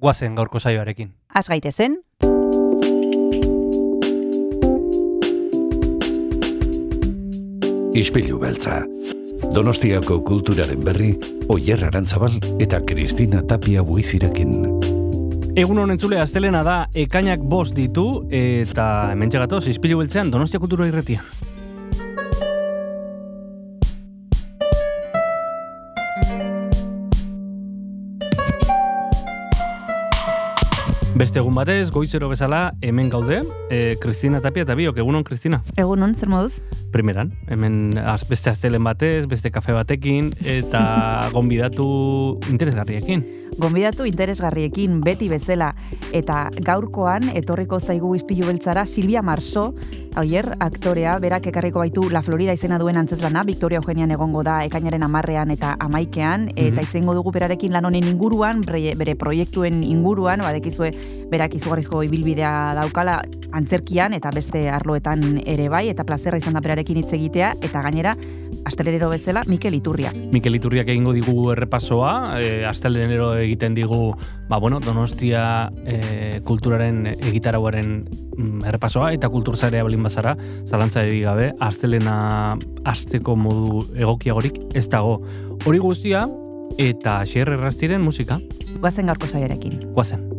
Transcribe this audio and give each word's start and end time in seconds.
guazen 0.00 0.34
gaurko 0.34 0.58
saioarekin. 0.58 1.12
Az 1.34 1.48
gaitezen, 1.48 2.00
Ispilu 7.90 8.38
beltza. 8.38 8.84
Donostiako 9.54 10.20
kulturaren 10.24 10.84
berri, 10.84 11.10
Oyer 11.50 11.82
Arantzabal 11.88 12.36
eta 12.62 12.78
Kristina 12.86 13.42
Tapia 13.42 13.82
buizirekin. 13.82 14.54
Egun 15.58 15.82
honen 15.82 15.98
zule, 15.98 16.20
aztelena 16.22 16.62
da, 16.62 16.76
ekainak 16.94 17.42
bost 17.42 17.74
ditu, 17.74 18.06
eta 18.30 18.86
hemen 19.10 19.32
txegatoz, 19.32 19.64
izpilu 19.72 19.98
beltzean, 19.98 20.30
Donostia 20.30 20.62
Kultura 20.62 20.86
Irretia. 20.86 21.20
Beste 31.20 31.36
egun 31.36 31.52
batez, 31.52 31.90
goizero 31.92 32.30
bezala, 32.30 32.70
hemen 32.80 33.10
gaude, 33.12 33.42
e, 33.68 33.98
Kristina 34.00 34.38
Tapia 34.40 34.64
eta 34.64 34.72
biok, 34.78 35.02
egunon, 35.02 35.20
Kristina? 35.20 35.58
egunon, 35.76 36.14
zer 36.16 36.30
moduz? 36.32 36.62
Primeran, 36.94 37.34
hemen 37.46 37.92
az, 38.00 38.24
beste 38.24 38.48
astelen 38.48 38.82
batez, 38.88 39.26
beste 39.28 39.52
kafe 39.52 39.76
batekin, 39.76 40.32
eta 40.40 40.80
gonbidatu 41.36 42.40
interesgarriekin. 42.48 43.26
Gonbidatu 43.60 44.06
interesgarriekin 44.06 45.00
beti 45.04 45.28
bezala 45.28 45.72
eta 46.16 46.46
gaurkoan 46.64 47.28
etorriko 47.34 47.80
zaigu 47.80 48.14
izpilu 48.16 48.46
beltzara 48.46 48.86
Silvia 48.86 49.20
Marso, 49.22 49.74
oier, 50.16 50.54
aktorea, 50.62 51.18
berak 51.20 51.50
ekarriko 51.50 51.82
baitu 51.82 52.06
La 52.10 52.22
Florida 52.22 52.54
izena 52.56 52.78
duen 52.78 52.96
antzezlana, 52.96 53.42
Victoria 53.44 53.82
Eugenian 53.82 54.14
egongo 54.14 54.44
da 54.46 54.60
ekainaren 54.64 55.02
amarrean 55.02 55.50
eta 55.50 55.74
amaikean, 55.80 56.48
eta 56.56 56.86
izango 56.86 57.14
dugu 57.18 57.34
berarekin 57.34 57.74
lan 57.74 57.90
honen 57.90 58.08
inguruan, 58.08 58.62
bere, 58.64 58.94
bere 58.96 59.16
proiektuen 59.18 59.82
inguruan, 59.84 60.46
badekizue 60.46 60.92
berak 61.30 61.54
izugarrizko 61.54 62.02
ibilbidea 62.02 62.74
daukala 62.78 63.20
antzerkian 63.54 64.14
eta 64.14 64.30
beste 64.34 64.66
arloetan 64.70 65.40
ere 65.46 65.68
bai, 65.70 65.88
eta 65.90 66.04
plazerra 66.06 66.38
izan 66.38 66.56
da 66.56 66.62
berarekin 66.64 67.00
hitz 67.00 67.12
egitea, 67.16 67.54
eta 67.62 67.82
gainera, 67.82 68.14
astelerero 68.68 69.10
bezala, 69.10 69.42
Mikel 69.50 69.74
Iturria. 69.78 70.12
Mikel 70.34 70.58
Iturriak 70.58 70.90
egingo 70.92 71.14
digu 71.16 71.50
errepasoa, 71.54 72.12
e, 72.40 72.64
astelenero 72.68 73.32
egiten 73.38 73.74
digu, 73.74 74.12
ba, 74.50 74.58
bueno, 74.58 74.80
Donostia 74.84 75.70
e, 75.84 76.40
kulturaren 76.46 77.06
egitarauaren 77.14 77.92
mm, 78.04 78.64
errepasoa, 78.70 79.12
eta 79.16 79.30
kulturzarea 79.32 79.86
balin 79.86 80.02
bazara, 80.06 80.36
zalantza 80.66 81.04
gabe, 81.10 81.50
astelena 81.60 82.56
asteko 82.84 83.36
modu 83.36 83.84
egokiagorik 83.96 84.62
ez 84.74 84.86
dago. 84.88 85.20
Hori 85.66 85.78
guztia, 85.82 86.26
eta 86.78 87.20
xerre 87.26 87.58
musika, 87.98 88.38
Guazen 88.80 89.06
gaurko 89.06 89.26
zaiarekin. 89.26 89.80
guazen. 89.92 90.29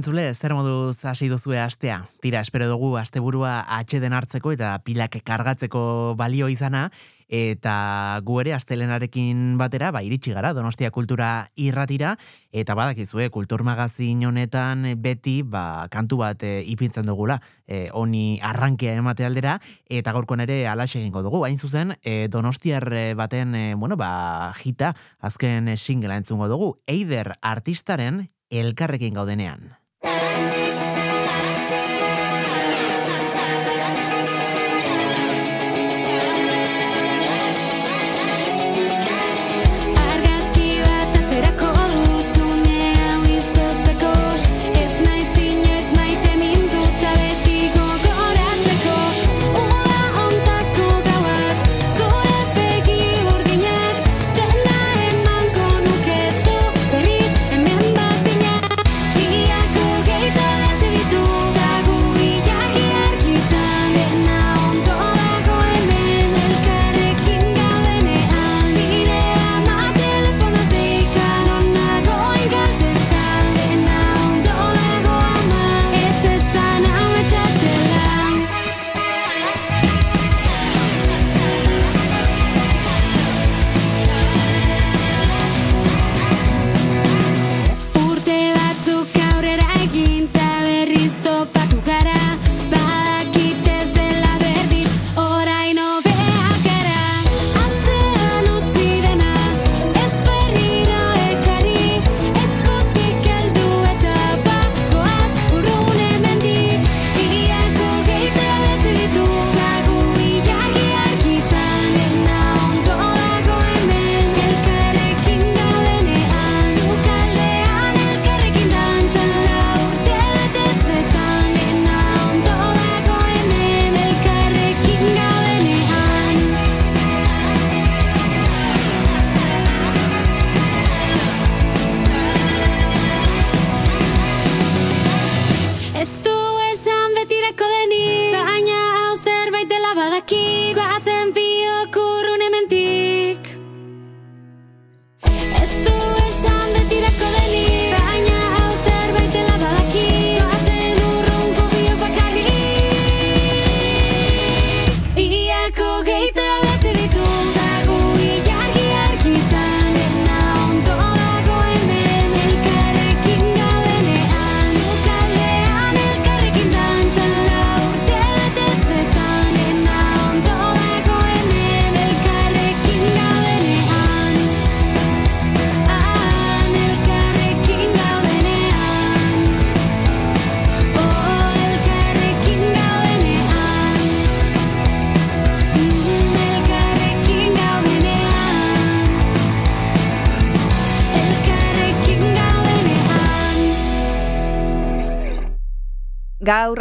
Egun 0.00 0.14
honen 0.14 0.16
zule, 0.16 0.34
zer 0.34 0.54
moduz 0.56 1.04
hasi 1.04 1.26
duzue 1.28 1.58
astea? 1.60 2.06
Tira, 2.22 2.40
espero 2.40 2.64
dugu 2.70 2.94
asteburua 2.96 3.66
atxeden 3.68 4.14
hartzeko 4.16 4.52
eta 4.54 4.78
pilak 4.80 5.18
kargatzeko 5.26 6.14
balio 6.16 6.48
izana, 6.48 6.86
eta 7.28 8.18
gu 8.24 8.38
ere 8.40 8.54
astelenarekin 8.56 9.58
batera, 9.60 9.90
ba, 9.92 10.00
iritsi 10.00 10.32
gara, 10.32 10.54
Donostia 10.56 10.90
Kultura 10.90 11.50
irratira, 11.54 12.14
eta 12.50 12.74
badakizue, 12.74 13.28
kultur 13.28 13.62
magazin 13.62 14.24
honetan 14.24 14.86
beti, 14.96 15.42
ba, 15.42 15.86
kantu 15.92 16.22
bat 16.22 16.42
e, 16.48 16.62
ipintzen 16.64 17.04
dugula, 17.04 17.36
e, 17.68 17.90
honi 17.92 18.40
arrankea 18.40 18.96
emate 18.96 19.28
aldera, 19.28 19.58
eta 19.90 20.16
gaurkoan 20.16 20.46
ere 20.46 20.62
alaxe 20.66 21.02
egingo 21.02 21.20
dugu, 21.26 21.44
hain 21.44 21.58
zuzen, 21.58 21.92
e, 22.00 22.28
Donostiar 22.32 22.88
baten, 23.20 23.54
e, 23.54 23.74
bueno, 23.74 24.00
ba, 24.00 24.54
jita, 24.56 24.94
azken 25.20 25.76
singela 25.76 26.16
entzungo 26.16 26.48
dugu, 26.48 26.78
Eider 26.88 27.34
artistaren 27.42 28.30
elkarrekin 28.48 29.14
gaudenean. 29.14 29.79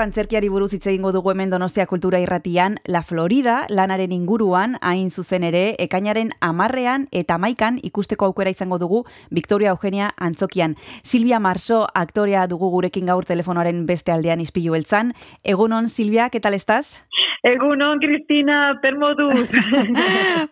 Antzerkiari 0.03 0.47
buruz 0.49 0.71
hitz 0.73 0.85
egingo 0.87 1.11
dugu 1.11 1.31
hemen 1.31 1.49
Donostia 1.49 1.85
Kultura 1.85 2.19
Irratian, 2.23 2.77
La 2.85 3.01
Florida 3.03 3.65
lanaren 3.69 4.11
inguruan 4.15 4.77
hain 4.81 5.11
zuzen 5.11 5.43
ere 5.43 5.75
ekainaren 5.79 6.31
amarrean 6.39 7.07
eta 7.11 7.37
maikan 7.37 7.79
ikusteko 7.83 8.29
aukera 8.29 8.53
izango 8.53 8.79
dugu 8.79 9.03
Victoria 9.29 9.71
Eugenia 9.75 10.11
Antzokian. 10.17 10.77
Silvia 11.03 11.39
Marso 11.39 11.87
aktorea 11.93 12.47
dugu 12.47 12.69
gurekin 12.69 13.05
gaur 13.11 13.25
telefonoaren 13.25 13.85
beste 13.85 14.11
aldean 14.11 14.39
izpilu 14.39 14.77
beltzan. 14.77 15.13
Egunon, 15.43 15.89
Silvia, 15.89 16.29
¿qué 16.29 16.39
tal 16.39 16.53
estás? 16.53 17.01
Egunon, 17.43 17.99
Cristina, 17.99 18.79
permoduz. 18.81 19.49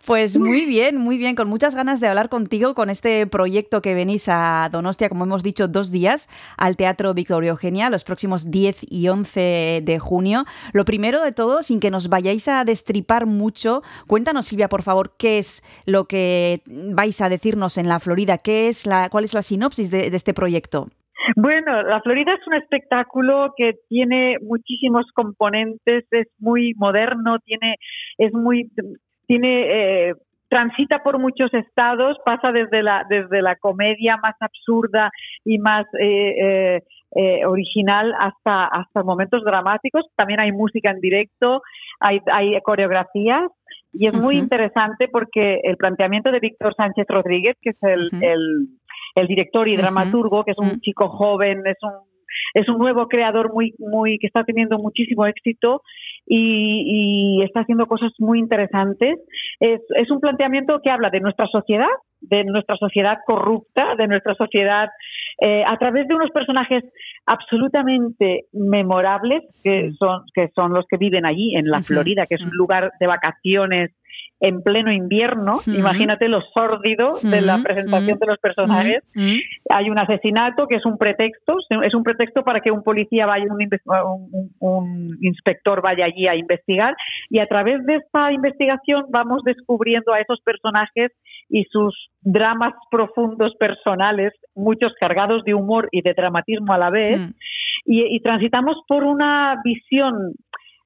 Pues 0.06 0.38
muy 0.38 0.66
bien, 0.66 0.98
muy 0.98 1.18
bien, 1.18 1.36
con 1.36 1.50
muchas 1.50 1.76
ganas 1.76 2.00
de 2.00 2.08
hablar 2.08 2.30
contigo 2.30 2.76
con 2.76 2.90
este 2.90 3.28
proyecto 3.28 3.82
que 3.82 3.94
venís 3.94 4.30
a 4.30 4.70
Donostia, 4.72 5.10
como 5.10 5.26
hemos 5.26 5.44
dicho, 5.44 5.68
dos 5.68 5.92
días 5.92 6.30
al 6.58 6.78
Teatro 6.78 7.14
Victoria 7.14 7.50
Eugenia, 7.50 7.90
los 7.90 8.04
próximos 8.04 8.50
10 8.50 8.86
y 8.90 9.10
11 9.10 9.82
de 9.84 10.00
junio. 10.00 10.46
Lo 10.72 10.86
primero 10.86 11.22
de 11.22 11.34
todo, 11.34 11.62
sin 11.62 11.80
que 11.80 11.92
nos 11.92 12.08
vayáis 12.08 12.48
a 12.48 12.64
destripar 12.64 13.26
mucho, 13.26 13.82
cuéntanos, 14.08 14.46
Silvia, 14.46 14.70
por 14.70 14.82
favor, 14.82 15.16
qué 15.18 15.40
es 15.40 15.64
lo 15.86 16.06
que 16.06 16.62
vais 16.66 17.20
a 17.20 17.30
decirnos 17.30 17.78
en 17.78 17.90
la 17.90 18.00
Florida, 18.00 18.38
qué 18.38 18.70
es 18.70 18.86
la, 18.86 19.10
cuál 19.10 19.26
es 19.26 19.34
la 19.34 19.42
sinopsis 19.42 19.92
de 19.92 20.08
este 20.08 20.34
proyecto. 20.34 20.88
Bueno, 21.36 21.84
La 21.84 22.02
Florida 22.02 22.34
es 22.34 22.48
un 22.48 22.54
espectáculo 22.54 23.54
que 23.58 23.74
tiene 23.90 24.38
muchísimos 24.42 25.06
componentes, 25.14 26.06
es 26.12 26.28
muy 26.40 26.74
moderno, 26.76 27.40
tiene, 27.40 27.76
es 28.18 28.34
muy, 28.34 28.72
tiene, 29.28 30.10
eh, 30.10 30.14
transita 30.50 31.04
por 31.04 31.20
muchos 31.20 31.54
estados, 31.54 32.18
pasa 32.26 32.52
desde 32.52 32.84
la, 32.84 33.06
desde 33.10 33.42
la 33.42 33.56
comedia 33.56 34.18
más 34.18 34.36
absurda 34.40 35.12
y 35.44 35.58
más 35.58 35.86
eh, 36.00 36.36
eh, 36.40 36.84
eh, 37.16 37.46
original 37.46 38.14
hasta, 38.20 38.66
hasta 38.66 39.04
momentos 39.04 39.44
dramáticos. 39.44 40.06
También 40.16 40.40
hay 40.40 40.52
música 40.52 40.92
en 40.92 41.00
directo, 41.00 41.62
hay, 42.00 42.22
hay 42.32 42.60
coreografías. 42.62 43.52
Y 43.94 44.06
es 44.06 44.14
muy 44.14 44.38
interesante 44.38 45.08
porque 45.08 45.62
el 45.64 45.78
planteamiento 45.78 46.32
de 46.32 46.40
Víctor 46.40 46.76
Sánchez 46.76 47.06
Rodríguez, 47.08 47.56
que 47.62 47.72
es 47.72 47.82
el, 47.82 48.10
el, 48.22 48.68
el 49.16 49.28
director 49.28 49.68
y 49.68 49.76
dramaturgo, 49.76 50.44
que 50.44 50.52
es 50.52 50.60
un 50.60 50.80
chico 50.82 51.10
joven, 51.10 51.62
es 51.66 51.78
un, 51.82 51.92
es 52.54 52.68
un 52.70 52.78
nuevo 52.78 53.08
creador 53.08 53.54
muy, 53.54 53.74
muy, 53.80 54.18
que 54.20 54.28
está 54.28 54.44
teniendo 54.44 54.78
muchísimo 54.78 55.26
éxito 55.26 55.82
y, 56.26 57.40
y 57.40 57.44
está 57.44 57.62
haciendo 57.62 57.88
cosas 57.88 58.12
muy 58.20 58.40
interesantes. 58.40 59.20
Es, 59.60 59.82
es 59.96 60.12
un 60.12 60.20
planteamiento 60.20 60.80
que 60.84 60.90
habla 60.90 61.10
de 61.10 61.20
nuestra 61.20 61.48
sociedad, 61.48 61.88
de 62.22 62.44
nuestra 62.44 62.76
sociedad 62.78 63.18
corrupta, 63.26 63.96
de 63.96 64.08
nuestra 64.08 64.34
sociedad 64.36 64.90
eh, 65.40 65.64
a 65.66 65.78
través 65.78 66.08
de 66.08 66.16
unos 66.16 66.32
personajes 66.32 66.84
absolutamente 67.26 68.46
memorables 68.54 69.44
que 69.64 69.92
son 70.00 70.24
que 70.34 70.50
son 70.56 70.74
los 70.74 70.86
que 70.88 70.98
viven 70.98 71.26
allí 71.26 71.56
en 71.56 71.70
la 71.70 71.82
Florida, 71.82 72.26
que 72.26 72.36
es 72.36 72.42
un 72.42 72.52
lugar 72.52 72.92
de 73.00 73.08
vacaciones 73.08 73.92
en 74.40 74.62
pleno 74.62 74.92
invierno. 74.92 75.60
Imagínate 75.80 76.28
lo 76.28 76.42
sórdido 76.54 77.16
de 77.24 77.42
la 77.42 77.58
presentación 77.64 78.12
ujú, 78.18 78.20
de 78.20 78.26
los 78.28 78.38
personajes. 78.40 79.04
Hay 79.70 79.90
un 79.90 79.98
asesinato 79.98 80.68
que 80.68 80.76
es 80.76 80.86
un 80.86 80.98
pretexto, 80.98 81.58
es 81.84 81.94
un 81.96 82.04
pretexto 82.04 82.44
para 82.44 82.60
que 82.60 82.70
un 82.72 82.84
policía 82.84 83.26
vaya, 83.26 83.46
un, 83.50 83.58
un- 84.24 84.52
un 84.60 85.18
inspector 85.22 85.82
vaya 85.82 86.06
allí 86.06 86.28
a 86.28 86.36
investigar. 86.36 86.96
Y 87.30 87.40
a 87.40 87.48
través 87.48 87.84
de 87.86 87.96
esta 87.96 88.32
investigación 88.32 89.06
vamos 89.10 89.42
descubriendo 89.44 90.14
a 90.14 90.20
esos 90.20 90.40
personajes 90.42 91.12
y 91.50 91.64
sus 91.72 92.10
dramas 92.22 92.74
profundos 92.92 93.56
personales, 93.56 94.34
muchos 94.54 94.94
cargados 95.00 95.44
de 95.46 95.54
humor 95.54 95.88
y 95.92 96.02
de 96.02 96.14
dramatismo 96.14 96.74
a 96.74 96.78
la 96.78 96.90
vez, 96.90 97.20
y, 97.86 98.04
y 98.16 98.20
transitamos 98.20 98.76
por 98.88 99.04
una 99.06 99.56
visión 99.64 100.34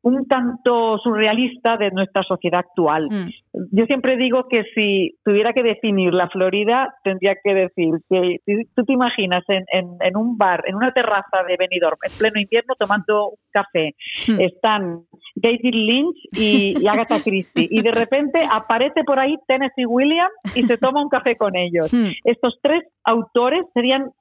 un 0.03 0.27
tanto 0.27 0.97
surrealista 0.99 1.77
de 1.77 1.91
nuestra 1.91 2.23
sociedad 2.23 2.61
actual. 2.61 3.07
Mm. 3.09 3.29
Yo 3.71 3.85
siempre 3.85 4.17
digo 4.17 4.47
que 4.49 4.63
si 4.73 5.17
tuviera 5.23 5.53
que 5.53 5.63
definir 5.63 6.13
la 6.13 6.29
Florida, 6.29 6.93
tendría 7.03 7.35
que 7.43 7.53
decir 7.53 7.89
que 8.09 8.37
si 8.45 8.65
tú 8.75 8.83
te 8.83 8.93
imaginas 8.93 9.43
en, 9.47 9.65
en, 9.71 9.97
en 9.99 10.17
un 10.17 10.37
bar, 10.37 10.63
en 10.65 10.75
una 10.75 10.91
terraza 10.91 11.43
de 11.47 11.55
Benidorm, 11.57 11.97
en 12.03 12.17
pleno 12.17 12.39
invierno, 12.39 12.75
tomando 12.77 13.29
un 13.29 13.35
café, 13.51 13.95
Hmm. 14.27 14.39
están 14.39 15.03
David 15.35 15.73
Lynch 15.73 16.17
y, 16.33 16.75
y 16.79 16.87
Agatha 16.87 17.19
Christie, 17.23 17.67
y 17.69 17.81
de 17.81 17.91
repente 17.91 18.45
aparece 18.49 19.03
por 19.03 19.19
ahí 19.19 19.35
Tennessee 19.47 19.85
Williams 19.85 20.33
y 20.55 20.63
se 20.63 20.77
toma 20.77 21.01
un 21.01 21.09
café 21.09 21.35
con 21.35 21.55
ellos. 21.55 21.93
Mm. 21.93 22.11
Estos 22.25 22.59
tres 22.61 22.83
autores 23.03 23.65
serían 23.73 24.11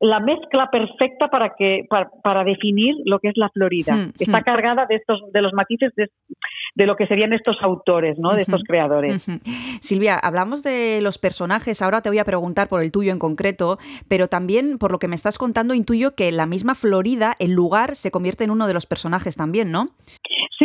la 0.00 0.20
mezcla 0.20 0.68
perfecta 0.70 1.28
para 1.28 1.54
que 1.56 1.84
para, 1.88 2.10
para 2.22 2.44
definir 2.44 2.94
lo 3.04 3.18
que 3.18 3.28
es 3.28 3.36
la 3.36 3.48
Florida. 3.48 3.94
Hmm, 3.94 4.12
Está 4.18 4.40
hmm. 4.40 4.44
cargada 4.44 4.86
de 4.86 4.96
estos 4.96 5.20
de 5.32 5.42
los 5.42 5.52
matices 5.54 5.92
de, 5.96 6.10
de 6.74 6.86
lo 6.86 6.96
que 6.96 7.06
serían 7.06 7.32
estos 7.32 7.56
autores, 7.62 8.18
¿no? 8.18 8.34
De 8.34 8.42
estos 8.42 8.62
creadores. 8.64 9.26
Silvia, 9.80 10.16
hablamos 10.16 10.62
de 10.62 11.00
los 11.02 11.18
personajes, 11.18 11.80
ahora 11.80 12.02
te 12.02 12.10
voy 12.10 12.18
a 12.18 12.24
preguntar 12.24 12.68
por 12.68 12.82
el 12.82 12.92
tuyo 12.92 13.12
en 13.12 13.18
concreto, 13.18 13.78
pero 14.08 14.28
también 14.28 14.78
por 14.78 14.92
lo 14.92 14.98
que 14.98 15.08
me 15.08 15.16
estás 15.16 15.38
contando 15.38 15.74
intuyo 15.74 16.12
que 16.12 16.30
la 16.32 16.46
misma 16.46 16.74
Florida, 16.74 17.34
el 17.38 17.52
lugar, 17.52 17.96
se 17.96 18.10
convierte 18.10 18.44
en 18.44 18.50
uno 18.50 18.66
de 18.66 18.74
los 18.74 18.86
personajes 18.86 19.36
también, 19.36 19.70
¿no? 19.70 19.88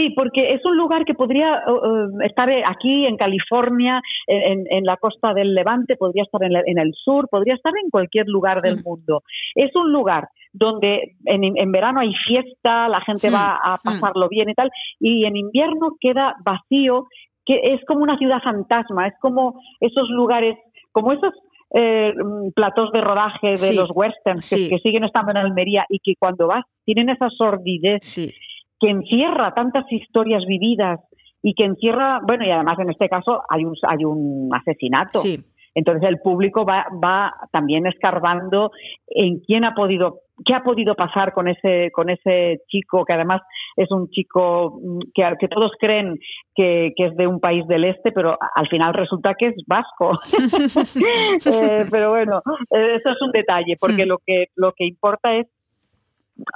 Sí, 0.01 0.09
porque 0.15 0.53
es 0.53 0.65
un 0.65 0.77
lugar 0.77 1.05
que 1.05 1.13
podría 1.13 1.61
uh, 1.67 1.71
uh, 1.71 2.21
estar 2.23 2.49
aquí 2.65 3.05
en 3.05 3.17
California, 3.17 4.01
en, 4.27 4.83
la 4.83 4.97
costa 4.97 5.33
del 5.33 5.53
Levante, 5.53 5.95
podría 5.95 6.23
estar 6.23 6.41
en, 6.43 6.53
la- 6.53 6.63
en 6.65 6.79
el 6.79 6.91
sur, 6.95 7.27
podría 7.29 7.53
estar 7.53 7.71
en 7.83 7.89
cualquier 7.91 8.25
lugar 8.27 8.61
del 8.61 8.77
Mm. 8.77 8.83
mundo. 8.83 9.21
Es 9.53 9.75
un 9.75 9.91
lugar 9.91 10.27
donde 10.53 11.13
en, 11.25 11.43
en 11.55 11.71
verano 11.71 11.99
hay 11.99 12.13
fiesta, 12.27 12.89
la 12.89 13.01
gente 13.01 13.29
Mm, 13.29 13.33
va 13.33 13.55
a 13.63 13.77
pasarlo 13.83 14.27
bien 14.27 14.49
y 14.49 14.53
tal, 14.55 14.71
y 14.99 15.25
en 15.25 15.35
invierno 15.35 15.95
queda 15.99 16.35
vacío, 16.43 17.05
que 17.45 17.59
es 17.73 17.79
como 17.85 18.01
una 18.01 18.17
ciudad 18.17 18.41
fantasma, 18.41 19.07
es 19.07 19.13
como 19.21 19.59
esos 19.79 20.09
lugares, 20.09 20.57
como 20.91 21.11
esos 21.13 21.33
eh, 21.73 22.13
mm, 22.15 22.51
platós 22.53 22.91
de 22.91 23.01
rodaje 23.01 23.47
de 23.51 23.55
Sí, 23.57 23.75
los 23.75 23.89
westerns 23.93 24.49
que, 24.49 24.55
sí. 24.57 24.69
que 24.69 24.79
siguen 24.79 25.03
estando 25.05 25.31
en 25.31 25.37
Almería 25.37 25.85
y 25.89 25.99
que 25.99 26.15
cuando 26.19 26.47
vas 26.47 26.65
tienen 26.85 27.09
esa 27.09 27.29
sordidez 27.29 27.99
Sí. 28.03 28.33
Que 28.81 28.89
encierra 28.89 29.53
tantas 29.53 29.85
historias 29.91 30.43
vividas 30.45 30.99
y 31.43 31.53
que 31.53 31.65
encierra, 31.65 32.19
bueno, 32.25 32.45
y 32.45 32.51
además 32.51 32.79
en 32.79 32.89
este 32.89 33.07
caso 33.07 33.41
hay 33.47 33.63
un, 33.63 33.75
hay 33.87 34.03
un 34.03 34.49
asesinato. 34.53 35.19
Sí. 35.19 35.39
Entonces 35.73 36.09
el 36.09 36.19
público 36.19 36.65
va, 36.65 36.87
va 37.01 37.33
también 37.51 37.87
escarbando 37.87 38.71
en 39.07 39.39
quién 39.39 39.63
ha 39.63 39.73
podido, 39.73 40.19
qué 40.45 40.53
ha 40.53 40.63
podido 40.63 40.95
pasar 40.95 41.31
con 41.31 41.47
ese, 41.47 41.91
con 41.93 42.09
ese 42.09 42.59
chico, 42.67 43.05
que 43.05 43.13
además 43.13 43.41
es 43.77 43.89
un 43.89 44.09
chico 44.09 44.79
mm, 44.83 44.99
que, 45.13 45.23
que 45.39 45.47
todos 45.47 45.71
creen 45.79 46.19
que, 46.55 46.91
que 46.95 47.05
es 47.05 47.15
de 47.15 47.25
un 47.25 47.39
país 47.39 47.65
del 47.67 47.85
este, 47.85 48.11
pero 48.11 48.37
al 48.53 48.67
final 48.67 48.93
resulta 48.93 49.35
que 49.35 49.47
es 49.47 49.55
vasco. 49.67 50.11
Eh, 51.45 51.85
pero 51.89 52.11
bueno, 52.11 52.41
eso 52.69 53.09
es 53.09 53.21
un 53.21 53.31
detalle, 53.31 53.75
porque 53.79 54.05
Hmm. 54.05 54.09
lo 54.09 54.17
que, 54.25 54.45
lo 54.55 54.73
que 54.73 54.85
importa 54.85 55.35
es 55.35 55.47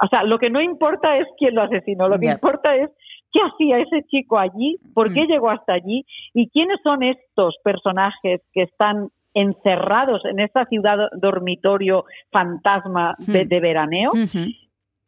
o 0.02 0.06
sea, 0.08 0.24
lo 0.24 0.38
que 0.38 0.50
no 0.50 0.60
importa 0.60 1.16
es 1.18 1.26
quién 1.38 1.54
lo 1.54 1.62
asesinó, 1.62 2.08
lo 2.08 2.18
que 2.18 2.26
importa 2.26 2.74
es 2.76 2.90
qué 3.32 3.40
hacía 3.40 3.78
ese 3.78 4.02
chico 4.08 4.38
allí, 4.38 4.76
por 4.94 5.12
qué 5.12 5.22
Mm. 5.24 5.26
llegó 5.28 5.50
hasta 5.50 5.74
allí 5.74 6.04
y 6.34 6.48
quiénes 6.50 6.80
son 6.82 7.02
estos 7.02 7.56
personajes 7.62 8.40
que 8.52 8.62
están 8.62 9.08
encerrados 9.34 10.24
en 10.24 10.40
esta 10.40 10.64
ciudad 10.64 10.96
dormitorio 11.12 12.04
fantasma 12.32 13.14
de, 13.18 13.44
Mm. 13.44 13.48
de 13.48 13.60
veraneo. 13.60 14.12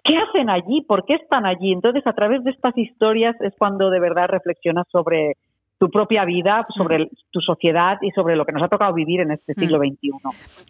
¿Qué 0.05 0.17
hacen 0.17 0.49
allí? 0.51 0.83
¿Por 0.83 1.05
qué 1.05 1.15
están 1.15 1.45
allí? 1.45 1.73
Entonces, 1.73 2.07
a 2.07 2.13
través 2.15 2.43
de 2.45 2.51
estas 2.51 2.77
historias 2.79 3.39
es 3.41 3.55
cuando 3.59 3.91
de 3.91 4.01
verdad 4.01 4.29
reflexionas 4.29 4.87
sobre 4.91 5.35
tu 5.79 5.91
propia 5.91 6.25
vida, 6.25 6.67
sobre 6.77 7.09
tu 7.31 7.41
sociedad 7.41 7.99
y 8.03 8.11
sobre 8.11 8.35
lo 8.37 8.45
que 8.45 8.53
nos 8.53 8.63
ha 8.63 8.69
tocado 8.69 8.93
vivir 8.95 9.21
en 9.21 9.31
este 9.31 9.55
siglo 9.55 9.79
XXI. 9.79 10.11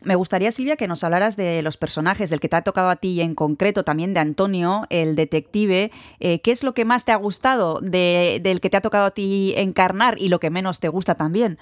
Me 0.05 0.15
gustaría, 0.17 0.51
Silvia, 0.53 0.77
que 0.77 0.87
nos 0.89 1.03
hablaras 1.03 1.37
de 1.37 1.63
los 1.63 1.77
personajes, 1.77 2.29
del 2.31 2.41
que 2.41 2.49
te 2.49 2.57
ha 2.57 2.63
tocado 2.63 2.91
a 2.91 2.97
ti 2.97 3.13
y 3.15 3.21
en 3.23 3.35
concreto 3.35 3.85
también 3.85 4.13
de 4.13 4.21
Antonio, 4.21 4.83
el 4.91 5.17
detective. 5.17 5.91
Eh, 6.21 6.41
¿Qué 6.43 6.51
es 6.51 6.63
lo 6.63 6.75
que 6.75 6.85
más 6.85 7.05
te 7.05 7.13
ha 7.13 7.17
gustado 7.17 7.81
de- 7.81 8.41
del 8.43 8.61
que 8.61 8.69
te 8.71 8.77
ha 8.77 8.81
tocado 8.83 9.07
a 9.07 9.11
ti 9.13 9.55
encarnar 9.57 10.15
y 10.19 10.29
lo 10.29 10.41
que 10.41 10.51
menos 10.51 10.79
te 10.81 10.89
gusta 10.89 11.15
también? 11.15 11.59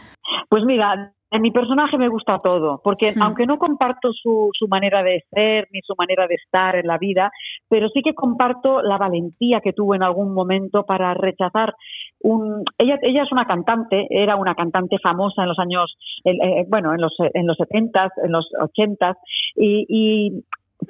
Pues 0.49 0.65
mira, 0.65 1.13
en 1.37 1.43
mi 1.43 1.51
personaje 1.51 1.97
me 1.99 2.09
gusta 2.09 2.41
todo, 2.43 2.81
porque 2.83 3.13
Hmm. 3.15 3.23
aunque 3.23 3.47
no 3.47 3.59
comparto 3.59 4.13
su, 4.13 4.51
su 4.53 4.69
manera 4.69 5.03
de 5.03 5.25
ser 5.31 5.69
ni 5.73 5.81
su 5.83 5.95
manera 5.97 6.27
de 6.27 6.35
estar 6.35 6.77
en 6.77 6.87
la 6.87 6.99
vida, 6.99 7.31
pero 7.69 7.89
sí 7.91 8.03
que 8.03 8.15
comparto 8.15 8.83
la 8.83 8.99
valentía 8.99 9.61
que 9.61 9.73
tuvo 9.73 9.95
en 9.95 10.03
algún 10.03 10.35
momento 10.35 10.85
para 10.85 11.15
rechazar 11.15 11.75
un... 12.21 12.65
Ella, 12.79 12.99
ella 13.03 13.23
es 13.23 13.33
una 13.33 13.47
cantante, 13.47 14.07
era 14.11 14.37
una 14.37 14.55
cantante 14.55 14.99
famosa 14.99 15.43
en 15.43 15.49
los 15.49 15.59
años, 15.59 15.97
eh, 16.25 16.65
bueno, 16.69 16.95
en 16.95 17.01
los, 17.01 17.15
en 17.19 17.47
los 17.47 17.57
70 17.57 18.09
en 18.25 18.33
los 18.33 18.49
80 18.61 19.17
y, 19.57 19.87
y 19.89 20.45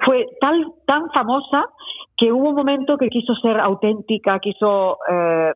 fue 0.05 0.25
tal, 0.39 0.65
tan 0.85 1.09
famosa 1.11 1.65
que 2.15 2.31
hubo 2.31 2.49
un 2.49 2.55
momento 2.55 2.97
que 2.97 3.09
quiso 3.09 3.35
ser 3.35 3.59
auténtica, 3.59 4.39
quiso... 4.39 4.97
eh, 5.11 5.51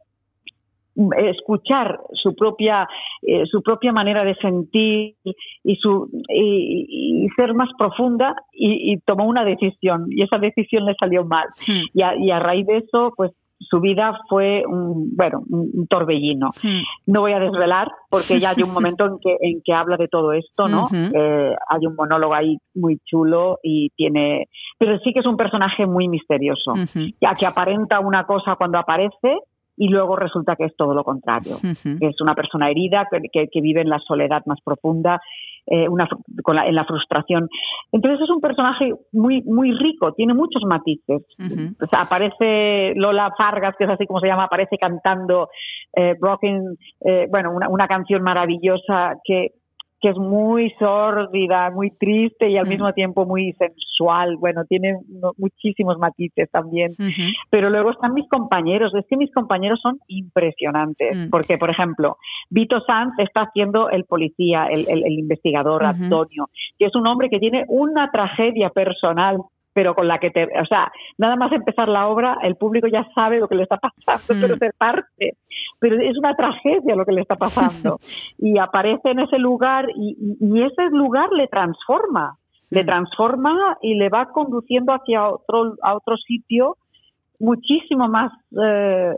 escuchar 1.17 1.99
su 2.13 2.35
propia 2.35 2.87
eh, 3.21 3.45
su 3.45 3.61
propia 3.61 3.91
manera 3.93 4.23
de 4.25 4.35
sentir 4.35 5.15
y 5.63 5.75
su 5.77 6.09
y, 6.29 7.23
y 7.25 7.29
ser 7.35 7.53
más 7.53 7.69
profunda 7.77 8.35
y, 8.51 8.93
y 8.93 8.97
tomó 8.99 9.25
una 9.25 9.45
decisión 9.45 10.07
y 10.09 10.23
esa 10.23 10.37
decisión 10.37 10.85
le 10.85 10.95
salió 10.95 11.23
mal 11.25 11.47
Mm. 11.67 11.81
y 11.93 12.01
a, 12.01 12.15
y 12.15 12.31
a 12.31 12.39
raíz 12.39 12.65
de 12.65 12.77
eso 12.77 13.13
pues 13.15 13.31
su 13.59 13.79
vida 13.79 14.19
fue 14.27 14.63
un 14.67 15.15
bueno 15.15 15.43
un, 15.49 15.85
torbellino 15.87 16.49
Mm. 16.63 16.81
no 17.13 17.21
voy 17.21 17.33
a 17.33 17.39
desvelar 17.39 17.87
porque 18.09 18.39
ya 18.39 18.49
hay 18.49 18.63
un 18.63 18.73
momento 18.73 19.05
en 19.05 19.17
que 19.19 19.37
en 19.39 19.61
que 19.63 19.71
habla 19.73 19.97
de 19.97 20.07
todo 20.07 20.33
esto 20.33 20.67
no. 20.67 20.87
Eh, 20.93 21.55
hay 21.69 21.85
un 21.85 21.95
monólogo 21.95 22.33
ahí 22.33 22.57
muy 22.75 22.97
chulo 23.05 23.59
y 23.63 23.89
tiene 23.95 24.47
pero 24.79 24.97
sí 24.99 25.13
que 25.13 25.19
es 25.19 25.25
un 25.27 25.37
personaje 25.37 25.85
muy 25.85 26.07
misterioso 26.07 26.73
ya 27.21 27.33
que 27.39 27.45
aparenta 27.45 27.99
una 27.99 28.25
cosa 28.25 28.55
cuando 28.55 28.77
aparece 28.79 29.37
y 29.83 29.87
luego 29.89 30.15
resulta 30.15 30.55
que 30.55 30.65
es 30.65 30.75
todo 30.77 30.93
lo 30.93 31.03
contrario 31.03 31.55
que 31.99 32.05
es 32.11 32.21
una 32.21 32.35
persona 32.35 32.69
herida 32.69 33.07
que, 33.09 33.17
que- 33.33 33.47
que 33.51 33.61
vive 33.61 33.81
en 33.81 33.89
la 33.89 33.97
soledad 33.99 34.43
más 34.45 34.59
profunda 34.63 35.19
eh, 35.67 35.87
una, 35.87 36.07
con 36.43 36.55
la- 36.55 36.67
en 36.67 36.73
la 36.75 36.85
frustración. 36.85 37.47
Entonces 37.91 38.19
es 38.21 38.29
un 38.29 38.41
personaje 38.41 38.93
muy 39.11 39.41
muy 39.43 39.71
rico 39.71 40.11
tiene 40.13 40.33
muchos 40.33 40.63
matices. 40.65 41.21
Ujú. 41.39 41.63
o 41.83 41.87
sea, 41.89 42.01
aparece 42.01 42.93
Lola 42.95 43.31
Fargas, 43.37 43.75
que 43.77 43.85
es 43.85 43.89
así 43.89 44.05
como 44.07 44.19
se 44.19 44.27
llama, 44.27 44.45
aparece 44.45 44.77
cantando 44.77 45.49
eh, 45.95 46.15
Broken, 46.19 46.77
eh, 47.05 47.27
bueno, 47.29 47.51
una, 47.51 47.67
una 47.69 47.87
canción 47.87 48.21
maravillosa 48.23 49.15
que, 49.23 49.49
que 50.01 50.09
es 50.09 50.17
muy 50.17 50.71
sórdida, 50.79 51.69
muy 51.69 51.91
triste 51.91 52.49
y 52.49 52.57
al 52.57 52.65
mismo 52.67 52.91
tiempo 52.93 53.25
muy 53.25 53.53
sensual. 53.53 54.35
Bueno, 54.37 54.65
tiene 54.65 54.97
muchísimos 55.37 55.97
matices 55.99 56.49
también. 56.51 56.91
Pero 57.51 57.69
luego 57.69 57.91
están 57.91 58.13
mis 58.13 58.27
compañeros. 58.27 58.93
Es 58.95 59.05
que 59.07 59.15
mis 59.17 59.31
compañeros 59.31 59.79
son 59.81 59.99
impresionantes. 60.07 61.15
Mm. 61.15 61.29
Porque, 61.29 61.57
por 61.57 61.69
ejemplo, 61.69 62.17
Vito 62.49 62.81
Sanz 62.81 63.13
está 63.19 63.41
haciendo 63.41 63.89
el 63.89 64.05
policía, 64.05 64.65
el, 64.65 64.85
el- 64.89 65.05
el 65.05 65.19
investigador. 65.19 65.83
Antonio, 65.85 66.49
que 66.79 66.85
es 66.85 66.95
un 66.95 67.05
hombre 67.07 67.29
que 67.29 67.39
tiene 67.39 67.65
una 67.67 68.09
tragedia 68.11 68.69
personal 68.71 69.37
pero 69.73 69.95
con 69.95 70.07
la 70.07 70.19
que 70.19 70.31
te, 70.31 70.43
o 70.59 70.65
sea, 70.65 70.91
nada 71.17 71.35
más 71.35 71.51
empezar 71.51 71.87
la 71.87 72.07
obra, 72.07 72.37
el 72.43 72.55
público 72.55 72.87
ya 72.87 73.07
sabe 73.15 73.39
lo 73.39 73.47
que 73.47 73.55
le 73.55 73.63
está 73.63 73.77
pasando, 73.77 74.35
Mm. 74.35 74.41
pero 74.41 74.57
se 74.59 74.71
parte. 74.77 75.37
Pero 75.79 75.99
es 76.01 76.17
una 76.17 76.35
tragedia 76.35 76.95
lo 76.95 77.05
que 77.05 77.11
le 77.13 77.21
está 77.21 77.35
pasando. 77.35 77.97
y 78.37 78.57
aparece 78.57 79.11
en 79.11 79.19
ese 79.19 79.37
lugar 79.39 79.87
y, 79.95 80.15
y- 80.19 80.37
y 80.59 80.63
ese 80.63 80.89
lugar 80.91 81.31
le 81.31 81.47
transforma, 81.47 82.35
le 82.69 82.83
Mm. 82.83 82.85
transforma 82.85 83.77
y 83.81 83.95
le 83.95 84.09
va 84.09 84.25
conduciendo 84.27 84.93
hacia 84.93 85.27
otro, 85.27 85.75
a 85.81 85.95
otro 85.95 86.17
sitio 86.17 86.77
muchísimo 87.39 88.07
más 88.07 88.31
eh, 88.63 89.13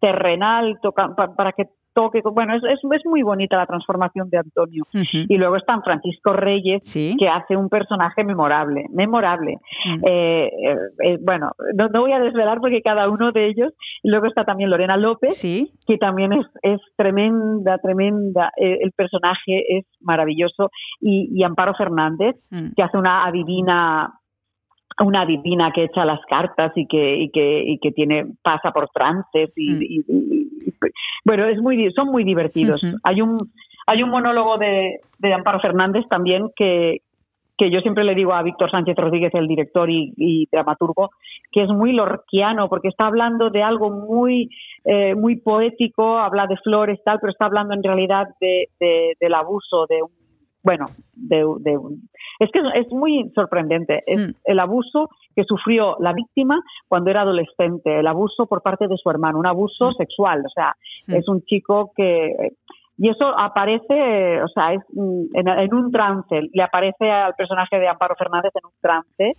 terrenal 0.00 0.78
toca- 0.82 1.14
pa- 1.14 1.34
para 1.34 1.52
que 1.52 1.64
Bueno, 2.32 2.54
es, 2.56 2.62
es, 2.64 2.78
es 2.92 3.06
muy 3.06 3.22
bonita 3.22 3.56
la 3.56 3.66
transformación 3.66 4.30
de 4.30 4.38
Antonio. 4.38 4.84
Y 5.28 5.36
luego 5.36 5.56
están 5.56 5.82
Francisco 5.82 6.32
Reyes, 6.32 6.82
Sí. 6.84 7.16
que 7.18 7.28
hace 7.28 7.56
un 7.56 7.68
personaje 7.68 8.24
memorable, 8.24 8.86
memorable. 8.90 9.56
Eh, 10.06 10.50
eh, 10.66 10.76
eh, 11.04 11.18
bueno, 11.20 11.52
no, 11.74 11.88
no 11.88 12.00
voy 12.02 12.12
a 12.12 12.20
desvelar 12.20 12.60
porque 12.60 12.82
cada 12.82 13.08
uno 13.08 13.32
de 13.32 13.48
ellos. 13.48 13.72
Y 14.02 14.10
luego 14.10 14.26
está 14.26 14.44
también 14.44 14.70
Lorena 14.70 14.96
López, 14.96 15.36
Sí. 15.36 15.72
que 15.86 15.98
también 15.98 16.32
es, 16.32 16.46
es 16.62 16.80
tremenda, 16.96 17.78
tremenda. 17.78 18.52
Eh, 18.56 18.78
el 18.82 18.92
personaje 18.92 19.78
es 19.78 19.84
maravilloso. 20.00 20.70
Y, 21.00 21.28
y 21.32 21.42
Amparo 21.42 21.74
Fernández, 21.74 22.36
que 22.76 22.82
hace 22.82 22.96
una 22.96 23.24
adivina 23.26 24.12
una 25.04 25.22
adivina 25.22 25.70
que 25.72 25.84
echa 25.84 26.04
las 26.04 26.20
cartas 26.26 26.72
y 26.76 26.86
que 26.86 27.16
y 27.16 27.30
que, 27.30 27.62
y 27.64 27.78
que 27.78 27.92
tiene 27.92 28.26
pasa 28.42 28.72
por 28.72 28.88
trances 28.90 29.50
y, 29.56 29.70
Mm. 29.72 29.82
y- 29.82 29.86
y- 29.86 30.02
y- 30.66 30.70
bueno 31.24 31.44
es 31.46 31.60
muy 31.60 31.90
son 31.92 32.08
muy 32.10 32.24
divertidos 32.24 32.82
hay 33.04 33.20
un 33.22 33.38
hay 33.86 34.02
un 34.02 34.10
monólogo 34.10 34.58
de, 34.58 35.00
de 35.18 35.32
Amparo 35.32 35.60
Fernández 35.60 36.04
también 36.08 36.50
que 36.56 36.98
que 37.56 37.70
yo 37.72 37.80
siempre 37.80 38.04
le 38.04 38.14
digo 38.14 38.32
a 38.34 38.42
Víctor 38.44 38.70
Sánchez 38.70 38.94
Rodríguez, 38.96 39.34
el 39.34 39.48
director 39.48 39.90
y, 39.90 40.12
y 40.16 40.46
dramaturgo, 40.52 41.10
que 41.50 41.64
es 41.64 41.68
muy 41.68 41.90
lorquiano, 41.92 42.68
porque 42.68 42.86
está 42.86 43.06
hablando 43.08 43.50
de 43.50 43.64
algo 43.64 43.90
muy, 43.90 44.48
eh, 44.84 45.16
muy 45.16 45.34
poético, 45.40 46.18
habla 46.18 46.46
de 46.46 46.56
flores, 46.58 47.00
tal, 47.04 47.18
pero 47.20 47.32
está 47.32 47.46
hablando 47.46 47.74
en 47.74 47.82
realidad 47.82 48.28
de, 48.40 48.68
de- 48.78 49.16
del 49.18 49.34
abuso 49.34 49.86
de 49.88 50.04
un, 50.04 50.10
bueno, 50.62 50.86
de, 51.16 51.38
de 51.58 51.76
un- 51.76 52.08
es 52.38 52.50
que 52.52 52.60
es, 52.74 52.88
muy 52.92 53.30
sorprendente, 53.34 54.02
es 54.06 54.18
Mm. 54.18 54.30
el 54.44 54.58
abuso 54.60 55.08
que 55.34 55.44
sufrió 55.44 55.96
la 56.00 56.12
víctima 56.12 56.60
cuando 56.88 57.10
era 57.10 57.22
adolescente, 57.22 57.98
el 58.00 58.06
abuso 58.06 58.46
por 58.46 58.62
parte 58.62 58.86
de 58.88 58.96
su 58.96 59.10
hermano, 59.10 59.38
un 59.38 59.46
abuso 59.46 59.90
Mm. 59.90 59.94
sexual, 59.94 60.42
o 60.46 60.48
sea, 60.50 60.74
Mm. 61.08 61.14
es 61.14 61.28
un 61.28 61.42
chico 61.42 61.92
que 61.96 62.52
y 63.00 63.08
eso 63.10 63.26
aparece, 63.28 64.42
o 64.42 64.48
sea, 64.48 64.72
es 64.72 64.82
en, 65.34 65.46
en 65.46 65.72
un 65.74 65.92
trance, 65.92 66.40
le 66.52 66.62
aparece 66.64 67.08
al 67.08 67.32
personaje 67.34 67.78
de 67.78 67.86
Amparo 67.86 68.16
Fernández 68.16 68.50
en 68.56 68.66
un 68.66 68.72
trance, 68.80 69.32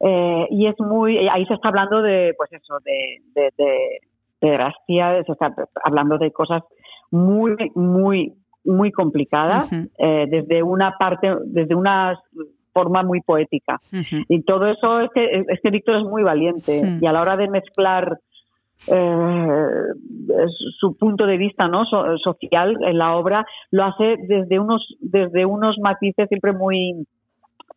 eh, 0.00 0.46
y 0.50 0.66
es 0.66 0.74
muy, 0.80 1.28
ahí 1.28 1.44
se 1.44 1.54
está 1.54 1.68
hablando 1.68 2.00
de, 2.00 2.32
pues 2.38 2.50
eso, 2.54 2.78
de, 2.82 3.18
de, 3.34 3.50
de, 3.58 3.98
de 4.40 4.50
Gracia, 4.50 5.22
se 5.24 5.32
está 5.32 5.54
hablando 5.84 6.16
de 6.16 6.32
cosas 6.32 6.62
muy, 7.10 7.54
muy, 7.74 8.32
muy 8.64 8.92
complicadas, 8.92 9.70
Ujú. 9.72 9.88
eh, 9.98 10.26
desde 10.28 10.62
una 10.62 10.96
parte, 10.98 11.34
desde 11.46 11.74
una 11.74 12.18
forma 12.72 13.02
muy 13.02 13.20
poética. 13.20 13.80
Y 14.28 14.42
todo 14.42 14.66
eso 14.66 15.00
es 15.00 15.10
que, 15.12 15.44
es 15.48 15.60
que 15.60 15.70
Víctor 15.70 15.96
es 15.96 16.04
muy 16.04 16.22
valiente 16.22 16.98
y 17.00 17.06
a 17.06 17.12
la 17.12 17.20
hora 17.20 17.36
de 17.36 17.48
mezclar 17.48 18.18
eh, 18.86 19.46
su 20.78 20.96
punto 20.96 21.26
de 21.26 21.36
vista 21.36 21.68
no 21.68 21.84
So- 21.84 22.16
social 22.18 22.78
en 22.82 22.96
la 22.98 23.16
obra 23.16 23.44
lo 23.70 23.84
hace 23.84 24.16
desde 24.26 24.58
unos 24.58 24.96
desde 25.00 25.44
unos 25.44 25.76
matices 25.78 26.28
siempre 26.28 26.52
muy 26.52 27.06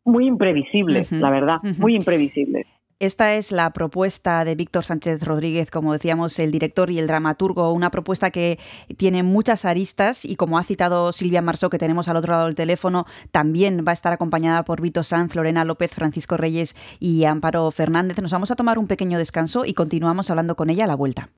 muy 0.06 0.28
imprevisibles 0.28 1.12
la 1.12 1.30
verdad 1.30 1.58
muy 1.80 1.96
imprevisibles 1.96 2.68
Esta 3.04 3.34
es 3.34 3.52
la 3.52 3.74
propuesta 3.74 4.46
de 4.46 4.56
Víctor 4.56 4.86
Sánchez 4.86 5.24
Rodríguez, 5.24 5.70
como 5.70 5.92
decíamos, 5.92 6.40
el 6.40 6.54
director 6.54 6.90
y 6.90 7.00
el 7.00 7.08
dramaturgo, 7.08 7.74
una 7.74 7.92
propuesta 7.92 8.32
que 8.32 8.58
tiene 8.96 9.24
muchas 9.24 9.66
aristas 9.66 10.24
y 10.24 10.38
como 10.38 10.58
ha 10.58 10.64
citado 10.64 11.12
Silvia 11.12 11.42
Marsó, 11.42 11.70
que 11.70 11.78
tenemos 11.78 12.08
al 12.08 12.16
otro 12.16 12.32
lado 12.32 12.46
del 12.46 12.56
teléfono, 12.56 13.06
también 13.32 13.84
va 13.86 13.92
a 13.92 13.94
estar 13.94 14.14
acompañada 14.14 14.64
por 14.64 14.80
Vito 14.80 15.04
Sanz, 15.04 15.36
Lorena 15.36 15.66
López, 15.66 15.92
Francisco 15.92 16.38
Reyes 16.38 16.78
y 16.98 17.26
Amparo 17.26 17.70
Fernández. 17.72 18.22
Nos 18.22 18.32
vamos 18.32 18.52
a 18.52 18.56
tomar 18.56 18.80
un 18.80 18.88
pequeño 18.88 19.18
descanso 19.18 19.66
y 19.66 19.74
continuamos 19.74 20.30
hablando 20.30 20.56
con 20.56 20.70
ella 20.70 20.86
a 20.86 20.88
la 20.88 20.96
vuelta. 20.96 21.30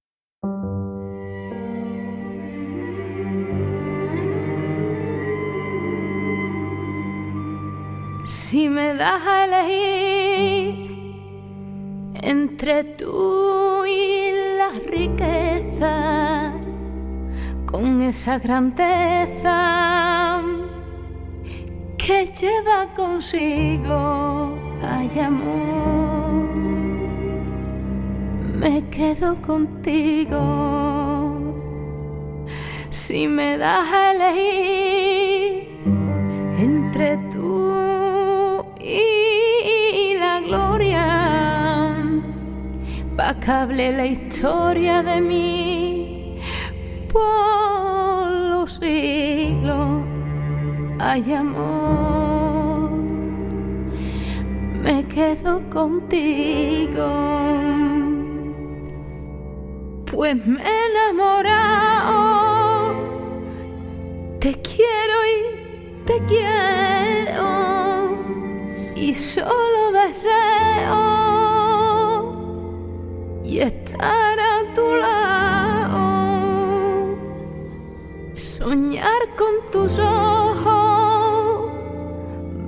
Si 8.24 8.69
me 8.69 8.93
das 8.93 9.25
a 9.25 9.45
elegir 9.45 10.35
entre 12.25 12.84
tú 12.84 13.86
y 13.86 14.32
la 14.58 14.72
riqueza, 14.89 16.51
con 17.67 18.01
esa 18.01 18.39
grandeza 18.39 20.41
que 21.98 22.34
lleva 22.39 22.88
consigo, 22.96 24.58
hay 24.82 25.20
amor, 25.20 26.50
me 28.60 28.84
quedo 28.89 29.36
contigo. 29.44 30.41
Si 32.89 33.27
me 33.27 33.58
das 33.58 33.88
a 33.91 34.13
elegir 34.13 35.70
entre 36.58 37.17
tú 37.32 38.65
y 38.79 40.15
la 40.17 40.39
gloria, 40.39 41.35
hable 43.17 43.91
la 43.93 44.05
historia 44.05 45.01
de 45.03 45.22
mí 45.22 46.39
por 47.12 48.29
los 48.29 48.74
siglos. 48.74 50.03
Hay 51.00 51.34
amor, 51.34 52.91
me 54.81 55.05
quedo 55.05 55.62
contigo. 55.69 57.07
Pues 60.05 60.36
me 60.45 60.62
he 60.62 60.86
enamorado, 60.91 62.13
te 64.39 64.53
quiero 64.62 65.13
y 65.34 66.05
te 66.05 66.19
quiero 66.27 67.45
y 68.95 69.13
solo 69.13 69.91
deseo 69.91 71.45
y 73.46 73.60
estar 73.60 74.40
a 74.40 74.74
tu 74.74 74.96
lado, 74.96 76.00
soñar 78.34 79.22
con 79.38 79.54
tus 79.72 80.00
ojos, 80.00 81.72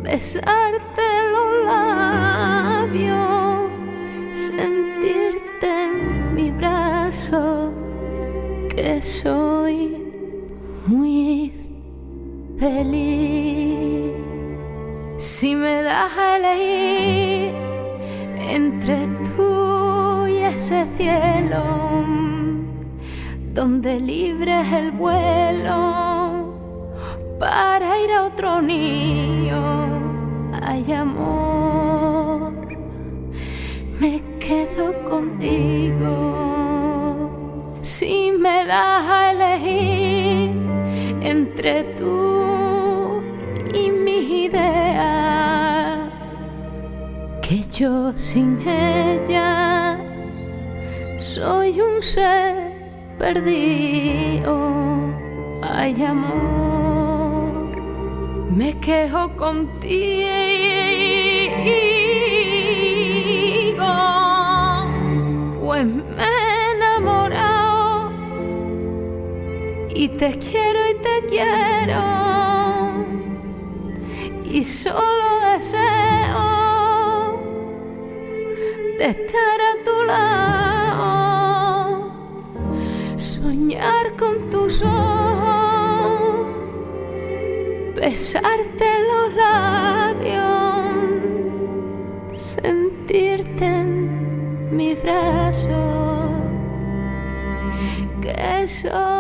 besarte 0.04 1.02
los 1.32 1.66
labios, 1.66 3.18
sentirte 4.34 5.68
en 5.86 6.36
mi 6.36 6.52
brazo, 6.52 7.74
que 8.70 9.02
soy 9.02 9.98
muy 10.86 11.52
feliz. 12.60 14.14
Si 15.18 15.56
me 15.56 15.82
das 15.82 16.16
a 16.16 16.38
elegir 16.38 17.56
entre 18.38 19.08
tú 19.36 19.87
y 20.28 20.38
ese 20.38 20.86
cielo, 20.98 21.64
donde 23.54 24.00
libre 24.00 24.62
es 24.62 24.72
el 24.74 24.92
vuelo 24.92 26.38
para 27.40 28.00
ir 28.04 28.12
a 28.12 28.24
otro 28.24 28.62
niño, 28.62 29.62
hay 30.62 30.92
amor, 30.94 32.52
me 34.00 34.22
quedo 34.40 35.04
contigo. 35.10 36.58
Si 37.82 38.32
me 38.38 38.66
das 38.66 39.06
a 39.10 39.32
elegir 39.32 40.52
entre 41.22 41.84
tú 41.96 43.22
y 43.74 43.90
mi 43.92 44.46
idea, 44.46 46.10
que 47.42 47.64
yo 47.72 48.12
sin 48.18 48.60
ella 48.68 49.77
soy 51.38 51.80
un 51.80 52.02
ser 52.02 52.74
perdido. 53.20 54.54
Ay, 55.62 56.04
amor, 56.04 57.78
me 58.50 58.74
quejo 58.80 59.36
contigo. 59.36 59.68
Pues 65.62 65.86
me 65.86 66.24
he 66.24 66.72
enamorado 66.76 68.12
y 69.94 70.08
te 70.08 70.40
quiero 70.40 70.80
y 70.90 70.94
te 71.08 71.16
quiero 71.30 72.02
y 74.44 74.64
solo 74.64 75.28
deseo 75.54 76.58
de 78.98 79.06
estar 79.06 79.57
ojos, 84.82 86.48
besarte 87.96 88.86
los 89.10 89.34
labios, 89.36 90.44
sentirte 92.34 93.66
en 93.66 94.76
mi 94.76 94.94
brazo, 94.96 96.32
que 98.22 98.68
soy 98.68 99.17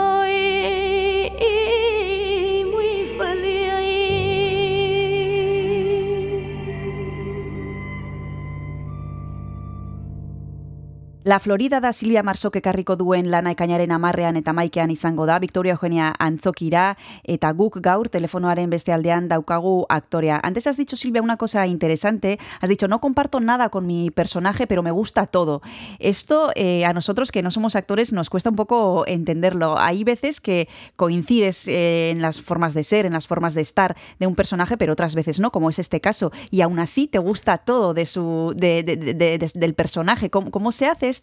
La 11.28 11.40
Florida 11.42 11.82
da 11.82 11.92
Silvia 11.92 12.24
Marsok 12.24 12.56
ekarriko 12.56 12.96
duen 12.96 13.26
lana 13.28 13.52
ekainaren 13.52 13.92
amarrean 13.92 14.38
eta 14.40 14.54
maikean 14.56 14.94
izango 14.94 15.26
da, 15.28 15.36
Victoria 15.44 15.74
Eugenia 15.74 16.14
Antzokira, 16.24 16.96
eta 17.28 17.50
guk 17.52 17.82
gaur 17.84 18.08
telefonoaren 18.08 18.70
beste 18.72 18.94
aldean 18.96 19.28
daukagu 19.28 19.82
aktorea. 19.90 20.40
Antes 20.42 20.68
has 20.68 20.78
dicho, 20.78 20.96
Silvia, 20.96 21.22
una 21.22 21.36
cosa 21.36 21.68
interesante. 21.68 22.40
Has 22.62 22.70
dicho, 22.70 22.88
no 22.88 23.02
comparto 23.02 23.42
nada 23.42 23.68
con 23.68 23.86
mi 23.86 24.10
personaje, 24.10 24.68
pero 24.68 24.84
me 24.84 24.92
gusta 24.92 25.26
todo. 25.26 25.62
Esto 26.00 26.52
eh, 26.56 26.86
a 26.86 26.94
nosotros 26.94 27.34
que 27.34 27.44
no 27.44 27.52
somos 27.52 27.76
actores 27.76 28.14
nos 28.14 28.30
cuesta 28.30 28.50
un 28.50 28.56
poco 28.56 29.04
entenderlo. 29.06 29.78
Hay 29.78 30.06
veces 30.06 30.40
que 30.40 30.70
coincides 30.96 31.68
eh, 31.68 32.10
en 32.12 32.22
las 32.22 32.40
formas 32.40 32.74
de 32.74 32.86
ser, 32.86 33.06
en 33.06 33.12
las 33.12 33.28
formas 33.28 33.54
de 33.54 33.60
estar 33.64 33.98
de 34.18 34.28
un 34.28 34.36
personaje, 34.36 34.78
pero 34.78 34.94
otras 34.94 35.14
veces 35.14 35.42
no, 35.42 35.52
como 35.52 35.70
es 35.70 35.78
este 35.78 36.00
caso. 36.00 36.32
Y 36.52 36.62
aún 36.62 36.80
así 36.80 37.06
te 37.06 37.20
gusta 37.20 37.58
todo 37.58 37.94
de 37.94 38.06
su, 38.06 38.54
de- 38.56 38.84
de- 38.84 39.52
del 39.54 39.74
personaje. 39.74 40.30
¿Cómo, 40.30 40.52
cómo 40.52 40.72
se 40.72 40.86
hace 40.88 41.17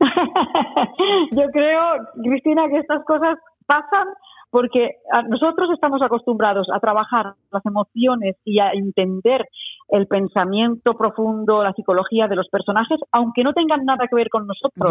Yo 1.32 1.50
creo, 1.52 1.80
Cristina, 2.22 2.68
que 2.68 2.78
estas 2.78 3.04
cosas 3.04 3.38
pasan 3.66 4.08
porque 4.50 4.96
nosotros 5.28 5.70
estamos 5.74 6.00
acostumbrados 6.02 6.68
a 6.72 6.80
trabajar 6.80 7.34
las 7.52 7.66
emociones 7.66 8.36
y 8.44 8.58
a 8.58 8.70
entender 8.70 9.46
el 9.88 10.06
pensamiento 10.08 10.94
profundo, 10.94 11.62
la 11.62 11.72
psicología 11.72 12.26
de 12.26 12.34
los 12.36 12.48
personajes, 12.48 12.98
aunque 13.12 13.44
no 13.44 13.52
tengan 13.52 13.84
nada 13.84 14.06
que 14.08 14.16
ver 14.16 14.28
con 14.28 14.46
nosotros. 14.46 14.90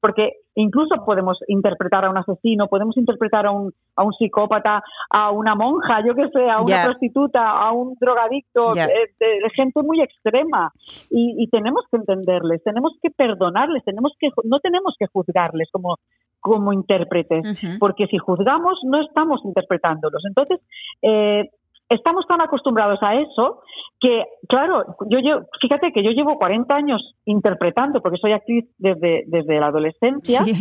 Porque 0.00 0.32
incluso 0.54 0.94
podemos 1.04 1.38
interpretar 1.48 2.04
a 2.04 2.10
un 2.10 2.16
asesino, 2.16 2.66
podemos 2.68 2.96
interpretar 2.96 3.46
a 3.46 3.50
un, 3.50 3.72
a 3.96 4.02
un 4.02 4.12
psicópata, 4.14 4.82
a 5.10 5.30
una 5.30 5.54
monja, 5.54 6.04
yo 6.06 6.14
que 6.14 6.28
sé, 6.30 6.48
a 6.48 6.60
una 6.60 6.70
prostituta, 6.84 7.50
a 7.50 7.72
un 7.72 7.96
drogadicto, 8.00 8.72
eh, 8.88 9.10
de- 9.18 9.50
gente 9.54 9.82
muy 9.82 10.00
extrema. 10.00 10.72
Y, 11.10 11.42
y 11.42 11.48
tenemos 11.48 11.84
que 11.90 11.98
entenderles, 11.98 12.62
tenemos 12.64 12.92
que 13.02 13.10
perdonarles, 13.10 13.84
tenemos 13.84 14.12
que 14.18 14.28
no 14.44 14.58
tenemos 14.60 14.94
que 14.98 15.06
juzgarles 15.12 15.68
como, 15.70 15.96
como 16.40 16.72
intérpretes, 16.72 17.42
porque 17.78 18.06
si 18.06 18.16
juzgamos 18.16 18.78
no 18.84 19.00
estamos 19.02 19.44
interpretándolos. 19.44 20.22
Entonces, 20.24 20.60
eh, 21.02 21.50
estamos 21.90 22.26
tan 22.26 22.40
acostumbrados 22.40 22.98
a 23.02 23.16
eso 23.16 23.60
que, 24.00 24.24
claro, 24.48 24.82
yo, 25.10 25.18
yo 25.18 25.40
fíjate 25.60 25.92
que 25.92 26.02
yo 26.02 26.10
llevo 26.12 26.38
40 26.38 26.74
años 26.74 27.14
interpretando, 27.26 28.00
porque 28.00 28.16
soy 28.18 28.32
actriz 28.32 28.64
desde, 28.78 29.24
desde 29.26 29.60
la 29.60 29.66
adolescencia, 29.66 30.42
Sí. 30.44 30.54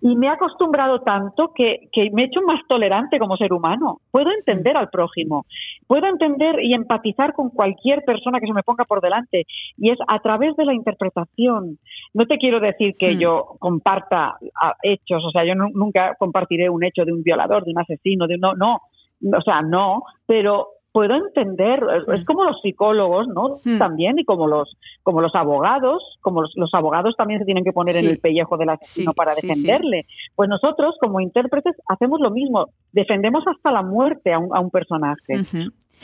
y 0.00 0.16
me 0.16 0.26
he 0.28 0.30
acostumbrado 0.30 1.00
tanto 1.02 1.52
que, 1.54 1.88
que 1.92 2.08
me 2.12 2.22
he 2.22 2.26
hecho 2.26 2.40
más 2.40 2.60
tolerante 2.68 3.18
como 3.18 3.36
ser 3.36 3.52
humano. 3.52 3.98
Puedo 4.10 4.30
entender 4.30 4.78
al 4.78 4.88
prójimo, 4.88 5.44
puedo 5.86 6.06
entender 6.06 6.62
y 6.64 6.72
empatizar 6.72 7.34
con 7.34 7.50
cualquier 7.50 8.02
persona 8.04 8.40
que 8.40 8.46
se 8.46 8.54
me 8.54 8.62
ponga 8.62 8.84
por 8.86 9.02
delante. 9.02 9.44
Y 9.76 9.90
es 9.90 9.98
a 10.08 10.18
través 10.20 10.56
de 10.56 10.64
la 10.64 10.72
interpretación. 10.72 11.76
No 12.14 12.24
te 12.26 12.38
quiero 12.38 12.60
decir 12.60 12.94
que 12.98 13.14
Hmm. 13.14 13.18
yo 13.18 13.44
comparta 13.58 14.36
ah, 14.62 14.74
hechos, 14.82 15.22
o 15.26 15.30
sea, 15.30 15.44
yo 15.44 15.54
nu- 15.54 15.70
nunca 15.74 16.14
compartiré 16.18 16.70
un 16.70 16.82
hecho 16.84 17.04
de 17.04 17.12
un 17.12 17.22
violador, 17.22 17.64
de 17.64 17.72
un 17.72 17.78
asesino, 17.78 18.26
de 18.26 18.36
un 18.36 18.40
no, 18.40 18.54
no, 18.54 18.78
o 19.22 19.40
sea, 19.42 19.62
no, 19.62 20.02
pero 20.26 20.68
puedo 20.92 21.14
entender, 21.14 21.80
es 22.12 22.24
como 22.24 22.42
los 22.44 22.60
psicólogos, 22.62 23.28
¿no? 23.28 23.50
También 23.78 24.18
y 24.18 24.24
como 24.24 24.48
los 24.48 24.76
como 25.04 25.20
los 25.20 25.32
abogados, 25.36 26.02
como 26.20 26.42
los, 26.42 26.52
los 26.56 26.74
abogados 26.74 27.14
también 27.16 27.38
se 27.38 27.46
tienen 27.46 27.62
que 27.62 27.72
poner 27.72 27.94
Sí. 27.94 28.04
en 28.04 28.10
el 28.10 28.18
pellejo 28.18 28.56
del 28.56 28.70
asesino 28.70 29.12
Sí, 29.12 29.16
para 29.16 29.34
defenderle. 29.36 30.06
Pues 30.34 30.48
nosotros, 30.48 30.96
como 31.00 31.20
intérpretes, 31.20 31.76
hacemos 31.86 32.20
lo 32.20 32.30
mismo. 32.32 32.66
Defendemos 32.92 33.44
hasta 33.46 33.70
la 33.70 33.82
muerte 33.82 34.32
a 34.32 34.40
un, 34.40 34.54
a 34.54 34.58
un 34.58 34.70
personaje, 34.70 35.40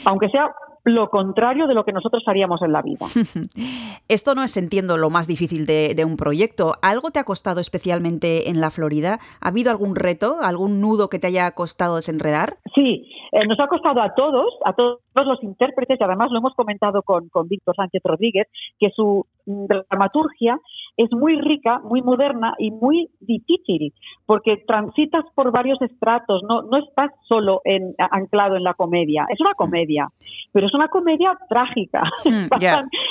aunque 0.05 0.29
sea 0.29 0.51
lo 0.87 1.09
contrario 1.11 1.67
de 1.67 1.75
lo 1.75 1.85
que 1.85 1.93
nosotros 1.93 2.23
haríamos 2.29 2.63
en 2.63 2.71
la 2.73 2.81
vida. 2.81 3.07
Esto 4.09 4.37
no 4.37 4.45
es, 4.45 4.57
entiendo, 4.57 4.97
lo 4.97 5.11
más 5.11 5.27
difícil 5.27 5.67
de, 5.67 5.95
de 5.97 6.05
un 6.05 6.17
proyecto. 6.17 6.75
¿Algo 6.81 7.11
te 7.11 7.19
ha 7.19 7.25
costado 7.25 7.61
especialmente 7.61 8.49
en 8.51 8.61
la 8.61 8.71
Florida? 8.71 9.19
¿Ha 9.41 9.49
habido 9.49 9.73
algún 9.73 9.97
reto, 9.97 10.37
algún 10.41 10.81
nudo 10.81 11.09
que 11.09 11.19
te 11.19 11.27
haya 11.27 11.51
costado 11.51 11.97
desenredar? 11.97 12.59
Sí, 12.73 13.11
eh, 13.33 13.47
nos 13.49 13.59
ha 13.59 13.67
costado 13.67 14.01
a 14.01 14.15
todos, 14.15 14.47
a 14.65 14.75
todos 14.75 15.01
los 15.15 15.43
intérpretes, 15.43 15.99
y 16.01 16.05
además 16.05 16.31
lo 16.31 16.39
hemos 16.39 16.55
comentado 16.55 17.03
con, 17.03 17.29
con 17.31 17.49
Víctor 17.49 17.75
Sánchez 17.75 18.03
Rodríguez, 18.05 18.47
que 18.79 18.91
su 18.91 19.27
dramaturgia 19.45 20.61
es 20.97 21.13
muy 21.13 21.39
rica, 21.41 21.81
muy 21.81 22.03
moderna 22.03 22.55
y 22.59 22.71
muy 22.71 23.11
difícil, 23.21 23.93
porque 24.25 24.57
transitas 24.67 25.25
por 25.35 25.53
varios 25.53 25.81
estratos, 25.83 26.43
no, 26.49 26.63
no 26.63 26.79
estás 26.79 27.11
solo 27.29 27.61
en, 27.65 27.95
anclado 27.99 28.57
en 28.57 28.65
la 28.65 28.75
comedia, 28.75 29.27
es 29.31 29.41
una 29.41 29.55
comedia, 29.55 30.09
pero 30.53 30.67
es 30.67 30.75
una 30.77 30.89
comedia 30.89 31.37
trágica. 31.49 32.03
Mm, 32.25 32.49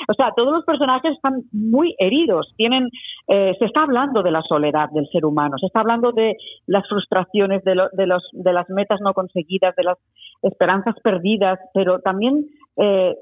O 0.08 0.14
sea, 0.14 0.32
todos 0.36 0.54
los 0.54 0.64
personajes 0.66 1.14
están 1.14 1.42
muy 1.52 1.96
heridos, 2.00 2.54
tienen, 2.58 2.90
eh, 3.28 3.54
se 3.60 3.66
está 3.66 3.82
hablando 3.84 4.22
de 4.24 4.32
la 4.32 4.42
soledad 4.44 4.90
del 4.92 5.08
ser 5.12 5.26
humano, 5.26 5.58
se 5.58 5.66
está 5.68 5.80
hablando 5.82 6.12
de 6.12 6.36
las 6.68 6.88
frustraciones, 6.88 7.64
de, 7.64 7.76
lo- 7.76 7.90
de, 7.92 8.06
los, 8.08 8.24
de 8.34 8.54
las 8.54 8.70
metas 8.70 9.00
no 9.02 9.14
conseguidas, 9.14 9.76
de 9.76 9.84
las 9.84 9.98
esperanzas 10.44 10.96
perdidas, 11.04 11.60
pero 11.74 12.00
también 12.02 12.46
eh, 12.78 13.16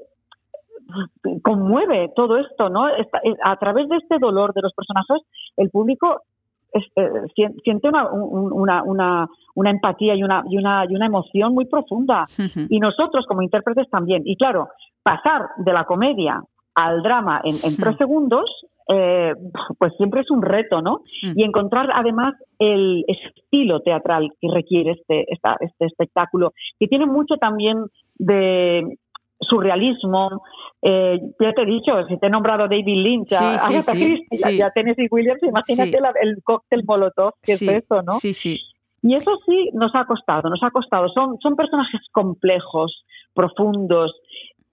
conmueve 1.42 2.10
todo 2.14 2.36
esto, 2.38 2.68
¿no? 2.68 2.88
Eh, 2.88 3.06
a 3.42 3.56
través 3.56 3.88
de 3.88 3.96
este 3.96 4.18
dolor 4.18 4.52
de 4.54 4.62
los 4.62 4.72
personajes, 4.74 5.22
el 5.56 5.70
público 5.70 6.20
es- 6.74 6.92
eh, 6.96 7.08
sien- 7.34 7.54
siente 7.64 7.88
una, 7.88 8.10
un- 8.12 8.52
una, 8.52 8.82
una, 8.82 9.28
una 9.54 9.70
empatía 9.70 10.14
y 10.14 10.22
una, 10.22 10.42
y, 10.50 10.58
una, 10.58 10.84
y 10.88 10.94
una 10.94 11.06
emoción 11.06 11.54
muy 11.54 11.64
profunda. 11.64 12.26
Y 12.68 12.78
nosotros 12.80 13.24
como 13.26 13.40
intérpretes 13.42 13.88
también. 13.88 14.22
Y 14.26 14.36
claro, 14.36 14.68
pasar 15.02 15.46
de 15.56 15.72
la 15.72 15.84
comedia 15.84 16.42
al 16.74 17.02
drama 17.02 17.40
en, 17.44 17.54
en 17.64 17.76
tres 17.76 17.96
segundos, 17.96 18.44
eh, 18.88 19.32
pues 19.78 19.94
siempre 19.96 20.20
es 20.20 20.30
un 20.30 20.42
reto, 20.42 20.82
¿no? 20.82 21.00
Y 21.36 21.42
encontrar 21.44 21.88
además 21.94 22.34
el 22.58 23.04
estilo 23.08 23.80
teatral 23.80 24.30
que 24.40 24.48
requiere 24.52 24.90
este, 24.92 25.24
esta- 25.32 25.56
este 25.60 25.86
espectáculo, 25.86 26.52
que 26.78 26.86
tiene 26.88 27.06
mucho 27.06 27.36
también 27.36 27.86
de 28.16 28.98
surrealismo. 29.40 30.42
Eh, 30.82 31.18
ya 31.40 31.52
te 31.52 31.62
he 31.62 31.66
dicho, 31.66 31.92
si 32.08 32.18
te 32.18 32.26
he 32.26 32.30
nombrado 32.30 32.64
David 32.68 32.86
Lynch, 32.86 33.32
a 33.32 33.58
Sí, 33.58 33.72
Agatha 33.72 33.92
sí, 33.92 33.98
Christie, 34.28 34.62
a 34.62 34.70
Tennessee 34.70 35.08
Williams, 35.10 35.42
imagínate 35.42 36.00
la- 36.00 36.12
el 36.20 36.42
cóctel 36.42 36.82
molotov, 36.86 37.32
que 37.42 37.52
es 37.52 37.62
eso, 37.62 38.02
¿no? 38.02 38.12
Sí, 38.14 38.34
sí. 38.34 38.60
Y 39.02 39.14
eso 39.14 39.32
sí 39.46 39.70
nos 39.74 39.94
ha 39.94 40.04
costado, 40.06 40.48
nos 40.48 40.62
ha 40.62 40.70
costado. 40.70 41.08
Son, 41.10 41.38
son 41.40 41.56
personajes 41.56 42.00
complejos, 42.12 43.04
profundos, 43.34 44.12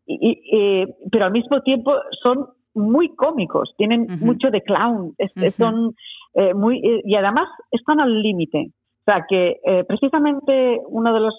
y, 0.06 0.39
y, 0.43 0.86
pero 1.12 1.26
al 1.26 1.32
mismo 1.32 1.62
tiempo 1.62 1.93
son 2.21 2.47
muy 2.74 3.13
cómicos, 3.15 3.74
tienen 3.78 4.08
mucho 4.21 4.50
de 4.50 4.62
clown, 4.62 5.13
es- 5.17 5.32
son 5.56 5.93
eh, 6.34 6.54
muy 6.54 6.78
eh, 6.80 7.02
y 7.04 7.15
además 7.15 7.47
están 7.71 8.00
al 8.00 8.21
límite. 8.21 8.71
O 9.02 9.04
sea 9.04 9.26
que 9.28 9.60
eh, 9.65 9.84
precisamente 9.86 10.80
uno 10.88 11.13
de 11.13 11.19
los 11.19 11.34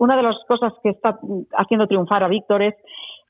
una 0.00 0.16
de 0.16 0.22
las 0.22 0.36
cosas 0.48 0.72
que 0.82 0.90
está 0.90 1.18
haciendo 1.56 1.86
triunfar 1.86 2.22
a 2.24 2.28
Víctor 2.28 2.62
es 2.62 2.74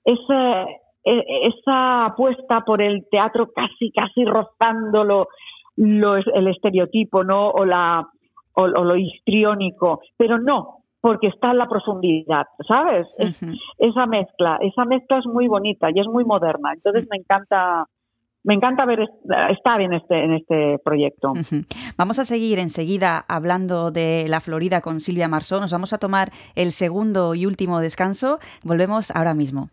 esa, 0.05 0.63
eh, 1.05 1.25
esa 1.53 2.07
apuesta 2.07 2.63
por 2.63 2.81
el 2.81 3.07
teatro 3.11 3.51
casi 3.55 3.91
casi 3.93 4.25
rozando 4.25 5.05
lo, 5.05 5.29
lo- 5.77 6.17
el 6.17 6.47
estereotipo, 6.49 7.23
¿no? 7.25 7.51
O 7.51 7.65
la 7.65 8.09
o, 8.55 8.63
o 8.63 8.85
lo 8.85 8.97
histriónico, 8.97 10.01
pero 10.17 10.39
no, 10.39 10.79
porque 11.01 11.29
está 11.29 11.51
en 11.53 11.59
la 11.59 11.69
profundidad, 11.69 12.47
¿sabes? 12.67 13.07
Es- 13.19 13.41
esa 13.79 14.07
mezcla, 14.07 14.59
esa 14.61 14.85
mezcla 14.85 15.19
es 15.19 15.27
muy 15.27 15.47
bonita 15.49 15.89
y 15.95 16.01
es 16.01 16.07
muy 16.07 16.25
moderna. 16.25 16.73
Entonces 16.75 17.07
me 17.11 17.17
encanta, 17.19 17.87
me 18.45 18.55
encanta 18.55 18.85
ver 18.87 19.01
est- 19.01 19.31
estar 19.51 19.81
en 19.81 19.93
este, 19.95 20.25
en 20.25 20.33
este 20.33 20.79
proyecto. 20.85 21.33
Vamos 22.01 22.19
a 22.19 22.25
seguir 22.25 22.59
enseguida 22.59 23.27
hablando 23.29 23.91
de 23.91 24.25
la 24.27 24.41
Florida 24.41 24.81
con 24.81 25.01
Silvia 25.01 25.29
Marsó. 25.29 25.61
Nos 25.61 25.71
vamos 25.71 25.93
a 25.93 25.99
tomar 25.99 26.33
el 26.55 26.73
segundo 26.73 27.35
y 27.35 27.45
último 27.45 27.79
descanso. 27.79 28.39
Volvemos 28.63 29.11
ahora 29.11 29.35
mismo. 29.35 29.69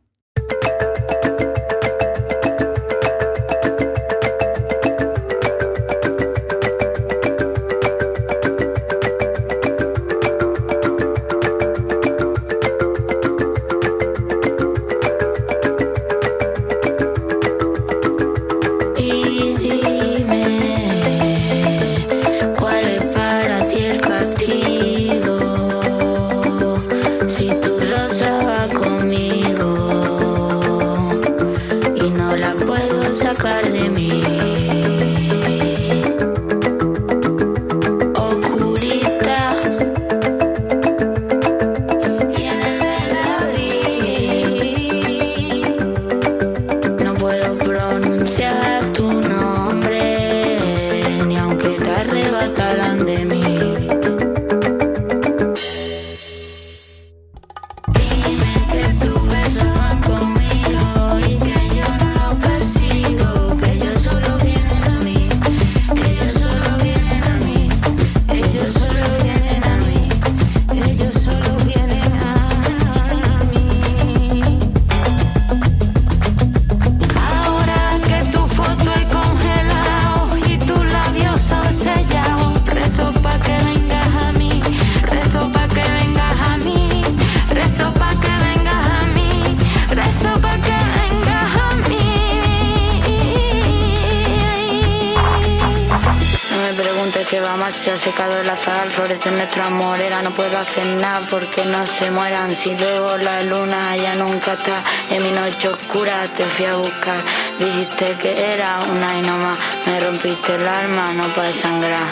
Hacer 100.78 101.02
nada 101.02 101.28
porque 101.30 101.66
no 101.66 101.86
se 101.86 102.12
mueran. 102.12 102.56
Si 102.56 102.76
luego 102.76 103.18
la 103.18 103.42
luna 103.44 103.96
ya 103.98 104.16
nunca 104.16 104.54
está 104.54 104.84
en 105.10 105.24
mi 105.24 105.32
noche 105.32 105.70
oscura, 105.70 106.28
te 106.36 106.46
fui 106.46 106.66
a 106.66 106.76
buscar. 106.76 107.20
Dijiste 107.60 108.16
que 108.22 108.54
era 108.54 108.80
una 108.92 109.18
y 109.18 109.22
no 109.22 109.38
más, 109.38 109.58
me 109.86 110.00
rompiste 110.00 110.56
el 110.56 110.68
alma, 110.68 111.14
no 111.14 111.24
para 111.36 111.52
sangrar, 111.52 112.08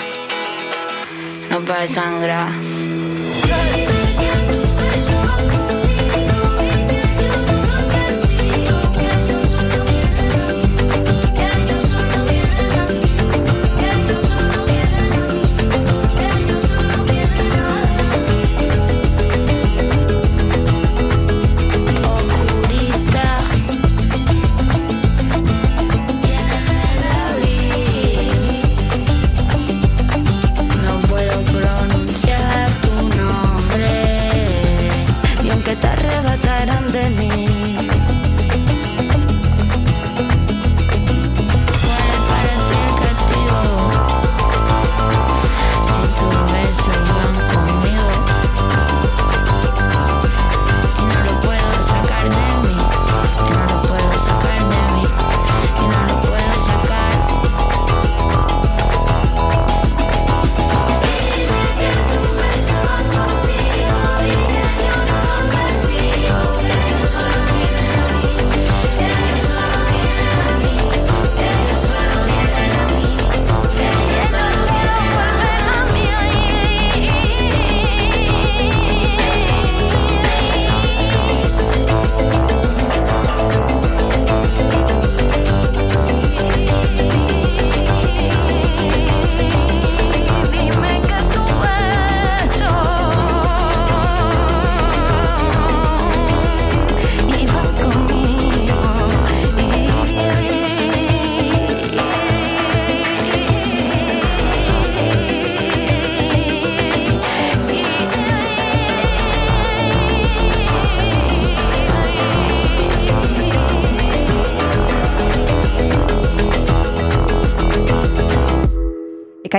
no 1.49 1.60
para 1.62 1.88
sangrar. 1.88 2.74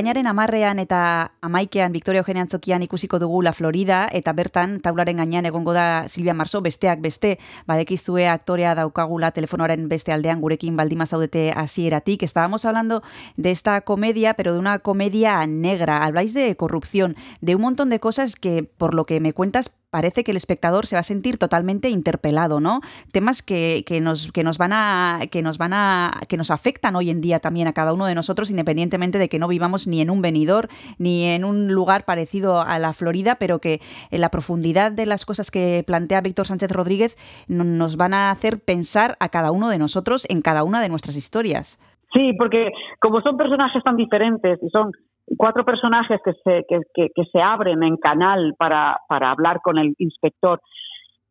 Ekainaren 0.06 0.28
amarrean 0.30 0.78
eta 0.78 0.98
amaikean 1.42 1.90
Victoria 1.90 2.20
Eugenia 2.20 2.44
Antzokian 2.44 2.84
ikusiko 2.84 3.18
dugu 3.18 3.40
La 3.42 3.50
Florida 3.52 4.04
eta 4.14 4.30
bertan 4.38 4.76
taularen 4.78 5.18
gainean 5.18 5.48
egongo 5.50 5.72
da 5.74 6.06
Silvia 6.06 6.30
Marso 6.30 6.60
besteak 6.62 7.00
beste 7.02 7.40
badekizue 7.66 8.28
aktorea 8.30 8.76
daukagula 8.78 9.32
telefonoaren 9.34 9.88
beste 9.90 10.14
aldean 10.14 10.38
gurekin 10.40 10.76
baldima 10.78 11.08
zaudete 11.10 11.50
hasieratik. 11.50 12.22
Estábamos 12.22 12.64
hablando 12.64 13.02
de 13.36 13.50
esta 13.50 13.80
comedia, 13.80 14.34
pero 14.34 14.52
de 14.52 14.60
una 14.60 14.78
comedia 14.78 15.44
negra. 15.44 16.04
Habláis 16.04 16.34
de 16.34 16.54
corrupción, 16.54 17.16
de 17.40 17.56
un 17.56 17.62
montón 17.62 17.90
de 17.90 17.98
cosas 17.98 18.36
que 18.36 18.62
por 18.62 18.94
lo 18.94 19.06
que 19.06 19.18
me 19.18 19.32
cuentas 19.32 19.74
parece 19.90 20.24
que 20.24 20.30
el 20.30 20.36
espectador 20.36 20.86
se 20.86 20.96
va 20.96 21.00
a 21.00 21.04
sentir 21.04 21.38
totalmente 21.38 21.88
interpelado, 21.88 22.60
¿no? 22.60 22.80
Temas 23.12 23.42
que, 23.42 23.84
que, 23.86 24.00
nos, 24.00 24.32
que 24.32 24.44
nos 24.44 24.58
van 24.58 24.72
a, 24.72 25.20
que 25.30 25.42
nos 25.42 25.58
van 25.58 25.72
a, 25.72 26.10
que 26.28 26.36
nos 26.36 26.50
afectan 26.50 26.96
hoy 26.96 27.10
en 27.10 27.20
día 27.20 27.40
también 27.40 27.68
a 27.68 27.72
cada 27.72 27.92
uno 27.92 28.06
de 28.06 28.14
nosotros, 28.14 28.50
independientemente 28.50 29.18
de 29.18 29.28
que 29.28 29.38
no 29.38 29.48
vivamos 29.48 29.86
ni 29.86 30.00
en 30.00 30.10
un 30.10 30.22
venidor 30.22 30.68
ni 30.98 31.24
en 31.24 31.44
un 31.44 31.72
lugar 31.72 32.04
parecido 32.04 32.60
a 32.60 32.78
la 32.78 32.92
Florida, 32.92 33.36
pero 33.38 33.58
que 33.58 33.80
en 34.10 34.20
la 34.20 34.30
profundidad 34.30 34.92
de 34.92 35.06
las 35.06 35.24
cosas 35.24 35.50
que 35.50 35.84
plantea 35.86 36.20
Víctor 36.20 36.46
Sánchez 36.46 36.70
Rodríguez 36.70 37.16
nos 37.48 37.96
van 37.96 38.14
a 38.14 38.30
hacer 38.30 38.60
pensar 38.60 39.16
a 39.20 39.28
cada 39.28 39.50
uno 39.50 39.68
de 39.68 39.78
nosotros 39.78 40.26
en 40.28 40.42
cada 40.42 40.64
una 40.64 40.80
de 40.80 40.88
nuestras 40.88 41.16
historias. 41.16 41.78
Sí, 42.12 42.32
porque 42.38 42.70
como 43.00 43.20
son 43.20 43.36
personajes 43.36 43.82
tan 43.82 43.96
diferentes 43.96 44.58
y 44.62 44.68
son 44.70 44.90
cuatro 45.36 45.64
personajes 45.64 46.20
que 46.24 46.32
se, 46.44 46.64
que, 46.68 46.80
que, 46.94 47.08
que 47.14 47.24
se 47.32 47.40
abren 47.40 47.82
en 47.82 47.96
canal 47.96 48.54
para, 48.58 49.00
para 49.08 49.30
hablar 49.30 49.60
con 49.62 49.78
el 49.78 49.94
inspector, 49.98 50.60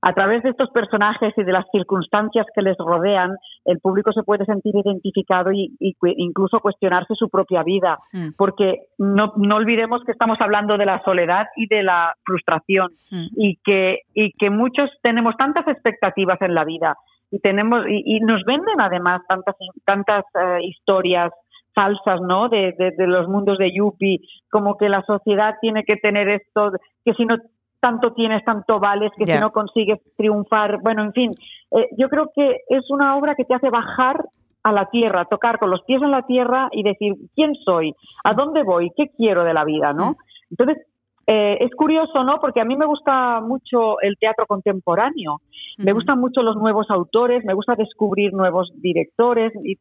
a 0.05 0.13
través 0.13 0.43
de 0.43 0.51
estos 0.51 0.69
personajes 0.69 1.33
y 1.35 1.43
de 1.43 1.51
las 1.51 1.65
circunstancias 1.71 2.45
que 2.53 2.61
les 2.61 2.77
rodean, 2.77 3.31
el 3.65 3.79
público 3.79 4.11
se 4.11 4.21
puede 4.21 4.45
sentir 4.45 4.75
identificado 4.75 5.51
y, 5.51 5.75
y 5.79 5.95
incluso 6.17 6.59
cuestionarse 6.59 7.15
su 7.15 7.27
propia 7.27 7.63
vida, 7.63 7.97
mm. 8.13 8.29
porque 8.37 8.81
no, 8.99 9.33
no, 9.35 9.55
olvidemos 9.55 10.03
que 10.05 10.11
estamos 10.11 10.39
hablando 10.41 10.77
de 10.77 10.85
la 10.85 11.01
soledad 11.03 11.47
y 11.55 11.65
de 11.67 11.81
la 11.81 12.13
frustración 12.23 12.91
mm. 13.09 13.25
y, 13.35 13.57
que, 13.63 14.01
y 14.13 14.31
que 14.33 14.51
muchos 14.51 14.91
tenemos 15.01 15.35
tantas 15.37 15.67
expectativas 15.67 16.39
en 16.41 16.53
la 16.53 16.65
vida 16.65 16.95
y 17.31 17.39
tenemos 17.39 17.87
y, 17.87 18.03
y 18.05 18.19
nos 18.19 18.43
venden 18.43 18.79
además 18.79 19.21
tantas 19.27 19.55
tantas 19.85 20.23
uh, 20.35 20.59
historias 20.61 21.31
falsas, 21.75 22.21
¿no? 22.21 22.49
De, 22.49 22.73
de, 22.77 22.91
de, 22.91 23.05
los 23.05 23.27
mundos 23.27 23.59
de 23.59 23.71
Yuppie, 23.71 24.21
como 24.49 24.77
que 24.77 24.89
la 24.89 25.03
sociedad 25.03 25.55
tiene 25.61 25.83
que 25.83 25.97
tener 25.97 26.29
esto, 26.29 26.71
que 27.03 27.13
si 27.13 27.25
no 27.25 27.37
tanto 27.79 28.13
tienes, 28.13 28.43
tanto 28.43 28.79
vales, 28.79 29.11
que 29.15 29.25
yeah. 29.25 29.35
si 29.35 29.41
no 29.41 29.51
consigues 29.51 29.99
triunfar, 30.17 30.79
bueno, 30.81 31.03
en 31.03 31.13
fin, 31.13 31.31
eh, 31.71 31.87
yo 31.97 32.09
creo 32.09 32.31
que 32.33 32.61
es 32.69 32.89
una 32.89 33.15
obra 33.15 33.35
que 33.35 33.45
te 33.45 33.53
hace 33.53 33.69
bajar 33.69 34.25
a 34.63 34.71
la 34.71 34.87
tierra, 34.89 35.25
tocar 35.25 35.59
con 35.59 35.69
los 35.69 35.83
pies 35.83 36.01
en 36.01 36.09
la 36.09 36.23
tierra 36.23 36.69
y 36.71 36.81
decir, 36.81 37.13
¿quién 37.35 37.53
soy? 37.53 37.93
¿A 38.23 38.33
dónde 38.33 38.63
voy? 38.63 38.91
¿Qué 38.97 39.11
quiero 39.15 39.43
de 39.43 39.53
la 39.53 39.63
vida? 39.63 39.93
¿no? 39.93 40.11
Mm. 40.11 40.15
Entonces, 40.51 40.87
eh, 41.27 41.57
es 41.59 41.71
curioso, 41.75 42.23
¿no? 42.23 42.39
Porque 42.39 42.61
a 42.61 42.65
mí 42.65 42.75
me 42.75 42.85
gusta 42.85 43.41
mucho 43.41 43.99
el 44.01 44.15
teatro 44.17 44.45
contemporáneo, 44.45 45.41
me 45.77 45.91
gustan 45.91 46.19
mucho 46.19 46.41
los 46.43 46.55
nuevos 46.55 46.89
autores, 46.89 47.43
me 47.43 47.53
gusta 47.53 47.75
descubrir 47.75 48.31
nuevos 48.31 48.71
directores 48.75 49.51
y, 49.63 49.77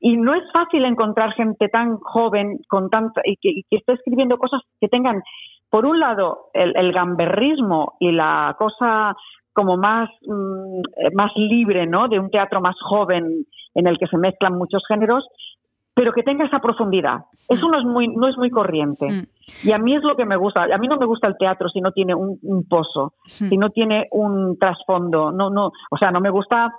y 0.00 0.16
no 0.16 0.34
es 0.34 0.42
fácil 0.52 0.84
encontrar 0.84 1.32
gente 1.34 1.68
tan 1.68 1.98
joven 1.98 2.58
con 2.66 2.88
tanta, 2.88 3.20
y, 3.24 3.36
que, 3.36 3.50
y 3.50 3.62
que 3.64 3.76
esté 3.76 3.92
escribiendo 3.92 4.38
cosas 4.38 4.62
que 4.80 4.88
tengan, 4.88 5.22
por 5.68 5.84
un 5.86 6.00
lado, 6.00 6.50
el, 6.54 6.74
el 6.76 6.92
gamberrismo 6.92 7.96
y 8.00 8.10
la 8.10 8.56
cosa 8.58 9.14
como 9.52 9.76
más, 9.76 10.08
mmm, 10.26 10.80
más 11.14 11.32
libre, 11.36 11.86
¿no? 11.86 12.08
De 12.08 12.18
un 12.18 12.30
teatro 12.30 12.60
más 12.60 12.76
joven 12.80 13.44
en 13.74 13.86
el 13.86 13.98
que 13.98 14.06
se 14.06 14.16
mezclan 14.16 14.56
muchos 14.56 14.82
géneros 14.88 15.26
pero 15.94 16.12
que 16.12 16.22
tenga 16.22 16.46
esa 16.46 16.60
profundidad. 16.60 17.24
Eso 17.48 17.68
no 17.68 17.78
es 17.78 17.84
muy, 17.84 18.08
no 18.08 18.26
es 18.28 18.36
muy 18.38 18.48
corriente. 18.48 19.06
Mm. 19.10 19.26
Y 19.62 19.72
a 19.72 19.78
mí 19.78 19.94
es 19.94 20.02
lo 20.02 20.16
que 20.16 20.24
me 20.24 20.36
gusta. 20.36 20.64
A 20.64 20.78
mí 20.78 20.88
no 20.88 20.96
me 20.96 21.06
gusta 21.06 21.26
el 21.26 21.36
teatro 21.38 21.68
si 21.68 21.80
no 21.80 21.92
tiene 21.92 22.14
un, 22.14 22.38
un 22.42 22.66
pozo, 22.68 23.14
mm. 23.24 23.48
si 23.48 23.56
no 23.56 23.70
tiene 23.70 24.08
un 24.10 24.58
trasfondo. 24.58 25.32
No, 25.32 25.50
no, 25.50 25.72
o 25.90 25.96
sea, 25.98 26.10
no 26.10 26.20
me 26.20 26.30
gusta 26.30 26.72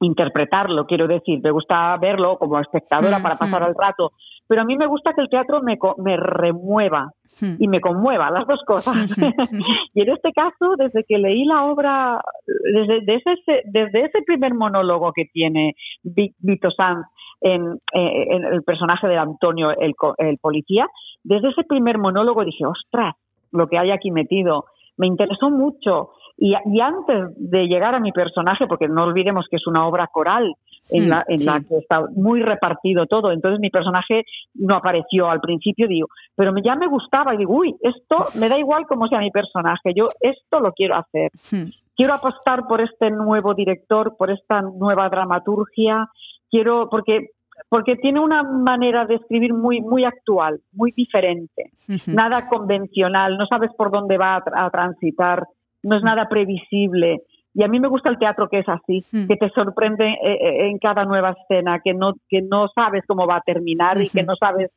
interpretarlo, 0.00 0.86
quiero 0.86 1.06
decir, 1.06 1.40
me 1.42 1.50
gusta 1.50 1.96
verlo 1.98 2.36
como 2.38 2.58
espectadora 2.60 3.18
mm, 3.18 3.22
para 3.22 3.36
pasar 3.36 3.62
el 3.62 3.74
rato, 3.74 4.12
pero 4.46 4.62
a 4.62 4.64
mí 4.64 4.76
me 4.76 4.86
gusta 4.86 5.12
que 5.14 5.22
el 5.22 5.28
teatro 5.28 5.62
me, 5.62 5.78
me 5.98 6.16
remueva 6.16 7.10
y 7.58 7.66
me 7.66 7.80
conmueva, 7.80 8.30
las 8.30 8.46
dos 8.46 8.60
cosas. 8.66 8.94
y 9.94 10.02
en 10.02 10.08
este 10.08 10.32
caso, 10.32 10.74
desde 10.76 11.04
que 11.04 11.18
leí 11.18 11.44
la 11.44 11.64
obra, 11.64 12.20
desde, 12.46 13.00
desde, 13.00 13.32
ese, 13.32 13.62
desde 13.64 14.04
ese 14.04 14.22
primer 14.26 14.54
monólogo 14.54 15.12
que 15.12 15.24
tiene 15.32 15.74
Vito 16.02 16.70
Sanz 16.70 17.06
en, 17.44 17.78
en, 17.92 18.44
el 18.44 18.62
personaje 18.62 19.06
de 19.06 19.18
Antonio, 19.18 19.70
el, 19.70 19.94
el 20.18 20.38
policía, 20.38 20.88
desde 21.22 21.50
ese 21.50 21.62
primer 21.64 21.98
monólogo 21.98 22.44
dije, 22.44 22.64
ostras, 22.64 23.14
lo 23.52 23.68
que 23.68 23.78
hay 23.78 23.90
aquí 23.90 24.10
metido, 24.10 24.64
me 24.96 25.06
interesó 25.06 25.50
mucho. 25.50 26.10
Y, 26.36 26.54
y, 26.66 26.80
antes 26.80 27.28
de 27.36 27.66
llegar 27.66 27.94
a 27.94 28.00
mi 28.00 28.12
personaje, 28.12 28.66
porque 28.66 28.88
no 28.88 29.04
olvidemos 29.04 29.46
que 29.48 29.56
es 29.56 29.66
una 29.66 29.86
obra 29.86 30.08
coral 30.08 30.54
en, 30.90 31.06
mm, 31.06 31.08
la, 31.08 31.24
en 31.28 31.38
sí. 31.38 31.46
la 31.46 31.60
que 31.60 31.76
está 31.76 32.02
muy 32.16 32.42
repartido 32.42 33.06
todo, 33.06 33.30
entonces 33.30 33.60
mi 33.60 33.70
personaje 33.70 34.24
no 34.54 34.76
apareció 34.76 35.30
al 35.30 35.40
principio, 35.40 35.86
digo, 35.86 36.08
pero 36.34 36.52
ya 36.64 36.74
me 36.76 36.88
gustaba 36.88 37.34
y 37.34 37.38
digo, 37.38 37.54
uy, 37.54 37.76
esto 37.82 38.16
me 38.40 38.48
da 38.48 38.58
igual 38.58 38.86
cómo 38.86 39.06
sea 39.06 39.20
mi 39.20 39.30
personaje, 39.30 39.92
yo 39.94 40.08
esto 40.20 40.60
lo 40.60 40.72
quiero 40.72 40.96
hacer. 40.96 41.30
Hmm. 41.52 41.70
Quiero 41.96 42.14
apostar 42.14 42.66
por 42.66 42.80
este 42.80 43.10
nuevo 43.10 43.54
director, 43.54 44.16
por 44.16 44.30
esta 44.30 44.62
nueva 44.62 45.08
dramaturgia, 45.08 46.08
quiero, 46.54 46.88
porque 46.88 47.30
porque 47.68 47.96
tiene 47.96 48.20
una 48.20 48.42
manera 48.44 49.04
de 49.06 49.16
escribir 49.16 49.52
muy 49.52 49.80
muy 49.80 50.04
actual, 50.04 50.60
muy 50.72 50.92
diferente, 50.92 51.70
uh 51.88 51.92
-huh. 51.94 52.14
nada 52.14 52.48
convencional, 52.48 53.36
no 53.36 53.46
sabes 53.46 53.70
por 53.76 53.90
dónde 53.90 54.16
va 54.16 54.36
a, 54.36 54.66
a, 54.66 54.70
transitar, 54.70 55.42
no 55.82 55.96
es 55.96 56.02
nada 56.02 56.28
previsible. 56.28 57.22
Y 57.56 57.62
a 57.62 57.68
mí 57.68 57.78
me 57.78 57.88
gusta 57.88 58.10
el 58.10 58.18
teatro 58.18 58.48
que 58.48 58.58
es 58.60 58.68
así, 58.68 58.98
uh 58.98 59.16
-huh. 59.16 59.26
que 59.28 59.36
te 59.36 59.48
sorprende 59.50 60.06
eh, 60.06 60.38
eh, 60.46 60.68
en 60.70 60.78
cada 60.78 61.04
nueva 61.04 61.34
escena, 61.38 61.80
que 61.84 61.92
no 61.94 62.14
que 62.28 62.40
no 62.42 62.68
sabes 62.68 63.02
cómo 63.06 63.26
va 63.26 63.36
a 63.36 63.46
terminar 63.52 63.96
uh 63.96 64.00
-huh. 64.00 64.06
y 64.06 64.10
que 64.10 64.22
no 64.22 64.34
sabes 64.36 64.70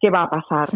qué 0.00 0.10
va 0.10 0.24
a 0.24 0.30
pasar. 0.30 0.68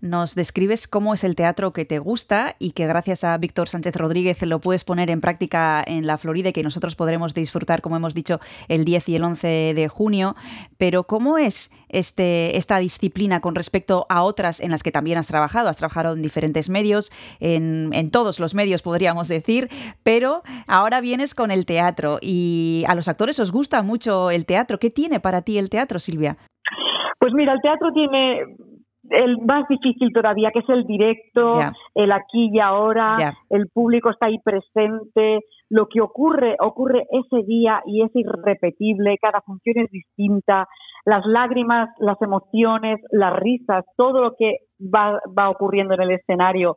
Nos 0.00 0.36
describes 0.36 0.86
cómo 0.86 1.12
es 1.12 1.24
el 1.24 1.34
teatro 1.34 1.72
que 1.72 1.84
te 1.84 1.98
gusta 1.98 2.54
y 2.60 2.70
que 2.70 2.86
gracias 2.86 3.24
a 3.24 3.36
Víctor 3.36 3.68
Sánchez 3.68 3.96
Rodríguez 3.96 4.40
lo 4.42 4.60
puedes 4.60 4.84
poner 4.84 5.10
en 5.10 5.20
práctica 5.20 5.82
en 5.84 6.06
la 6.06 6.18
Florida 6.18 6.50
y 6.50 6.52
que 6.52 6.62
nosotros 6.62 6.94
podremos 6.94 7.34
disfrutar, 7.34 7.82
como 7.82 7.96
hemos 7.96 8.14
dicho, 8.14 8.38
el 8.68 8.84
10 8.84 9.08
y 9.08 9.16
el 9.16 9.24
11 9.24 9.74
de 9.74 9.88
junio. 9.88 10.36
Pero 10.76 11.02
¿cómo 11.02 11.36
es 11.36 11.72
este, 11.88 12.56
esta 12.56 12.78
disciplina 12.78 13.40
con 13.40 13.56
respecto 13.56 14.06
a 14.08 14.22
otras 14.22 14.60
en 14.60 14.70
las 14.70 14.84
que 14.84 14.92
también 14.92 15.18
has 15.18 15.26
trabajado? 15.26 15.68
Has 15.68 15.78
trabajado 15.78 16.14
en 16.14 16.22
diferentes 16.22 16.68
medios, 16.68 17.10
en, 17.40 17.90
en 17.92 18.12
todos 18.12 18.38
los 18.38 18.54
medios 18.54 18.82
podríamos 18.82 19.26
decir, 19.26 19.68
pero 20.04 20.42
ahora 20.68 21.00
vienes 21.00 21.34
con 21.34 21.50
el 21.50 21.66
teatro 21.66 22.18
y 22.22 22.84
a 22.86 22.94
los 22.94 23.08
actores 23.08 23.40
os 23.40 23.50
gusta 23.50 23.82
mucho 23.82 24.30
el 24.30 24.46
teatro. 24.46 24.78
¿Qué 24.78 24.90
tiene 24.90 25.18
para 25.18 25.42
ti 25.42 25.58
el 25.58 25.70
teatro, 25.70 25.98
Silvia? 25.98 26.38
Pues 27.28 27.36
mira, 27.36 27.52
el 27.52 27.60
teatro 27.60 27.92
tiene 27.92 28.56
el 29.10 29.36
más 29.42 29.68
difícil 29.68 30.14
todavía, 30.14 30.50
que 30.50 30.60
es 30.60 30.68
el 30.70 30.84
directo, 30.84 31.52
yeah. 31.52 31.74
el 31.94 32.10
aquí 32.10 32.48
y 32.50 32.58
ahora, 32.58 33.16
yeah. 33.18 33.34
el 33.50 33.68
público 33.68 34.08
está 34.08 34.26
ahí 34.26 34.38
presente, 34.38 35.40
lo 35.68 35.88
que 35.88 36.00
ocurre, 36.00 36.56
ocurre 36.58 37.06
ese 37.10 37.44
día 37.44 37.82
y 37.84 38.02
es 38.02 38.10
irrepetible, 38.14 39.18
cada 39.20 39.42
función 39.42 39.76
es 39.76 39.90
distinta, 39.90 40.66
las 41.04 41.26
lágrimas, 41.26 41.90
las 41.98 42.16
emociones, 42.22 42.98
las 43.10 43.36
risas, 43.36 43.84
todo 43.98 44.22
lo 44.22 44.34
que 44.34 44.60
va, 44.80 45.20
va 45.38 45.50
ocurriendo 45.50 45.92
en 45.92 46.00
el 46.00 46.12
escenario 46.12 46.76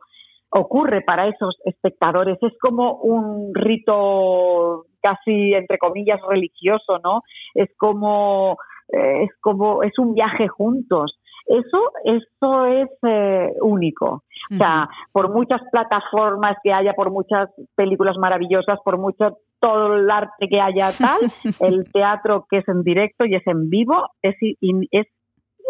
ocurre 0.54 1.00
para 1.00 1.28
esos 1.28 1.56
espectadores, 1.64 2.36
es 2.42 2.52
como 2.60 2.96
un 2.96 3.54
rito 3.54 4.84
casi 5.00 5.54
entre 5.54 5.78
comillas 5.78 6.20
religioso, 6.28 6.98
¿no? 7.02 7.22
Es 7.54 7.70
como 7.78 8.58
es 8.92 9.30
como 9.40 9.82
es 9.82 9.98
un 9.98 10.14
viaje 10.14 10.48
juntos 10.48 11.18
eso, 11.46 11.92
eso 12.04 12.66
es 12.66 12.88
eh, 13.06 13.52
único. 13.60 14.22
O 14.50 14.56
sea, 14.56 14.88
por 15.12 15.32
muchas 15.32 15.60
plataformas 15.70 16.56
que 16.62 16.72
haya, 16.72 16.94
por 16.94 17.10
muchas 17.10 17.50
películas 17.74 18.16
maravillosas, 18.16 18.78
por 18.84 18.98
mucho 18.98 19.38
todo 19.60 19.96
el 19.96 20.10
arte 20.10 20.48
que 20.48 20.60
haya 20.60 20.90
tal, 20.98 21.20
el 21.60 21.90
teatro 21.92 22.46
que 22.48 22.58
es 22.58 22.68
en 22.68 22.82
directo 22.82 23.24
y 23.24 23.34
es 23.34 23.46
en 23.46 23.70
vivo 23.70 24.08
es, 24.22 24.36
es, 24.40 25.06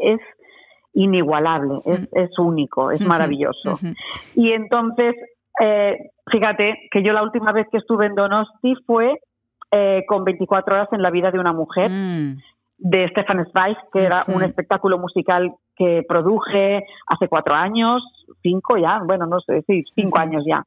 es 0.01 0.21
inigualable, 0.95 1.79
es, 1.87 2.09
es 2.13 2.39
único, 2.39 2.91
es 2.91 3.01
maravilloso. 3.01 3.79
Y 4.35 4.53
entonces, 4.53 5.15
eh, 5.61 5.97
fíjate 6.31 6.89
que 6.91 7.03
yo 7.03 7.13
la 7.13 7.23
última 7.23 7.53
vez 7.53 7.67
que 7.71 7.79
estuve 7.79 8.07
en 8.07 8.15
Donosti 8.15 8.75
fue 8.87 9.19
eh, 9.71 10.05
con 10.07 10.25
24 10.25 10.75
horas 10.75 10.89
en 10.93 11.03
la 11.03 11.11
vida 11.11 11.31
de 11.31 11.39
una 11.39 11.53
mujer. 11.53 11.91
Mm 11.91 12.37
de 12.83 13.09
Stefan 13.11 13.47
Zweig, 13.53 13.77
que 13.93 14.03
era 14.03 14.25
un 14.27 14.43
espectáculo 14.43 14.99
musical 14.99 15.55
que 15.77 16.05
produje 16.07 16.85
hace 17.07 17.29
cuatro 17.29 17.55
años, 17.55 18.03
cinco 18.43 18.77
ya, 18.77 19.01
bueno, 19.05 19.27
no 19.27 19.41
sé, 19.41 19.63
sí, 19.69 19.85
cinco 19.95 20.19
años 20.19 20.43
ya. 20.45 20.65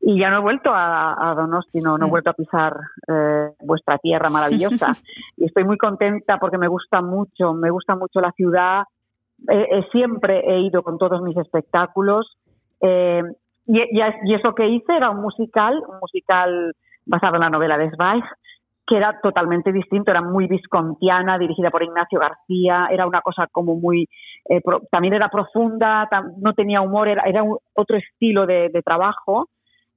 Y 0.00 0.20
ya 0.20 0.28
no 0.28 0.38
he 0.38 0.42
vuelto 0.42 0.70
a, 0.70 1.30
a 1.30 1.34
Donosti, 1.34 1.80
no, 1.80 1.96
no 1.96 2.06
he 2.06 2.10
vuelto 2.10 2.28
a 2.28 2.34
pisar 2.34 2.76
eh, 3.08 3.48
vuestra 3.60 3.96
tierra 3.96 4.28
maravillosa. 4.28 4.88
y 5.38 5.46
estoy 5.46 5.64
muy 5.64 5.78
contenta 5.78 6.38
porque 6.38 6.58
me 6.58 6.68
gusta 6.68 7.00
mucho, 7.00 7.54
me 7.54 7.70
gusta 7.70 7.96
mucho 7.96 8.20
la 8.20 8.32
ciudad, 8.32 8.82
eh, 9.48 9.66
eh, 9.70 9.86
siempre 9.90 10.42
he 10.46 10.60
ido 10.60 10.82
con 10.82 10.98
todos 10.98 11.22
mis 11.22 11.36
espectáculos. 11.38 12.36
Eh, 12.82 13.22
y, 13.66 13.80
y, 13.80 14.00
y 14.24 14.34
eso 14.34 14.54
que 14.54 14.68
hice 14.68 14.94
era 14.94 15.08
un 15.08 15.22
musical, 15.22 15.82
un 15.88 15.98
musical 15.98 16.74
basado 17.06 17.36
en 17.36 17.40
la 17.40 17.50
novela 17.50 17.78
de 17.78 17.90
Zweig, 17.90 18.24
que 18.86 18.96
era 18.96 19.18
totalmente 19.22 19.72
distinto, 19.72 20.10
era 20.10 20.20
muy 20.20 20.46
viscontiana, 20.46 21.38
dirigida 21.38 21.70
por 21.70 21.82
Ignacio 21.82 22.20
García, 22.20 22.88
era 22.90 23.06
una 23.06 23.22
cosa 23.22 23.46
como 23.50 23.76
muy, 23.76 24.06
eh, 24.48 24.60
pro, 24.62 24.80
también 24.90 25.14
era 25.14 25.28
profunda, 25.30 26.06
tam, 26.10 26.32
no 26.40 26.52
tenía 26.52 26.82
humor, 26.82 27.08
era, 27.08 27.22
era 27.22 27.42
un, 27.42 27.56
otro 27.74 27.96
estilo 27.96 28.46
de, 28.46 28.68
de 28.68 28.82
trabajo, 28.82 29.48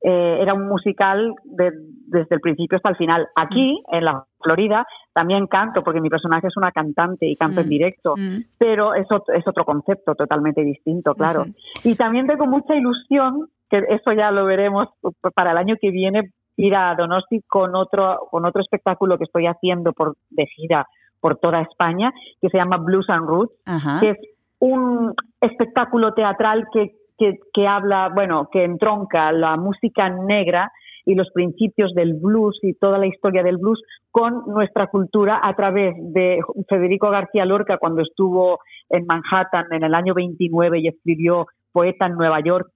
eh, 0.02 0.38
era 0.40 0.54
un 0.54 0.68
musical 0.68 1.34
de, 1.44 1.72
desde 2.08 2.36
el 2.36 2.40
principio 2.40 2.78
hasta 2.78 2.90
el 2.90 2.96
final. 2.98 3.28
Aquí, 3.36 3.82
en 3.92 4.06
la 4.06 4.24
Florida, 4.40 4.86
también 5.12 5.48
canto, 5.48 5.84
porque 5.84 6.00
mi 6.00 6.10
personaje 6.10 6.48
es 6.48 6.56
una 6.56 6.72
cantante 6.72 7.26
y 7.26 7.36
canto 7.36 7.62
Mm. 7.62 7.64
en 7.64 7.70
directo, 7.70 8.14
Mm. 8.16 8.38
pero 8.60 8.94
es 8.94 9.08
otro, 9.12 9.34
es 9.34 9.46
otro 9.48 9.66
concepto 9.66 10.14
totalmente 10.16 10.62
distinto, 10.64 11.14
claro. 11.16 11.46
Y 11.84 11.96
también 11.96 12.28
tengo 12.28 12.46
mucha 12.46 12.76
ilusión, 12.76 13.48
que 13.70 13.80
eso 13.90 14.14
ya 14.14 14.32
lo 14.32 14.46
veremos 14.46 14.88
para 15.36 15.52
el 15.52 15.58
año 15.58 15.76
que 15.82 15.90
viene, 15.92 16.30
ir 16.58 16.76
a 16.76 16.96
Donosti 16.96 17.42
con 17.48 17.76
otro, 17.76 18.28
con 18.30 18.46
otro 18.46 18.62
espectáculo 18.62 19.18
que 19.18 19.24
estoy 19.24 19.46
haciendo 19.46 19.94
por, 19.94 20.16
de 20.30 20.46
gira 20.48 20.88
por 21.20 21.38
toda 21.38 21.62
España, 21.62 22.12
que 22.42 22.50
se 22.50 22.58
llama 22.58 22.78
Blues 22.78 23.10
and 23.10 23.28
Roots, 23.28 23.54
Ajá. 23.66 24.00
que 24.00 24.10
es 24.12 24.18
un 24.60 25.14
espectáculo 25.42 26.14
teatral 26.14 26.66
que, 26.74 26.92
que, 27.18 27.40
que 27.54 27.68
habla, 27.68 28.10
bueno, 28.14 28.50
que 28.52 28.64
entronca 28.64 29.32
la 29.32 29.56
música 29.56 30.10
negra 30.10 30.72
y 31.06 31.16
los 31.16 31.30
principios 31.32 31.94
del 31.94 32.16
blues 32.16 32.60
y 32.62 32.74
toda 32.74 32.98
la 32.98 33.08
historia 33.08 33.42
del 33.42 33.58
blues 33.58 33.82
con 34.12 34.44
nuestra 34.48 34.88
cultura 34.88 35.40
a 35.42 35.56
través 35.56 35.96
de 35.98 36.42
Federico 36.68 37.10
García 37.10 37.46
Lorca 37.46 37.78
cuando 37.78 38.02
estuvo 38.02 38.60
en 38.90 39.06
Manhattan 39.06 39.68
en 39.72 39.84
el 39.84 39.96
año 39.96 40.14
29 40.14 40.80
y 40.80 40.88
escribió 40.90 41.46
Poeta 41.72 42.08
en 42.08 42.16
Nueva 42.16 42.42
York, 42.42 42.68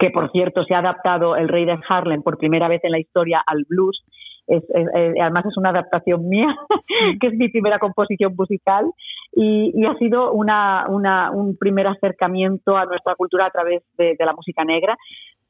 que 0.00 0.10
por 0.10 0.32
cierto 0.32 0.64
se 0.64 0.74
ha 0.74 0.78
adaptado 0.78 1.36
El 1.36 1.48
Rey 1.48 1.66
de 1.66 1.78
Harlem 1.88 2.22
por 2.22 2.38
primera 2.38 2.66
vez 2.66 2.82
en 2.82 2.92
la 2.92 2.98
historia 2.98 3.42
al 3.46 3.64
blues. 3.68 4.02
Es, 4.46 4.64
es, 4.70 4.88
es, 4.94 5.14
además 5.20 5.44
es 5.46 5.56
una 5.56 5.68
adaptación 5.68 6.28
mía, 6.28 6.56
que 7.20 7.26
es 7.28 7.34
mi 7.34 7.48
primera 7.50 7.78
composición 7.78 8.34
musical 8.36 8.86
y, 9.32 9.70
y 9.74 9.84
ha 9.84 9.94
sido 9.98 10.32
una, 10.32 10.86
una, 10.88 11.30
un 11.30 11.56
primer 11.56 11.86
acercamiento 11.86 12.76
a 12.76 12.86
nuestra 12.86 13.14
cultura 13.14 13.46
a 13.46 13.50
través 13.50 13.82
de, 13.96 14.16
de 14.18 14.24
la 14.24 14.32
música 14.32 14.64
negra. 14.64 14.96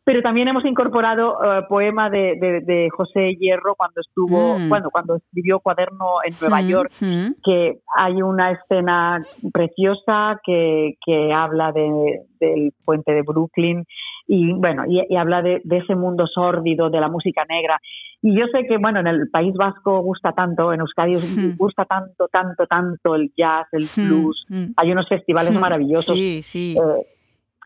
Pero 0.03 0.23
también 0.23 0.49
hemos 0.49 0.65
incorporado 0.65 1.39
uh, 1.39 1.69
poema 1.69 2.11
de, 2.11 2.35
de, 2.41 2.61
de, 2.63 2.89
José 2.91 3.37
Hierro 3.39 3.75
cuando 3.77 4.01
estuvo, 4.01 4.59
mm. 4.59 4.69
bueno, 4.69 4.91
cuando 4.91 5.17
escribió 5.17 5.61
Cuaderno 5.61 6.17
en 6.25 6.35
Nueva 6.41 6.63
Mm, 6.63 6.69
York, 6.69 6.91
mm. 7.01 7.27
que 7.45 7.79
hay 7.97 8.23
una 8.23 8.51
escena 8.51 9.23
preciosa 9.53 10.41
que, 10.43 10.95
que 11.05 11.33
habla 11.33 11.71
de, 11.73 12.23
del 12.41 12.73
puente 12.85 13.13
de 13.13 13.23
Brooklyn 13.23 13.85
y 14.27 14.53
bueno, 14.53 14.85
y, 14.87 15.03
y 15.09 15.17
habla 15.17 15.43
de, 15.43 15.61
de, 15.65 15.79
ese 15.79 15.95
mundo 15.95 16.27
sórdido 16.27 16.91
de 16.91 17.01
la 17.01 17.09
música 17.09 17.45
negra. 17.49 17.81
Y 18.23 18.39
yo 18.39 18.47
sé 18.53 18.67
que, 18.67 18.77
bueno, 18.77 19.01
en 19.01 19.07
el 19.07 19.31
País 19.31 19.55
Vasco 19.55 20.01
gusta 20.03 20.33
tanto, 20.33 20.73
en 20.73 20.81
Euskadi 20.81 21.15
Mm. 21.15 21.57
gusta 21.57 21.85
tanto, 21.85 22.29
tanto, 22.29 22.67
tanto 22.67 23.15
el 23.15 23.33
jazz, 23.37 23.67
el 23.73 23.87
blues. 23.97 24.47
Hay 24.77 24.93
unos 24.93 25.09
festivales 25.09 25.53
maravillosos. 25.53 26.17
Sí, 26.17 26.43
sí. 26.43 26.77
Eh, 26.77 27.07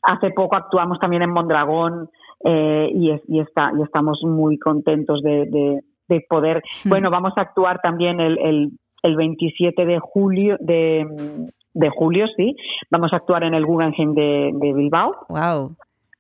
hace 0.03 0.31
poco 0.31 0.57
actuamos 0.57 0.99
también 1.01 1.23
en 1.23 1.31
Mondragón 1.31 2.09
eh, 2.45 2.91
y, 2.95 3.11
es, 3.11 3.23
y, 3.29 3.41
está, 3.41 3.73
y 3.79 3.83
estamos 3.83 4.21
muy 4.23 4.59
contentos 4.59 5.23
de, 5.23 5.47
de, 5.47 5.81
de 6.09 6.27
poder. 6.29 6.63
Bueno, 6.85 7.11
vamos 7.11 7.33
a 7.37 7.43
actuar 7.43 7.81
también 7.83 8.21
el, 8.21 8.39
el, 8.39 8.71
el 9.03 9.17
27 9.17 9.85
de 9.85 9.99
julio, 9.99 10.57
de, 10.61 11.07
de, 11.73 11.91
julio, 11.91 12.27
sí. 12.37 12.55
Vamos 12.91 13.13
a 13.13 13.17
actuar 13.17 13.43
en 13.45 13.55
el 13.55 13.67
Guggenheim 13.67 14.15
de, 14.15 14.53
de 14.55 14.73
Bilbao. 14.73 15.27
Wow 15.29 15.77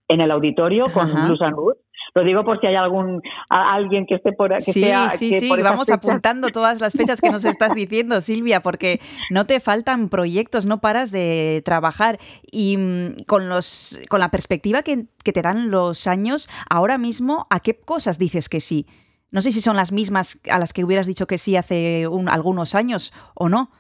en 0.09 0.21
el 0.21 0.31
auditorio 0.31 0.85
con 0.93 1.11
Ajá. 1.11 1.27
And 1.27 1.57
Roots. 1.57 1.81
Lo 2.15 2.23
digo 2.23 2.45
por 2.45 2.61
si 2.61 2.67
hay 2.69 2.77
algún 2.77 3.21
a, 3.49 3.75
alguien 3.75 4.07
que 4.07 4.15
esté 4.15 4.33
por 4.33 4.51
que 4.51 4.61
sí, 4.61 4.85
sea, 4.85 5.11
sí, 5.11 5.31
que 5.31 5.41
sí, 5.41 5.49
por 5.49 5.61
vamos 5.63 5.87
fechas... 5.87 6.05
apuntando 6.05 6.49
todas 6.51 6.81
las 6.81 6.93
fechas 6.93 7.21
que 7.21 7.31
nos 7.31 7.45
estás 7.45 7.75
diciendo, 7.75 8.21
Silvia, 8.21 8.61
porque 8.61 9.01
no 9.31 9.47
te 9.47 9.59
faltan 9.59 10.09
proyectos, 10.09 10.65
no 10.65 10.81
paras 10.81 11.11
de 11.11 11.61
trabajar 11.65 12.19
y 12.53 12.77
mmm, 12.77 13.25
con 13.27 13.49
los 13.49 13.99
con 14.09 14.21
la 14.21 14.31
perspectiva 14.31 14.83
que, 14.83 15.07
que 15.25 15.33
te 15.33 15.43
dan 15.43 15.71
los 15.71 16.07
años, 16.07 16.49
ahora 16.71 16.99
mismo, 16.99 17.47
¿a 17.51 17.59
qué 17.59 17.75
cosas 17.81 18.19
dices 18.19 18.49
que 18.49 18.61
sí? 18.61 18.87
No 19.33 19.41
sé 19.41 19.51
si 19.51 19.61
son 19.61 19.75
las 19.75 19.91
mismas 19.91 20.41
a 20.49 20.61
las 20.61 20.73
que 20.73 20.85
hubieras 20.85 21.09
dicho 21.09 21.27
que 21.27 21.39
sí 21.39 21.57
hace 21.57 22.07
un, 22.07 22.29
algunos 22.29 22.77
años 22.77 23.13
o 23.35 23.49
no. 23.49 23.71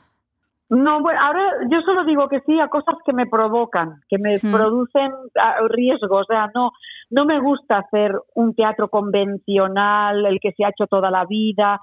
No, 0.74 1.00
bueno, 1.00 1.20
ahora 1.22 1.42
yo 1.70 1.80
solo 1.82 2.04
digo 2.04 2.28
que 2.28 2.40
sí 2.40 2.58
a 2.58 2.68
cosas 2.68 2.96
que 3.06 3.12
me 3.12 3.26
provocan, 3.26 4.00
que 4.08 4.18
me 4.18 4.36
Mm. 4.42 4.50
producen 4.52 5.12
ah, 5.40 5.56
riesgos. 5.68 6.22
O 6.22 6.24
sea, 6.24 6.50
no, 6.54 6.70
no 7.10 7.24
me 7.24 7.38
gusta 7.40 7.78
hacer 7.78 8.12
un 8.34 8.54
teatro 8.54 8.88
convencional, 8.88 10.26
el 10.26 10.40
que 10.40 10.52
se 10.52 10.64
ha 10.64 10.70
hecho 10.70 10.86
toda 10.86 11.10
la 11.10 11.24
vida, 11.26 11.80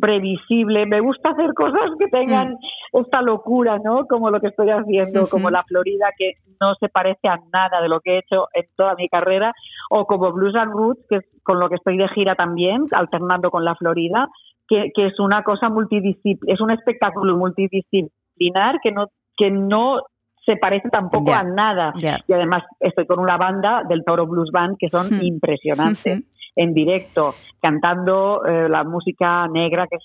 previsible. 0.00 0.86
Me 0.86 1.00
gusta 1.00 1.30
hacer 1.30 1.52
cosas 1.54 1.90
que 1.98 2.08
tengan 2.08 2.56
esta 2.92 3.20
locura, 3.22 3.78
¿no? 3.78 4.06
Como 4.06 4.30
lo 4.30 4.40
que 4.40 4.48
estoy 4.48 4.70
haciendo, 4.70 5.28
como 5.28 5.50
La 5.50 5.62
Florida, 5.64 6.06
que 6.16 6.32
no 6.60 6.74
se 6.76 6.88
parece 6.88 7.28
a 7.28 7.38
nada 7.52 7.80
de 7.82 7.88
lo 7.88 8.00
que 8.00 8.14
he 8.14 8.18
hecho 8.20 8.48
en 8.54 8.64
toda 8.76 8.94
mi 8.94 9.08
carrera, 9.08 9.52
o 9.90 10.06
como 10.06 10.32
Blues 10.32 10.54
and 10.56 10.72
Roots, 10.72 11.04
que 11.08 11.16
es 11.16 11.24
con 11.44 11.60
lo 11.60 11.68
que 11.68 11.76
estoy 11.76 11.96
de 11.98 12.08
gira 12.08 12.34
también, 12.34 12.84
alternando 12.92 13.50
con 13.50 13.64
La 13.64 13.74
Florida, 13.74 14.28
que, 14.68 14.92
que 14.94 15.06
es 15.06 15.18
una 15.18 15.42
cosa 15.42 15.68
multidisciplinar, 15.68 16.54
es 16.54 16.60
un 16.60 16.70
espectáculo 16.70 17.36
multidisciplinar 17.36 18.80
que 18.82 18.92
no, 18.92 19.08
que 19.36 19.50
no 19.50 20.02
se 20.44 20.56
parece 20.56 20.88
tampoco 20.88 21.32
a 21.34 21.42
nada. 21.42 21.92
Y 22.26 22.32
además 22.32 22.62
estoy 22.80 23.06
con 23.06 23.18
una 23.18 23.36
banda 23.36 23.82
del 23.88 24.04
Toro 24.04 24.26
Blues 24.26 24.50
Band 24.50 24.76
que 24.78 24.88
son 24.88 25.08
Hmm. 25.08 25.22
impresionantes 25.22 26.22
en 26.56 26.74
directo, 26.74 27.34
cantando 27.60 28.44
eh, 28.44 28.68
la 28.68 28.82
música 28.82 29.46
negra, 29.48 29.86
que 29.86 29.96
es 29.96 30.04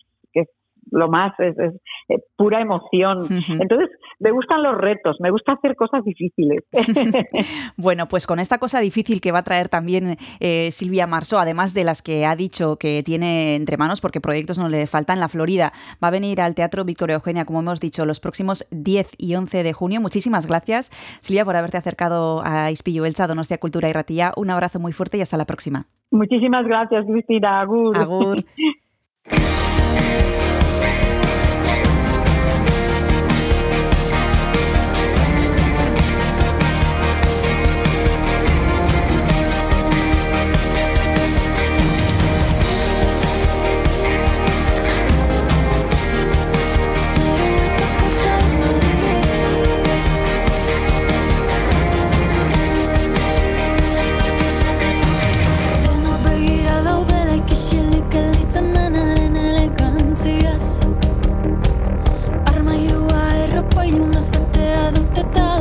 lo 0.92 1.10
más, 1.10 1.34
es, 1.40 1.58
es, 1.58 1.74
eh, 2.10 2.22
pura 2.36 2.62
emoción. 2.62 3.20
Entonces, 3.30 3.90
me 4.20 4.32
gustan 4.32 4.64
los 4.64 4.78
retos, 4.78 5.18
me 5.20 5.32
gusta 5.32 5.54
hacer 5.54 5.76
cosas 5.76 6.04
difíciles. 6.04 6.64
Bueno, 7.78 8.08
pues 8.08 8.28
con 8.28 8.40
esta 8.40 8.60
cosa 8.60 8.80
difícil 8.80 9.20
que 9.20 9.32
va 9.32 9.40
a 9.40 9.44
traer 9.44 9.68
también 9.68 10.18
eh, 10.40 10.72
Silvia 10.72 11.08
Marceau, 11.08 11.40
además 11.40 11.74
de 11.74 11.84
las 11.84 12.02
que 12.02 12.26
ha 12.26 12.36
dicho 12.36 12.78
que 12.78 13.04
tiene 13.04 13.56
entre 13.56 13.78
manos, 13.78 14.00
porque 14.00 14.22
proyectos 14.22 14.60
no 14.60 14.70
le 14.70 14.88
faltan, 14.88 15.20
la 15.20 15.28
Florida 15.28 15.72
va 16.04 16.08
a 16.10 16.12
venir 16.12 16.40
al 16.42 16.56
Teatro 16.56 16.86
Victoria 16.86 17.16
Eugenia, 17.16 17.46
como 17.46 17.60
hemos 17.60 17.80
dicho, 17.80 18.06
los 18.06 18.20
próximos 18.20 18.68
10 18.72 19.16
y 19.18 19.36
11 19.36 19.64
de 19.64 19.74
junio. 19.74 20.02
Muchísimas 20.02 20.48
gracias, 20.48 20.90
Silvia, 21.22 21.46
por 21.46 21.56
haberte 21.56 21.78
acercado 21.78 22.42
a 22.46 22.72
Ispillo 22.72 23.06
Elsa, 23.06 23.28
Donostia 23.28 23.58
Cultura 23.58 23.90
y 23.90 23.94
Ratía. 23.94 24.32
Un 24.38 24.50
abrazo 24.50 24.80
muy 24.80 24.92
fuerte 24.94 25.18
y 25.18 25.22
hasta 25.22 25.38
la 25.38 25.46
próxima. 25.46 25.88
Muchísimas 26.12 26.66
gracias, 26.66 27.06
Cristina. 27.06 27.62
Agur. 27.62 27.98
Agur. 27.98 28.46
erropa 63.84 63.86
ilunaz 63.86 64.32
betea 64.34 64.96
dut 64.96 65.53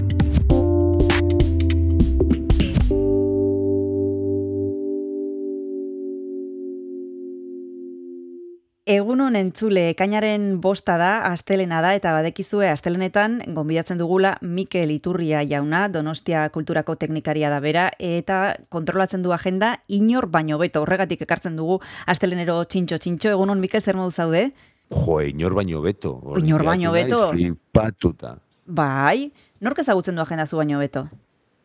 Entzule, 9.41 9.87
ekainaren 9.91 10.61
bosta 10.61 10.95
da, 11.01 11.11
astelena 11.27 11.81
da, 11.83 11.91
eta 11.97 12.13
badekizue 12.15 12.69
astelenetan, 12.71 13.39
gonbidatzen 13.55 13.99
dugula 13.99 14.35
Mikel 14.41 14.93
Iturria 14.93 15.41
jauna, 15.43 15.87
Donostia 15.91 16.45
Kulturako 16.53 16.95
Teknikaria 17.01 17.49
da 17.51 17.59
bera, 17.59 17.89
eta 17.99 18.55
kontrolatzen 18.69 19.25
du 19.25 19.33
agenda, 19.35 19.73
inor 19.89 20.29
baino 20.31 20.59
beto, 20.61 20.85
horregatik 20.85 21.25
ekartzen 21.27 21.57
dugu 21.59 21.81
astelenero 22.05 22.61
txintxo 22.63 23.01
txintxo, 23.01 23.33
egunon 23.35 23.59
Mikel 23.59 23.81
zer 23.81 23.99
modu 23.99 24.13
zaude? 24.13 24.45
Jo, 24.91 25.19
inor 25.25 25.57
baino 25.57 25.81
beto. 25.81 26.15
Inor 26.39 26.63
baino 26.67 26.93
beto. 26.95 27.25
Flipatuta. 27.33 28.37
Bai, 28.65 29.31
nork 29.59 29.83
ezagutzen 29.83 30.15
du 30.15 30.23
agenda 30.23 30.47
zu 30.47 30.61
baino 30.61 30.79
beto? 30.79 31.07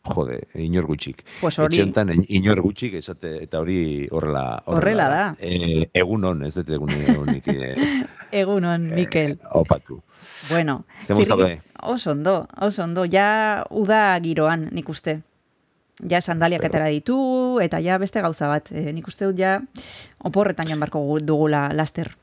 Jode, 0.07 0.39
inor 0.55 0.87
gutxik. 0.87 1.25
Pues 1.41 1.59
hori. 1.59 1.75
Etxe 1.75 1.83
honetan, 1.83 2.11
in- 2.15 2.25
inor 2.29 2.61
gutxik, 2.63 2.95
esate, 2.95 3.43
eta 3.45 3.59
hori 3.61 4.07
horrela, 4.11 4.63
Horrela 4.67 5.09
da. 5.09 5.23
E, 5.41 5.89
egun 5.95 6.25
on, 6.25 6.43
ez 6.47 6.55
dut 6.55 6.69
egun 6.71 6.91
egunik 6.91 7.49
e, 7.49 7.75
Egunon, 8.43 8.89
Mikel. 8.95 9.39
opatu. 9.53 10.01
Bueno, 10.51 10.85
modu 11.11 11.25
zaude? 11.27 11.61
oso 11.83 12.11
ondo, 12.13 12.47
oso 12.61 12.83
ondo, 12.83 13.05
ja 13.11 13.65
uda 13.71 14.19
giroan, 14.23 14.69
nik 14.73 14.89
uste. 14.89 15.21
Ja 16.11 16.21
sandaliak 16.21 16.65
atera 16.65 16.87
ditu, 16.93 17.59
eta 17.65 17.79
ja 17.81 17.97
beste 17.99 18.21
gauza 18.21 18.49
bat. 18.49 18.71
E, 18.71 18.93
nik 18.93 19.07
uste 19.09 19.25
dut 19.31 19.39
ja 19.41 19.61
oporretan 20.25 20.69
joan 20.69 20.81
barko 20.81 21.01
gu- 21.01 21.23
dugula 21.25 21.71
laster. 21.73 22.17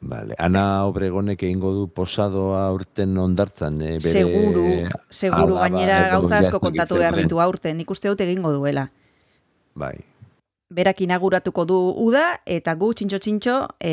Vale. 0.00 0.34
Ana 0.38 0.84
Obregonek 0.86 1.42
egingo 1.42 1.72
du 1.72 1.86
posadoa 1.88 2.66
urten 2.74 3.16
ondartzan. 3.18 3.80
E, 3.80 3.94
bere 4.02 4.24
seguru, 4.24 4.66
seguru 5.10 5.56
alaba, 5.56 5.68
gainera 5.68 6.02
gauza 6.12 6.42
asko 6.42 6.60
kontatu 6.60 7.00
behar 7.00 7.16
ditu 7.16 7.40
aurten, 7.40 7.78
nik 7.80 7.90
uste 7.90 8.12
dut 8.12 8.20
egingo 8.20 8.52
duela. 8.52 8.90
Bai. 9.74 9.96
Berak 10.76 11.00
inauguratuko 11.04 11.62
du 11.64 11.76
uda, 12.02 12.40
eta 12.44 12.72
gu 12.74 12.88
txintxo-txintxo 12.98 13.54
e, 13.78 13.92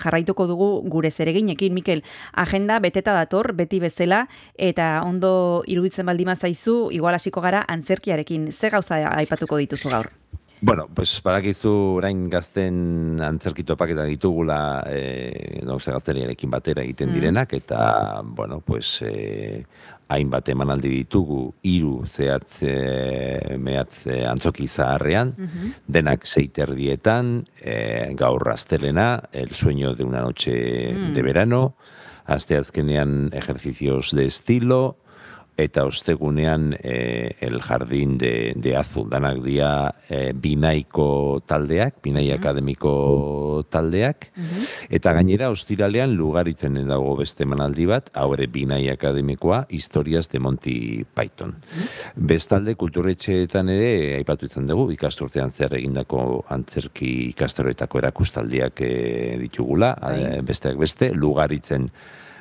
jarraituko 0.00 0.46
dugu 0.48 0.68
gure 0.88 1.10
zereginekin, 1.10 1.74
Mikel. 1.76 2.00
Agenda 2.32 2.78
beteta 2.80 3.12
dator, 3.12 3.52
beti 3.52 3.82
bezala, 3.84 4.22
eta 4.56 5.02
ondo 5.04 5.62
iruditzen 5.68 6.08
baldima 6.08 6.34
zaizu, 6.34 6.88
igual 6.96 7.20
hasiko 7.20 7.44
gara 7.44 7.66
antzerkiarekin. 7.68 8.48
Ze 8.50 8.72
gauza 8.72 9.02
aipatuko 9.12 9.60
dituzu 9.60 9.92
gaur? 9.92 10.08
Bueno, 10.62 10.88
pues 10.94 11.20
badakizu 11.22 11.70
orain 11.98 12.30
gazten 12.32 13.18
antzerkitopak 13.20 13.90
eta 13.92 14.06
ditugula 14.08 14.58
e, 14.88 15.60
gauza 15.68 15.92
gazteriarekin 15.92 16.50
batera 16.50 16.82
egiten 16.82 17.10
Mm. 17.10 17.12
direnak 17.12 17.52
eta 17.52 18.22
bueno, 18.24 18.62
pues 18.64 19.02
e, 19.02 19.64
hainbat 20.08 20.48
emanaldi 20.48 20.88
ditugu 20.88 21.52
hiru 21.62 22.06
zehatze 22.06 23.56
mehatze 23.58 24.24
antzoki 24.26 24.66
zaharrean 24.66 25.34
denak 25.86 26.24
seiterdietan 26.24 27.44
e, 27.60 28.14
gaur 28.14 28.48
astelena 28.48 29.28
el 29.32 29.50
sueño 29.50 29.94
de 29.94 30.04
una 30.04 30.22
noche 30.22 30.92
Mm. 30.94 31.12
de 31.12 31.22
verano 31.22 31.74
asteazkenean 32.24 33.30
ejercicios 33.32 34.10
de 34.12 34.24
estilo 34.26 34.96
eta 35.56 35.86
ostegunean 35.88 36.74
eh, 36.82 37.36
el 37.40 37.60
jardín 37.62 38.18
de, 38.18 38.52
de 38.56 38.76
azul. 38.76 39.08
Danak 39.10 39.40
dia 39.44 39.94
eh, 40.08 40.32
binaiko 40.36 41.42
taldeak, 41.48 42.02
binai 42.04 42.28
akademiko 42.34 43.64
taldeak, 43.72 44.28
eta 44.92 45.14
gainera 45.16 45.48
ostiralean 45.50 46.12
lugaritzen 46.16 46.76
dago 46.88 47.14
beste 47.16 47.46
emanaldi 47.46 47.86
bat, 47.88 48.10
hau 48.14 48.28
ere 48.36 48.46
binai 48.52 48.82
akademikoa, 48.92 49.64
historias 49.70 50.28
de 50.30 50.42
Monty 50.44 50.76
Python. 51.16 51.56
Bestalde 52.16 52.76
kulturetxeetan 52.76 53.72
ere, 53.72 53.90
aipatu 54.18 54.50
izan 54.50 54.68
dugu, 54.68 54.90
ikasturtean 54.92 55.50
zer 55.50 55.74
egindako 55.80 56.44
antzerki 56.52 57.30
ikastaroetako 57.30 58.04
erakustaldiak 58.04 58.84
eh, 58.84 59.34
ditugula, 59.40 59.94
eh, 60.12 60.44
besteak 60.44 60.76
beste, 60.80 61.12
lugaritzen 61.16 61.88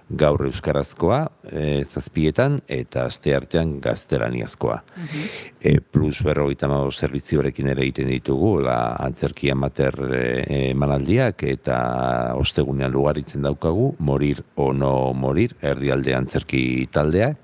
gaur 0.10 0.44
euskarazkoa, 0.46 1.20
e, 1.50 1.84
zazpietan, 1.84 2.60
eta 2.70 3.08
aste 3.10 3.34
artean 3.36 3.80
gaztelaniazkoa. 3.82 4.82
e, 5.60 5.80
plus 5.80 6.22
berrogeita 6.24 6.68
hamabost 6.68 7.02
servizioarekin 7.02 7.72
ere 7.74 7.82
egiten 7.82 8.12
ditugu, 8.14 8.60
la 8.62 8.96
antzerki 9.02 9.50
amater 9.52 9.98
e, 10.14 10.24
emanaldiak, 10.70 11.44
eta 11.50 11.78
ostegunean 12.38 12.94
lugaritzen 12.94 13.42
daukagu, 13.42 13.96
morir 14.00 14.44
o 14.56 14.72
no 14.74 15.14
morir, 15.14 15.56
erdialde 15.62 16.14
antzerki 16.16 16.88
taldeak, 16.94 17.42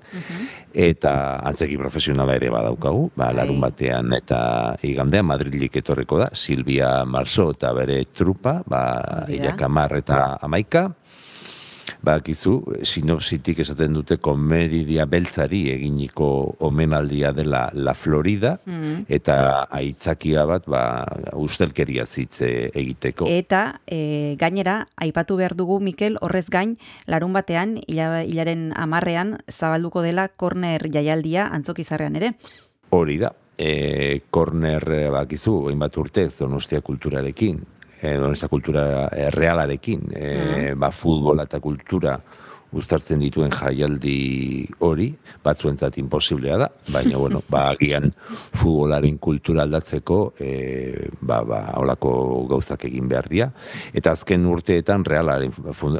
eta 0.72 1.12
antzerki 1.44 1.76
profesionala 1.76 2.36
ere 2.38 2.48
badaukagu, 2.52 3.10
ba, 3.18 3.32
larun 3.34 3.60
batean 3.60 4.14
eta 4.16 4.76
igandean 4.86 5.26
Madrilik 5.28 5.74
etorriko 5.82 6.18
da, 6.22 6.30
Silvia 6.32 7.02
Marso 7.04 7.50
eta 7.52 7.72
bere 7.76 8.04
trupa, 8.14 8.60
ba. 8.66 8.82
Ilakamar 9.32 9.98
eta 9.98 10.22
Amaika, 10.42 10.88
Bakizu, 12.02 12.56
sinopsitik 12.82 13.60
esaten 13.62 13.94
dute 13.94 14.16
komedia 14.18 15.04
beltzari 15.06 15.60
eginiko 15.70 16.56
omenaldia 16.66 17.30
dela 17.32 17.68
La 17.74 17.94
Florida, 17.94 18.58
Mm. 18.66 19.04
eta 19.08 19.68
aitzakia 19.70 20.44
bat, 20.44 20.66
ba, 20.66 21.04
ustelkeria 21.38 22.04
zitze 22.06 22.70
egiteko. 22.74 23.26
Eta 23.28 23.80
e, 23.86 24.34
gainera, 24.38 24.88
aipatu 24.96 25.36
behar 25.36 25.54
dugu, 25.54 25.78
Mikel, 25.80 26.18
horrez 26.20 26.46
gain, 26.50 26.76
larun 27.06 27.32
batean, 27.32 27.78
hila, 27.86 28.24
hilaren 28.24 28.72
amarrean, 28.76 29.36
zabalduko 29.50 30.02
dela 30.02 30.28
korner 30.28 30.88
jaialdia 30.90 31.46
antzokizarrean 31.54 32.16
ere. 32.16 32.32
Hori 32.90 33.18
da, 33.18 33.32
e, 33.58 34.20
korner 34.30 34.82
e, 34.90 35.08
bakizu, 35.10 35.68
hainbat 35.68 35.96
urtez 35.96 36.32
Donostia 36.38 36.80
kulturarekin, 36.80 37.62
e, 38.02 38.16
Donostia 38.18 38.50
kultura 38.50 38.84
e, 39.14 39.30
realarekin, 39.30 40.08
e, 40.12 40.74
ba, 40.74 40.90
futbola 40.90 41.46
eta 41.46 41.60
kultura 41.62 42.18
uztartzen 42.72 43.20
dituen 43.20 43.52
jaialdi 43.52 44.66
hori, 44.84 45.10
batzuentzat 45.44 45.98
imposiblea 46.00 46.58
da, 46.60 46.68
baina, 46.92 47.18
bueno, 47.20 47.42
ba, 47.50 47.66
agian 47.72 48.10
futbolaren 48.56 49.18
kultura 49.22 49.66
aldatzeko, 49.66 50.18
e, 50.40 51.08
ba, 51.20 51.42
ba, 51.46 51.60
holako 51.80 52.12
gauzak 52.50 52.86
egin 52.88 53.10
behar 53.10 53.28
dira. 53.30 53.48
Eta 53.92 54.14
azken 54.16 54.46
urteetan 54.48 55.04
realaren, 55.08 55.52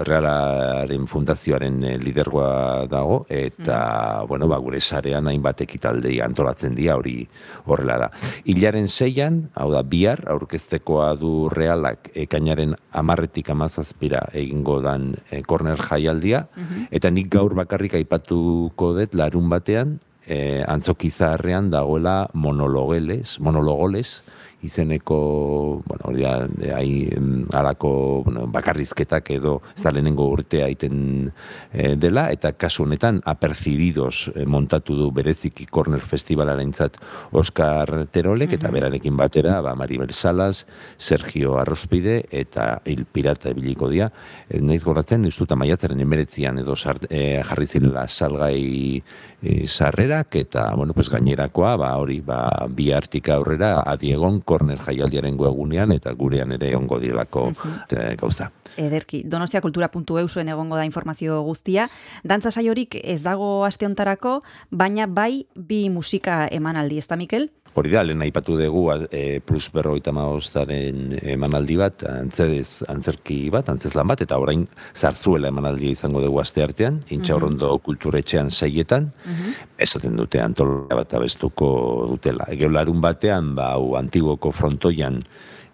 realaren 0.08 1.08
fundazioaren 1.10 1.80
eh, 1.84 1.96
lidergoa 2.00 2.86
dago, 2.90 3.22
eta, 3.28 4.24
bueno, 4.28 4.48
ba, 4.50 4.60
gure 4.62 4.80
sarean 4.80 5.28
hainbat 5.30 5.64
ekitaldei 5.66 6.18
antolatzen 6.24 6.76
dira, 6.78 6.96
hori 7.00 7.26
horrela 7.66 7.98
da. 8.06 8.10
Hilaren 8.48 8.88
seian, 8.88 9.42
hau 9.58 9.68
da, 9.74 9.84
bihar, 9.84 10.24
aurkeztekoa 10.32 11.12
du 11.20 11.48
realak 11.52 12.10
ekainaren 12.16 12.76
amarretik 12.96 13.50
amazazpira 13.52 14.24
egingo 14.32 14.80
dan 14.84 15.12
e, 15.30 15.42
korner 15.46 15.80
jaialdia, 15.82 16.46
eta 16.90 17.10
nik 17.10 17.30
gaur 17.32 17.54
bakarrik 17.58 17.94
aipatuko 18.00 18.92
dut 18.98 19.14
larun 19.18 19.48
batean, 19.52 19.98
e, 20.26 20.62
antzoki 20.68 21.10
zaharrean 21.10 21.70
dagoela 21.70 22.28
monologeles, 22.34 23.38
monologoles, 23.40 24.22
izeneko, 24.62 25.82
bueno, 25.86 26.08
hori 26.08 26.22
da, 26.22 26.46
e, 26.46 26.70
hai, 26.72 27.08
em, 27.12 27.46
halako, 27.52 28.22
bueno, 28.24 28.46
bakarrizketak 28.52 29.30
edo 29.34 29.60
lehenengo 29.92 30.28
urtea 30.32 30.68
egiten 30.70 31.32
e, 31.72 31.94
dela, 31.96 32.28
eta 32.32 32.52
kasu 32.56 32.86
honetan 32.86 33.20
apercibidos 33.28 34.30
e, 34.34 34.46
montatu 34.46 34.94
du 34.96 35.10
bereziki 35.12 35.66
Corner 35.66 36.00
Festivalarentzat 36.00 36.96
Oscar 37.32 38.06
Terolek, 38.10 38.54
eta 38.56 38.70
berarekin 38.70 39.16
batera, 39.16 39.60
ba, 39.60 39.74
Maribel 39.74 40.12
Salas, 40.12 40.66
Sergio 40.96 41.58
Arrospide, 41.58 42.22
eta 42.30 42.80
Il 42.86 43.04
Pirata 43.04 43.50
ebiliko 43.50 43.90
dia. 43.90 44.08
E, 44.48 44.62
naiz 44.62 44.82
goratzen, 44.84 45.26
ez 45.26 45.34
dut 45.36 45.52
maiatzaren 45.58 46.00
emeretzian 46.00 46.62
edo 46.62 46.76
sart, 46.76 47.08
e, 47.10 47.42
jarri 47.44 47.66
zirela 47.66 48.06
salgai 48.08 49.02
sarrerak, 49.66 50.36
eta, 50.38 50.68
bueno, 50.78 50.94
pues 50.94 51.10
gainerakoa, 51.10 51.74
ba, 51.76 51.90
hori, 51.98 52.20
ba, 52.22 52.46
bi 52.70 52.92
hartik 52.94 53.28
aurrera, 53.34 53.74
adiegon 53.90 54.40
korner 54.53 54.80
jaialdiaren 54.84 55.38
egunean 55.48 55.94
eta 55.96 56.12
gurean 56.18 56.53
ere 56.59 56.74
ongo 56.76 56.98
dielako 57.00 57.48
e, 57.88 58.14
gauza. 58.20 58.50
Ederki, 58.76 59.22
donostiakultura.eusuen 59.28 60.53
egongo 60.53 60.76
da 60.76 60.84
informazio 60.88 61.40
guztia. 61.46 61.88
Dantza 62.24 62.53
saiorik 62.53 62.98
ez 63.03 63.22
dago 63.24 63.64
aste 63.64 63.88
hontarako, 63.88 64.40
baina 64.70 65.07
bai 65.07 65.46
bi 65.57 65.88
musika 65.90 66.46
emanaldi, 66.53 67.00
ez 67.00 67.09
da, 67.09 67.16
Mikel? 67.20 67.48
Hori 67.74 67.92
da, 67.92 68.02
lehen 68.04 68.22
aipatu 68.24 68.56
dugu 68.58 68.82
e, 69.10 69.40
plus 69.44 69.70
berroita 69.72 70.12
maostaren 70.14 71.14
emanaldi 71.34 71.76
bat, 71.80 72.04
antzez, 72.08 72.82
antzerki 72.92 73.46
bat, 73.52 73.70
antzezlan 73.72 74.10
bat, 74.10 74.24
eta 74.24 74.38
orain 74.40 74.66
zarzuela 74.94 75.48
emanaldia 75.52 75.94
izango 75.96 76.22
dugu 76.24 76.40
aste 76.42 76.64
artean, 76.64 77.00
intxaurrondo 77.14 77.70
kulturetxean 77.84 78.50
seietan, 78.52 79.10
esaten 79.78 80.18
dute 80.20 80.42
antola 80.42 81.00
bat 81.02 81.14
abestuko 81.16 81.70
dutela. 82.12 82.48
Egeolarun 82.52 83.00
batean, 83.00 83.54
ba, 83.56 83.72
hau 83.78 83.96
antiguoko 84.00 84.52
frontoian, 84.52 85.22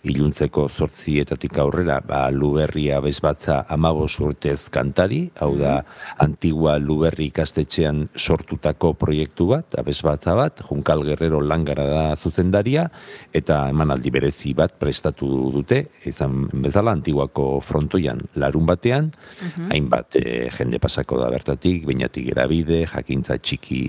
iluntzeko 0.06 0.68
zortzietatik 0.68 1.58
aurrera, 1.58 1.98
ba, 2.04 2.28
luberria 2.30 3.00
bezbatza 3.02 3.64
amabos 3.68 4.12
urtez 4.22 4.68
kantari, 4.72 5.24
hau 5.40 5.54
da, 5.58 5.80
antigua 6.22 6.76
luberri 6.78 7.28
ikastetxean 7.32 8.04
sortutako 8.16 8.92
proiektu 8.98 9.48
bat, 9.52 9.78
abezbatza 9.80 10.36
bat, 10.38 10.62
Junkal 10.68 11.02
Guerrero 11.06 11.40
langara 11.42 11.86
da 11.88 12.04
zuzendaria, 12.16 12.88
eta 13.34 13.64
emanaldi 13.72 14.12
berezi 14.14 14.54
bat 14.58 14.76
prestatu 14.78 15.28
dute, 15.54 15.84
izan 16.08 16.46
bezala, 16.64 16.94
antiguako 16.96 17.58
frontoian 17.64 18.22
larun 18.38 18.66
batean, 18.68 19.10
hainbat 19.68 20.20
eh, 20.22 20.48
jende 20.54 20.80
pasako 20.82 21.18
da 21.22 21.30
bertatik, 21.32 21.84
bainatik 21.88 22.30
erabide, 22.32 22.84
jakintza 22.88 23.38
txiki 23.42 23.82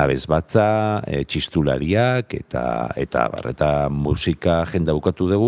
abezbatza, 0.00 0.66
e, 1.06 1.22
txistulariak, 1.28 2.34
eta 2.40 2.64
eta 3.00 3.26
barreta 3.32 3.70
musika 3.92 4.62
jenda 4.70 4.94
bukatu 4.96 5.28
dugu, 5.30 5.43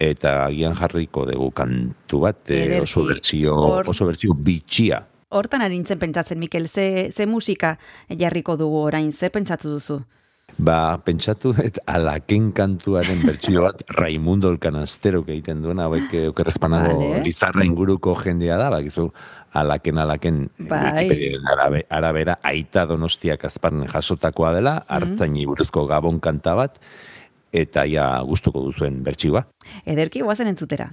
eta 0.00 0.46
agian 0.46 0.74
jarriko 0.78 1.26
dugu 1.28 1.50
kantu 1.56 2.22
bat, 2.24 2.40
e, 2.48 2.62
Ederki. 2.64 2.86
oso 2.88 3.04
bertsio, 3.08 3.56
oso 3.92 4.08
bertsio 4.08 4.34
bitxia. 4.34 5.02
Hortan 5.30 5.62
arintzen 5.62 6.00
pentsatzen, 6.00 6.40
Mikel, 6.40 6.66
ze, 6.68 7.10
ze 7.14 7.26
musika 7.26 7.76
jarriko 8.08 8.56
dugu 8.58 8.80
orain, 8.88 9.12
ze 9.12 9.30
pentsatu 9.30 9.76
duzu? 9.76 10.00
Ba, 10.58 10.98
pentsatu 11.04 11.52
dut 11.56 11.78
alaken 11.86 12.50
kantuaren 12.56 13.22
bertsio 13.22 13.62
bat 13.68 13.84
Raimundo 14.00 14.50
Elkanastero 14.50 15.22
egiten 15.26 15.62
duena, 15.62 15.86
hauek 15.86 16.14
eh, 16.16 16.24
okerrezpanago 16.32 16.96
Vale. 16.98 17.22
Lizarra 17.26 17.64
inguruko 17.66 18.16
jendea 18.18 18.58
da, 18.58 18.70
bakizu, 18.72 19.06
alaken 19.60 20.02
alaken 20.02 20.42
Bai. 20.70 21.06
Arabe, 21.52 21.84
arabera 21.90 22.38
aita 22.42 22.86
donostiak 22.90 23.46
azpan 23.46 23.86
jasotakoa 23.92 24.54
dela, 24.56 24.80
hartzaini 24.88 25.46
buruzko 25.46 25.86
gabon 25.90 26.20
kanta 26.24 26.56
bat, 26.58 26.80
eta 27.52 27.84
ja 27.86 28.08
gustuko 28.26 28.62
duzuen 28.64 29.02
bertsioa. 29.04 29.44
Ederki, 29.86 30.22
guazen 30.22 30.48
entzutera. 30.48 30.90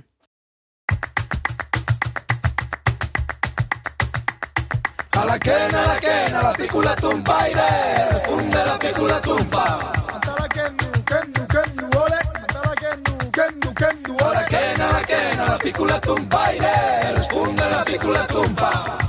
Alaken, 5.18 5.76
alaken, 5.76 6.36
a 6.36 6.42
la 6.44 6.54
picula 6.54 6.96
tumpa 6.96 7.40
aire, 7.44 7.70
responde 8.12 8.66
la 8.66 8.78
picula 8.78 9.20
tumpa. 9.22 9.66
Matala 10.12 10.48
kendu, 10.48 10.86
kendu, 11.10 11.48
kendu, 11.54 11.88
ole. 11.98 12.20
Matala 12.34 12.76
kendu, 12.84 13.32
kendu, 13.32 13.74
kendu, 13.74 14.14
ole. 14.14 14.38
Alaken, 14.38 14.82
alaken, 14.82 15.40
a 15.40 15.46
la 15.50 15.58
picula 15.58 16.00
tumpa 16.00 16.46
aire, 16.52 17.18
responde 17.18 17.70
la 17.72 17.84
picula 17.84 18.28
tumpa. 18.28 19.07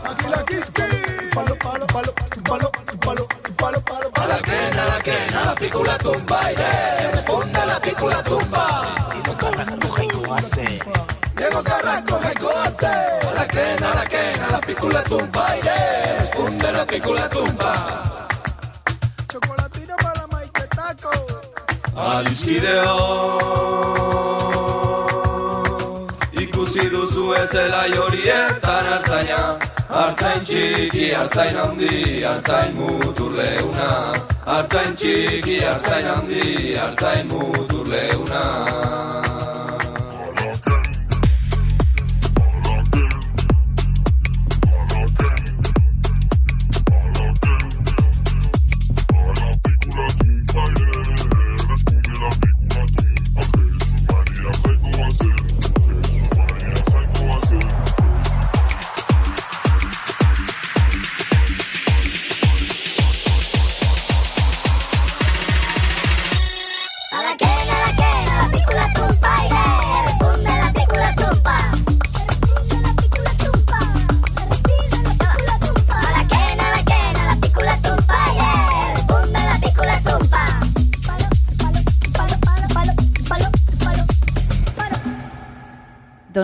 ataquen 5.08 5.36
a 5.36 5.44
la 5.44 5.54
pícola 5.54 5.98
tumba 5.98 6.52
y 6.52 6.56
le 6.56 7.10
responde 7.12 7.58
a 7.58 7.66
la 7.66 7.80
pícola 7.80 8.22
tumba. 8.22 8.94
Diego 9.12 9.36
Carrasco 9.38 9.88
jaiko 9.96 10.34
hace. 10.34 10.78
Diego 11.36 11.62
Carrasco 11.62 12.18
jaiko 12.18 12.50
hace. 12.50 12.86
A 12.86 13.34
la 13.34 13.48
quen, 13.48 13.84
a 13.84 13.94
la 13.94 14.06
quen, 14.06 14.42
a 14.42 14.50
la 14.52 14.60
pícola 14.60 15.02
tumba 15.04 15.56
y 15.56 15.60
responde 16.20 16.68
a 16.68 16.72
la 16.72 16.86
pícola 16.86 17.28
tumba. 17.28 18.28
Chocolatina 19.28 19.96
para 19.96 20.26
maite 20.26 20.66
taco. 20.76 21.10
Adiskideo. 21.96 22.96
Ikusi 26.32 26.88
duzu 26.90 27.34
ez 27.34 27.54
elai 27.54 27.92
horietan 27.98 28.86
altzaina. 28.86 29.67
Artzain 29.88 30.44
txiki, 30.44 31.14
artzain 31.16 31.56
handi, 31.56 32.22
artzain 32.22 32.74
mutur 32.76 33.32
leuna. 33.32 34.12
Artzain 34.44 34.92
txiki, 34.94 35.64
artzain 35.64 36.04
handi, 36.04 36.76
artzain 36.76 37.26
mutur 37.32 37.88
leuna. 37.88 39.27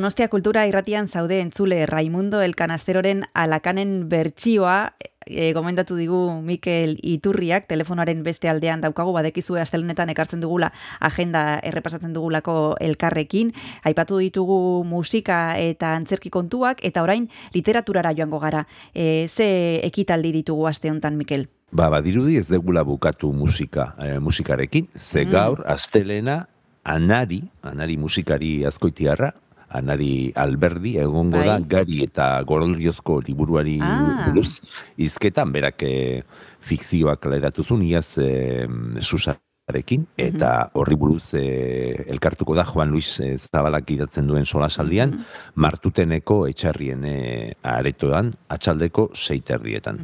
Donostia 0.05 0.29
Kultura 0.29 0.67
irratian 0.69 1.07
zaude 1.09 1.39
entzule 1.41 1.87
Raimundo 1.89 2.43
Elkanasteroren 2.45 3.23
alakanen 3.33 4.03
bertsioa. 4.11 4.93
E, 5.25 5.55
gomendatu 5.57 5.97
digu 5.97 6.19
Mikel 6.45 6.99
Iturriak 7.01 7.65
telefonoaren 7.71 8.21
beste 8.27 8.51
aldean 8.53 8.85
daukagu 8.85 9.15
badekizue 9.17 9.63
astelenetan 9.63 10.13
ekartzen 10.13 10.45
dugula 10.45 10.69
agenda 11.01 11.47
errepasatzen 11.65 12.13
dugulako 12.13 12.77
elkarrekin. 12.85 13.55
Aipatu 13.89 14.21
ditugu 14.21 14.85
musika 14.85 15.57
eta 15.57 15.95
antzerki 15.97 16.29
kontuak 16.29 16.85
eta 16.85 17.01
orain 17.01 17.31
literaturara 17.57 18.13
joango 18.13 18.43
gara. 18.45 18.67
E, 18.93 19.25
ze 19.33 19.81
ekitaldi 19.89 20.35
ditugu 20.37 20.69
aste 20.69 20.93
hontan 20.93 21.17
Mikel? 21.17 21.49
Ba, 21.73 21.89
badirudi 21.89 22.37
ez 22.37 22.51
degula 22.53 22.85
bukatu 22.85 23.33
musika, 23.33 23.95
eh, 23.97 24.19
musikarekin, 24.21 24.93
ze 24.95 25.25
gaur, 25.25 25.65
astelena, 25.65 26.43
anari, 26.85 27.41
anari 27.65 27.97
musikari 27.97 28.65
azkoitiarra, 28.69 29.33
anari 29.75 30.31
alberdi, 30.39 30.97
egongo 31.03 31.41
da, 31.43 31.59
Bai. 31.59 31.69
gari 31.69 32.03
eta 32.07 32.29
goroldiozko 32.47 33.21
liburuari 33.27 33.79
Ah. 33.83 34.29
buruz, 34.29 34.61
izketan, 34.97 35.53
berak 35.53 35.83
eh, 35.83 36.23
fikzioak 36.63 37.21
kaleratu 37.27 37.65
zuen, 37.67 37.83
iaz 37.83 38.17
eh, 38.19 38.69
susarekin, 39.65 40.07
eta 40.19 40.71
horri 40.77 40.95
buruz 40.95 41.35
eh, 41.35 42.05
elkartuko 42.13 42.55
da 42.55 42.65
Juan 42.65 42.91
Luis 42.91 43.19
eh, 43.21 43.37
Zabalak 43.39 43.91
idatzen 43.91 44.27
duen 44.29 44.45
solasaldian, 44.45 45.25
martuteneko 45.57 46.47
etxarrien 46.47 47.05
eh, 47.09 47.55
aretoan, 47.63 48.35
atxaldeko 48.49 49.11
seiterdietan. 49.15 50.03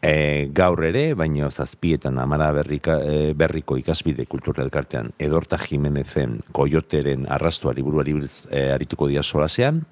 E, 0.00 0.48
gaur 0.56 0.80
ere, 0.84 1.12
baino 1.14 1.50
zazpietan 1.50 2.16
amara 2.18 2.50
berrika, 2.56 2.96
e, 3.04 3.34
berriko 3.36 3.76
ikasbide 3.76 4.24
kultura 4.24 4.64
elkartean 4.64 5.12
Edorta 5.18 5.58
Jimenezen 5.60 6.40
Koyoteren 6.52 7.26
arrastua 7.28 7.74
liburuari 7.76 8.16
buruz 8.16 8.46
e, 8.48 8.70
arituko 8.72 9.10
dia 9.12 9.22
solasean, 9.22 9.84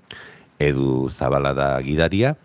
edu 0.58 1.10
zabala 1.12 1.52
da 1.52 1.74
gidaria, 1.84 2.36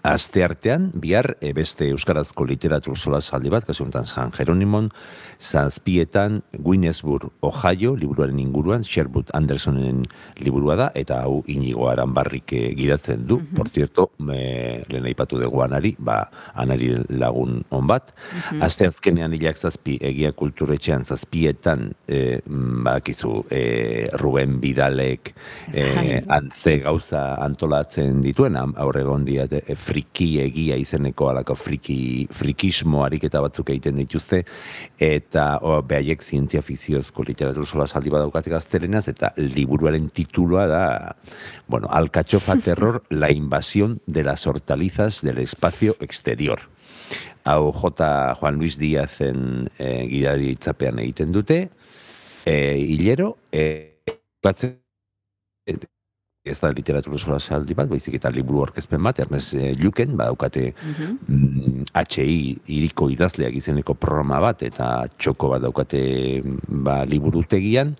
Aste 0.00 0.40
artean, 0.40 0.88
bihar 0.96 1.34
e, 1.44 1.50
beste 1.52 1.84
Euskarazko 1.92 2.46
literatur 2.48 2.96
solasaldi 2.96 3.50
bat, 3.52 3.66
kasu 3.68 3.84
honetan 3.84 4.08
San 4.08 4.32
Jeronimon, 4.32 4.88
zazpietan 5.42 6.42
Guinnessburg, 6.54 7.32
Ohio, 7.42 7.96
liburuaren 7.98 8.38
inguruan, 8.38 8.84
Sherwood 8.86 9.32
Andersonen 9.34 10.04
liburua 10.38 10.76
da, 10.78 10.86
eta 10.94 11.22
hau 11.26 11.40
inigo 11.50 11.88
aranbarrik 11.90 12.52
eh, 12.54 12.62
gidatzen 12.78 13.24
du, 13.26 13.40
por 13.56 13.68
cierto, 13.68 14.10
me, 14.22 14.84
lehen 14.92 15.08
aipatu 15.10 15.40
dugu 15.40 15.64
anari, 15.64 15.96
ba, 15.98 16.20
anari 16.54 16.92
lagun 17.10 17.62
on 17.74 17.88
bat. 17.90 18.12
Aste 18.62 18.86
azkenean 18.86 19.34
hilak 19.34 19.58
zazpi, 19.58 19.96
egia 20.12 20.30
kulturetxean 20.36 21.04
zazpietan, 21.04 21.88
e, 22.06 22.38
bakizu, 22.86 23.42
e, 23.50 23.62
Ruben 24.20 24.60
Bidalek, 24.62 25.32
e, 25.72 26.20
antze 26.30 26.78
gauza 26.84 27.24
antolatzen 27.42 28.22
dituen, 28.22 28.56
am- 28.60 28.76
aurre 28.78 29.02
egon 29.02 29.26
diate, 29.26 29.64
e, 29.66 29.74
friki 29.74 30.30
egia 30.44 30.78
izeneko 30.78 31.32
alako 31.32 31.56
friki, 31.58 32.28
frikismo 32.30 33.02
ariketa 33.06 33.42
batzuk 33.42 33.74
egiten 33.74 33.98
dituzte, 33.98 34.44
eta 35.02 35.31
o, 35.62 35.80
behaiek 35.86 36.22
zientzia 36.22 36.62
fiziozko 36.62 37.24
literatur 37.26 37.66
sola 37.66 37.86
saldi 37.86 38.10
badaukate 38.12 38.50
gaztelenaz, 38.52 39.06
eta 39.08 39.32
liburuaren 39.36 40.10
titulua 40.10 40.66
da, 40.66 40.84
bueno, 41.68 41.88
Alcachofa 41.90 42.56
Terror, 42.64 43.02
la 43.10 43.30
invasión 43.32 44.00
de 44.06 44.24
las 44.24 44.46
hortalizas 44.46 45.22
del 45.22 45.38
espacio 45.38 45.96
exterior. 46.00 46.60
Hau 47.44 47.72
J. 47.72 48.34
Juan 48.38 48.56
Luis 48.56 48.78
Díazen 48.78 49.64
e, 49.78 50.06
gidari 50.08 50.52
itzapean 50.54 51.00
egiten 51.02 51.32
dute, 51.32 51.58
e, 52.46 52.78
hilero, 52.78 53.36
e, 53.50 53.98
batzen, 54.42 54.78
ez 56.42 56.58
da 56.58 56.72
literatura 56.74 57.18
sola 57.22 57.38
saldi 57.38 57.74
bat, 57.78 57.86
baizik 57.86 58.16
eta 58.18 58.30
liburu 58.34 58.64
orkezpen 58.64 59.02
bat, 59.06 59.20
Ernest 59.22 59.54
eh, 59.54 59.76
Luken, 59.78 60.16
badaukate 60.18 60.72
mm, 60.74 61.84
HI 61.94 62.34
iriko 62.66 63.06
idazleak 63.14 63.54
izeneko 63.54 63.94
programa 63.94 64.40
bat, 64.42 64.64
eta 64.66 65.06
txoko 65.14 65.52
bat 65.54 65.62
daukate 65.62 66.02
mm, 66.42 66.82
ba, 66.82 66.96
liburutegian, 67.06 67.94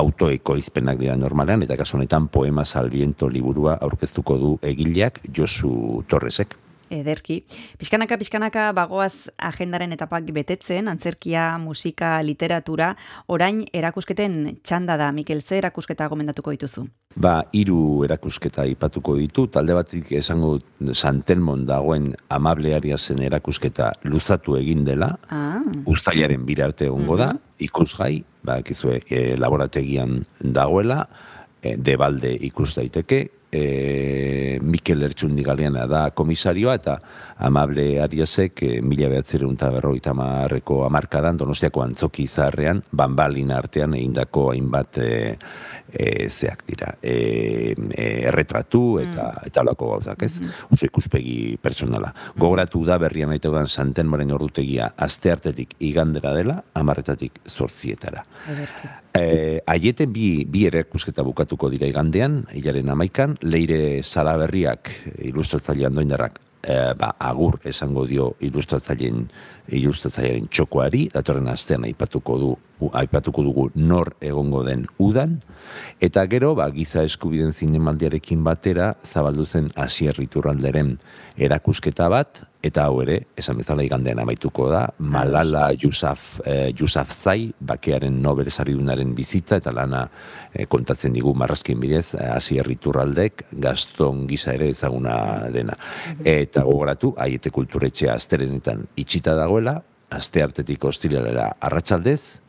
autoeko 0.00 0.56
izpenak 0.56 0.96
dira 1.02 1.18
normalean, 1.20 1.66
eta 1.66 1.76
kasu 1.76 1.98
honetan 1.98 2.30
poema 2.32 2.64
salviento 2.64 3.28
liburua 3.28 3.76
aurkeztuko 3.84 4.38
du 4.40 4.56
egileak 4.64 5.20
Josu 5.28 6.00
Torresek. 6.08 6.56
Ederki. 6.92 7.42
Pixkanaka, 7.80 8.18
pixkanaka, 8.20 8.68
bagoaz 8.76 9.28
agendaren 9.40 9.92
etapak 9.96 10.28
betetzen, 10.34 10.88
antzerkia, 10.92 11.56
musika, 11.58 12.14
literatura, 12.22 12.92
orain 13.32 13.64
erakusketen 13.72 14.58
txanda 14.62 14.98
da, 15.00 15.10
Mikel, 15.12 15.42
ze 15.42 15.58
erakusketa 15.62 16.08
gomendatuko 16.12 16.52
dituzu? 16.54 16.86
Ba, 17.16 17.42
hiru 17.52 18.04
erakusketa 18.06 18.64
ipatuko 18.70 19.16
ditu, 19.18 19.46
talde 19.52 19.74
batik 19.76 20.12
esango 20.16 20.54
Santelmon 20.92 21.66
dagoen 21.68 22.12
amablearia 22.32 22.96
zen 22.98 23.20
erakusketa 23.24 23.92
luzatu 24.08 24.56
egin 24.60 24.84
dela, 24.88 25.12
Ah, 25.32 25.60
ustailaren 25.86 26.44
birarte 26.46 26.86
egongo 26.88 27.16
da, 27.20 27.32
ikusgai, 27.62 28.24
ba, 28.44 28.60
kizue, 28.66 29.00
e, 29.08 29.36
laborategian 29.40 30.22
dagoela, 30.40 31.06
debalde 31.62 32.32
ikus 32.48 32.74
daiteke, 32.74 33.22
e, 33.52 34.58
Mikel 34.62 35.02
Ertsundi 35.02 35.44
Galeana 35.44 35.84
da 35.86 36.10
komisarioa, 36.16 36.74
eta 36.80 36.96
amable 37.44 38.00
ariasek, 38.00 38.62
e, 38.64 38.80
mila 38.80 39.10
behatzereun 39.12 39.58
eta 39.58 39.68
berroita 39.74 40.14
marreko 40.16 40.80
amarkadan, 40.86 41.36
donostiako 41.42 41.84
antzoki 41.84 42.26
zaharrean, 42.26 42.80
banbalin 42.90 43.52
artean 43.52 43.94
egindako 43.98 44.48
hainbat 44.54 45.02
e, 45.04 45.10
e, 45.92 46.08
zeak 46.30 46.64
dira, 46.70 46.94
e, 47.02 47.74
e, 47.76 48.08
erretratu 48.32 48.82
eta, 49.04 49.28
eta 49.44 49.62
alako 49.62 49.92
gauzak, 49.96 50.24
ez? 50.24 50.40
Oso 50.72 50.88
ikuspegi 50.88 51.58
personala. 51.62 52.14
Gogoratu 52.38 52.86
da 52.88 52.96
berrian 53.02 53.36
dudan 53.42 53.68
Santen 53.68 54.08
Moren 54.08 54.32
ordutegia 54.32 54.92
aste 54.96 55.32
hartetik 55.32 55.76
igandera 55.80 56.32
dela, 56.36 56.62
amarretatik 56.74 57.40
zortzietara. 57.48 58.24
E, 59.12 59.60
aiete 59.68 60.06
bi, 60.08 60.46
bi 60.48 60.64
erakusketa 60.70 61.24
bukatuko 61.26 61.68
dira 61.72 61.88
igandean, 61.90 62.46
hilaren 62.56 62.88
amaikan, 62.94 63.36
leire 63.44 64.00
salaberriak 64.02 64.88
ilustratzaile 65.28 65.90
andoindarrak 65.90 66.38
e, 66.62 66.76
ba, 66.98 67.12
agur 67.20 67.58
esango 67.68 68.06
dio 68.08 68.32
ilustratzaileen 68.40 69.26
ilustratzailearen 69.68 70.48
txokoari, 70.50 71.08
datorren 71.14 71.48
astean 71.52 71.84
aipatuko 71.88 72.38
du 72.38 72.52
aipatuko 72.98 73.42
dugu 73.46 73.68
nor 73.74 74.14
egongo 74.20 74.62
den 74.66 74.86
udan, 74.98 75.38
eta 76.02 76.24
gero 76.26 76.54
ba, 76.58 76.68
giza 76.74 77.04
eskubiden 77.06 77.52
zinemaldiarekin 77.52 78.42
batera 78.44 78.94
zabaldu 79.04 79.46
zen 79.46 79.70
Asier 79.76 80.18
Iturralderen 80.22 80.96
erakusketa 81.38 82.08
bat, 82.12 82.42
eta 82.62 82.84
hau 82.86 83.00
ere, 83.02 83.16
esan 83.38 83.58
bezala 83.58 83.82
igandean 83.82 84.20
amaituko 84.22 84.68
da, 84.70 84.84
Malala 84.98 85.64
Yusaf, 85.74 86.40
eh, 86.46 86.70
Yousafzai, 86.78 87.52
bakearen 87.58 88.20
Nobel 88.22 88.50
saridunaren 88.50 89.14
bizitza, 89.14 89.58
eta 89.58 89.72
lana 89.74 90.04
eh, 90.52 90.66
kontatzen 90.70 91.14
digu 91.14 91.34
marrazkin 91.34 91.80
bidez, 91.82 92.14
eh, 92.14 92.28
Asier 92.36 92.68
Iturraldek, 92.70 93.46
Gaston 93.62 94.26
giza 94.30 94.54
ere 94.54 94.70
ezaguna 94.70 95.48
dena. 95.54 95.74
Eta 96.22 96.62
gogoratu, 96.68 97.14
aiete 97.18 97.50
kulturetxea 97.50 98.14
astelenetan 98.14 98.86
itxita 98.96 99.34
dagoela, 99.52 99.82
aste 100.10 100.42
hartetik 100.42 100.84
ostiralera 100.84 101.52
arratsaldez, 101.60 102.40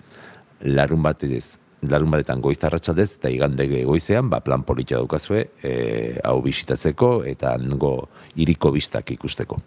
larun 0.63 1.03
batez, 1.03 1.57
larun 1.83 2.11
batetan 2.11 2.41
goiz 2.41 2.61
arratsaldez 2.63 3.17
eta 3.17 3.29
igande 3.29 3.67
goizean, 3.83 4.29
ba, 4.29 4.39
plan 4.39 4.63
polita 4.63 4.95
daukazue, 4.95 5.49
e, 5.63 6.19
hau 6.23 6.41
bisitatzeko 6.41 7.23
eta 7.27 7.57
nengo 7.57 8.09
iriko 8.35 8.71
bistak 8.71 9.11
ikusteko. 9.11 9.59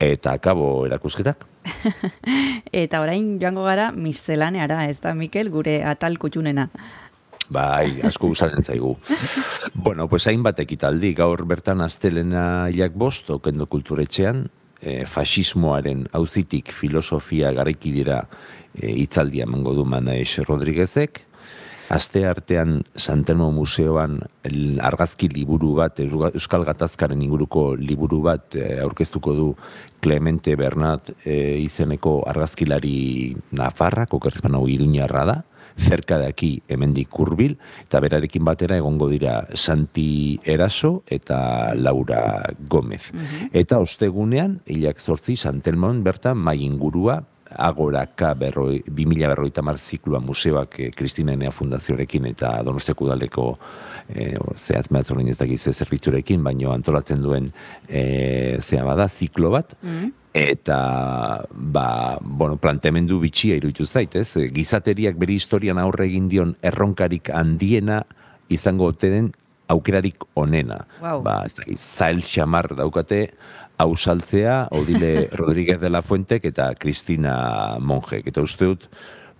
Eta 0.00 0.32
akabo 0.38 0.86
erakusketak. 0.86 1.46
eta 2.84 3.00
orain 3.02 3.38
joango 3.40 3.66
gara 3.66 3.90
miscelaneara, 3.92 4.86
ez 4.88 5.00
da, 5.00 5.14
Mikel, 5.14 5.50
gure 5.50 5.82
atal 5.84 6.16
kutxunena. 6.18 6.70
Bai, 7.50 7.98
asko 8.06 8.30
gustatzen 8.30 8.62
zaigu. 8.62 8.94
bueno, 9.74 10.06
pues 10.08 10.28
hainbat 10.30 10.62
ekitaldi, 10.62 11.12
gaur 11.18 11.42
bertan 11.44 11.82
astelena 11.82 12.70
hilak 12.70 12.94
bost, 12.94 13.30
okendo 13.34 13.66
kulturetxean, 13.66 14.46
e, 14.82 15.04
fasismoaren 15.06 16.06
auzitik 16.12 16.72
filosofia 16.72 17.52
garaiki 17.56 17.92
dira 17.92 18.22
e, 18.74 18.92
hitzaldia 18.92 19.48
emango 19.48 19.74
du 19.76 19.84
Manaes 19.84 20.38
Rodriguezek, 20.46 21.26
Aste 21.90 22.20
artean 22.30 22.84
Santelmo 22.94 23.48
Museoan 23.50 24.20
argazki 24.86 25.26
liburu 25.32 25.72
bat, 25.74 25.98
Euskal 25.98 26.62
Gatazkaren 26.68 27.18
inguruko 27.24 27.72
liburu 27.74 28.20
bat 28.22 28.54
e, 28.54 28.76
aurkeztuko 28.84 29.34
du 29.34 29.46
Clemente 29.98 30.54
Bernat 30.54 31.10
e, 31.24 31.58
izeneko 31.58 32.20
argazkilari 32.30 33.34
Nafarrak, 33.58 34.14
okerzpan 34.14 34.54
hau 34.54 34.68
iruñarra 34.70 35.24
da, 35.26 35.36
cerca 35.80 36.18
de 36.18 36.26
aquí 36.26 36.62
hemendik 36.68 37.18
hurbil 37.18 37.56
eta 37.82 38.00
berarekin 38.00 38.44
batera 38.44 38.76
egongo 38.76 39.08
dira 39.08 39.46
Santi 39.54 40.38
Eraso 40.44 41.02
eta 41.06 41.74
Laura 41.74 42.44
Gomez. 42.68 43.10
Eta 43.52 43.80
ostegunean, 43.80 44.60
hilak 44.66 45.00
zortzi, 45.00 45.36
Santelmon 45.36 46.04
bertan 46.04 46.38
mai 46.38 46.60
ingurua 46.64 47.20
agoraka 47.50 48.34
berroi, 48.34 48.82
2000 48.86 49.28
berroita 49.32 49.62
mar 49.62 49.78
ziklua 49.78 50.20
museoak 50.20 50.78
eh, 50.80 50.90
Kristina 50.94 51.32
Enea 51.32 51.50
Fundazioarekin 51.50 52.28
eta 52.30 52.52
Donostiako 52.66 53.08
udaleko 53.08 53.46
eh, 54.08 54.38
zehaz 54.56 54.90
mehaz 54.90 55.10
ez 55.10 55.38
dakiz 55.38 55.62
zerbitzurekin, 55.72 56.42
baino 56.44 56.72
antolatzen 56.72 57.22
duen 57.22 57.50
eh, 57.88 58.58
zea 58.60 58.84
bada, 58.84 59.08
ziklo 59.08 59.50
bat, 59.50 59.74
eta 60.34 61.44
ba, 61.50 62.18
bueno, 62.20 62.56
planteamendu 62.56 63.18
bitxia 63.20 63.58
iruditu 63.58 63.86
zait, 63.86 64.14
ez? 64.14 64.36
Gizateriak 64.54 65.18
bere 65.18 65.34
historian 65.34 65.78
aurre 65.82 66.06
egin 66.06 66.28
dion 66.30 66.54
erronkarik 66.62 67.32
handiena 67.34 68.04
izango 68.50 68.90
ote 68.90 69.10
den 69.10 69.32
aukerarik 69.70 70.24
onena. 70.38 70.84
Wow. 71.00 71.22
Ba, 71.22 71.44
zail 71.76 72.22
xamar 72.26 72.72
daukate, 72.78 73.22
hau 73.78 73.94
saltzea, 73.96 74.68
Odile 74.74 75.28
Rodríguez 75.40 75.78
de 75.80 75.90
la 75.90 76.02
Fuentek 76.02 76.46
eta 76.50 76.72
Cristina 76.78 77.78
Monjek. 77.78 78.26
Eta 78.30 78.42
uste 78.42 78.70
dut, 78.70 78.88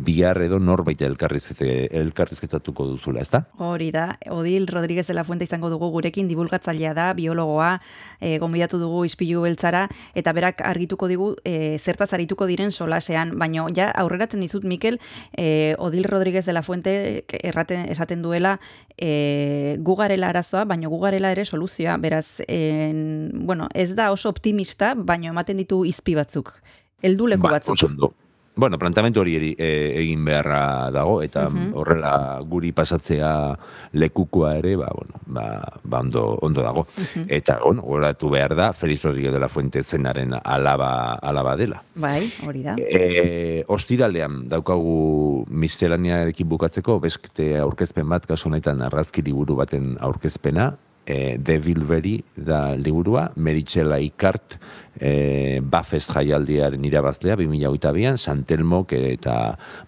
bihar 0.00 0.40
edo 0.42 0.58
norbait 0.58 1.00
elkarrizkete, 1.04 1.88
elkarrizketatuko 2.00 2.86
duzula, 2.88 3.20
ezta? 3.20 3.42
Hori 3.60 3.90
da, 3.92 4.18
Odil 4.32 4.66
Rodríguez 4.66 5.06
de 5.06 5.14
la 5.14 5.24
Fuente 5.24 5.44
izango 5.44 5.68
dugu 5.70 5.90
gurekin, 5.92 6.28
divulgatzailea 6.30 6.94
da, 6.96 7.10
biologoa, 7.14 7.80
e, 8.20 8.38
gonbidatu 8.40 8.80
dugu 8.80 9.04
izpilu 9.04 9.42
beltzara, 9.44 9.86
eta 10.16 10.32
berak 10.36 10.62
argituko 10.64 11.08
digu 11.10 11.34
e, 11.44 11.76
zertaz 11.78 12.12
arituko 12.16 12.48
diren 12.48 12.72
solasean, 12.72 13.34
baino 13.38 13.68
ja 13.76 13.90
aurreratzen 13.90 14.40
dizut 14.40 14.64
Mikel, 14.64 14.96
e, 15.36 15.74
Odil 15.78 16.08
Rodríguez 16.08 16.46
de 16.46 16.56
la 16.56 16.62
Fuente 16.62 17.26
erraten, 17.42 17.84
esaten 17.92 18.22
duela 18.22 18.56
e, 18.96 19.76
gugarela 19.80 20.32
arazoa, 20.32 20.64
baino 20.64 20.88
gugarela 20.88 21.30
ere 21.36 21.44
soluzioa, 21.44 21.98
beraz, 22.00 22.40
en, 22.48 23.30
bueno, 23.44 23.68
ez 23.74 23.94
da 23.94 24.10
oso 24.12 24.32
optimista, 24.32 24.94
baino 24.96 25.28
ematen 25.28 25.60
ditu 25.60 25.84
izpi 25.84 26.16
batzuk, 26.16 26.54
helduleku 27.02 27.44
Ba, 27.44 27.58
batzuk. 27.58 27.84
ondo. 27.84 28.14
Bueno, 28.60 28.76
planteamendu 28.78 29.22
hori 29.22 29.36
eri- 29.38 29.54
e, 29.56 29.68
egin 30.02 30.22
beharra 30.24 30.90
dago, 30.92 31.22
eta 31.24 31.46
Mhm. 31.48 31.70
horrela 31.74 32.40
guri 32.44 32.72
pasatzea 32.72 33.56
lekukoa 33.92 34.50
ere, 34.58 34.76
ba, 34.76 34.88
bueno, 34.92 35.14
ba, 35.26 35.62
ba 35.82 36.00
ondo, 36.00 36.36
ondo 36.42 36.60
dago. 36.62 36.86
Eta, 37.26 37.58
bueno, 37.64 37.82
horatu 37.86 38.28
behar 38.28 38.54
da, 38.54 38.72
Feliz 38.74 39.02
Rodríguez 39.02 39.32
de 39.32 39.40
la 39.40 39.48
Fuente 39.48 39.82
zenaren 39.82 40.34
alaba, 40.44 41.14
alaba 41.14 41.56
dela. 41.56 41.82
Bai, 41.94 42.30
hori 42.46 42.62
da. 42.62 42.74
E, 42.76 43.64
ostiralean 43.66 44.46
daukagu 44.48 45.46
mistelaniarekin 45.48 46.48
bukatzeko, 46.48 47.00
beste 47.00 47.56
aurkezpen 47.58 48.08
bat, 48.12 48.26
kasu 48.26 48.48
honetan 48.50 48.82
argazki 48.82 49.22
liburu 49.22 49.56
baten 49.56 49.96
aurkezpena, 50.00 50.74
e, 51.10 51.38
The 51.42 51.58
Vilveri 51.58 52.18
da 52.36 52.74
liburua, 52.76 53.30
Meritxela 53.36 53.98
Ikart, 53.98 54.56
e, 54.94 55.60
Bafest 55.62 56.12
jaialdiaren 56.14 56.84
irabazlea, 56.86 57.36
2008an, 57.40 58.18
Santelmok 58.20 58.94
eta 58.96 59.36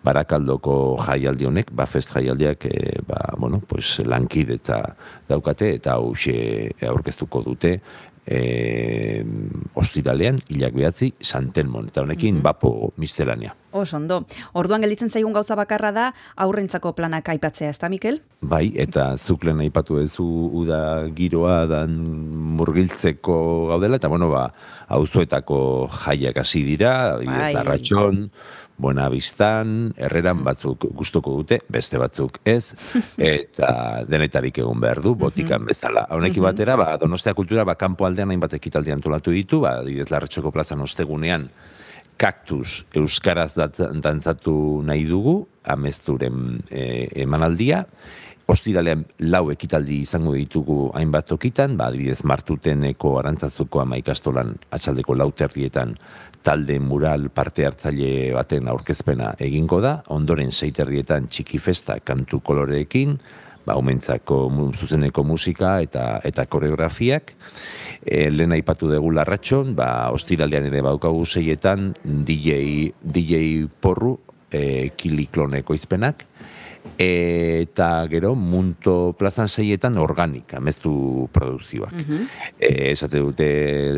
Barakaldoko 0.04 0.76
jaialdi 1.06 1.48
honek, 1.48 1.72
Bafest 1.78 2.16
jaialdiak, 2.16 2.66
e, 2.66 2.96
ba, 3.06 3.20
bueno, 3.38 3.62
pues, 3.68 4.00
lankidetza 4.06 4.80
daukate, 5.30 5.74
eta 5.78 5.98
hause 6.00 6.72
aurkeztuko 6.88 7.44
dute, 7.46 7.76
e, 8.26 9.24
ostiralean, 9.74 10.38
hilak 10.52 10.76
behatzi, 10.76 11.12
santelmon, 11.20 11.88
eta 11.90 12.04
honekin 12.04 12.42
bapo 12.42 12.92
mistelania. 13.00 13.54
Oso 13.72 13.96
ondo. 13.96 14.20
Orduan 14.58 14.84
gelditzen 14.84 15.10
zaigun 15.10 15.32
gauza 15.32 15.56
bakarra 15.56 15.92
da 15.96 16.06
aurrentzako 16.44 16.92
planak 16.94 17.30
aipatzea, 17.32 17.70
ezta 17.72 17.88
Mikel? 17.88 18.20
Bai, 18.40 18.66
eta 18.76 19.12
zuk 19.16 19.46
lehen 19.48 19.62
aipatu 19.64 19.96
duzu 20.00 20.26
uda 20.62 21.08
giroa 21.16 21.62
dan 21.70 21.96
murgiltzeko 22.58 23.38
gaudela, 23.72 23.96
eta 23.96 24.12
bueno, 24.12 24.28
ba, 24.32 24.50
auzoetako 24.92 25.88
jaiak 26.04 26.42
hasi 26.44 26.66
dira, 26.68 27.16
Bai. 27.24 27.54
Larratxon, 27.56 28.26
Buena 28.82 29.06
Bistan, 29.12 29.92
Herreran 29.94 30.40
batzuk 30.42 30.88
gustuko 30.98 31.36
dute, 31.38 31.60
beste 31.70 32.00
batzuk 32.02 32.40
ez, 32.48 32.74
eta 33.34 33.68
denetarik 34.08 34.58
egon 34.64 34.82
behar 34.82 34.98
du, 35.04 35.14
botikan 35.18 35.62
bezala. 35.68 36.08
Honekin 36.10 36.42
batera, 36.42 36.74
ba, 36.80 36.96
Donostia 36.98 37.36
Kultura, 37.38 37.66
ba, 37.68 37.76
kanpo 37.78 38.08
aldean 38.08 38.34
hainbat 38.34 38.58
ekitaldi 38.58 38.94
antolatu 38.94 39.34
ditu, 39.34 39.62
ba, 39.62 39.76
adibidez 39.84 40.10
Larratxoko 40.10 40.50
plazan 40.54 40.82
ostegunean, 40.82 41.46
kaktus 42.18 42.82
euskaraz 42.98 43.54
dantzatu 43.56 44.56
nahi 44.86 45.06
dugu, 45.06 45.38
amezturen 45.62 46.60
e, 46.70 47.06
emanaldia, 47.22 47.84
Ostiralean 48.52 49.04
lau 49.30 49.46
ekitaldi 49.52 50.00
izango 50.02 50.34
ditugu 50.34 50.90
hainbat 50.98 51.28
tokitan, 51.30 51.76
ba, 51.78 51.86
adibidez 51.92 52.24
Martuteneko 52.26 53.14
Arantzazuko 53.20 53.80
ama 53.80 53.96
ikastolan 54.00 54.56
atxaldeko 54.74 55.14
lau 55.16 55.30
terdietan 55.30 55.94
talde 56.42 56.78
mural 56.82 57.28
parte 57.30 57.66
hartzaile 57.66 58.32
baten 58.34 58.68
aurkezpena 58.68 59.32
egingo 59.42 59.80
da, 59.84 60.00
ondoren 60.14 60.50
sei 60.52 60.72
terdietan 60.74 61.28
txiki 61.30 61.60
festa 61.62 61.98
kantu 62.04 62.40
koloreekin, 62.44 63.16
ba, 63.66 63.76
umentzako 63.78 64.40
zuzeneko 64.74 65.24
musika 65.26 65.76
eta 65.84 66.20
eta 66.26 66.46
koreografiak. 66.50 67.32
E, 68.02 68.26
lehen 68.30 68.54
aipatu 68.56 68.90
dugu 68.90 69.12
larratxon, 69.14 69.76
ba, 69.78 70.10
ostiralean 70.14 70.66
ere 70.66 70.82
baukagu 70.82 71.24
seietan 71.24 71.92
DJ, 72.02 72.90
DJ 73.02 73.68
porru, 73.80 74.16
e, 74.50 74.90
kilikloneko 74.98 75.74
izpenak, 75.78 76.26
eta 76.98 78.06
gero 78.10 78.34
munto 78.34 79.14
plazan 79.18 79.48
seietan 79.48 79.96
organik, 79.98 80.54
amestu 80.54 81.28
produzioak. 81.32 81.94
E, 82.58 82.92
esate 82.92 83.22
dute 83.22 83.48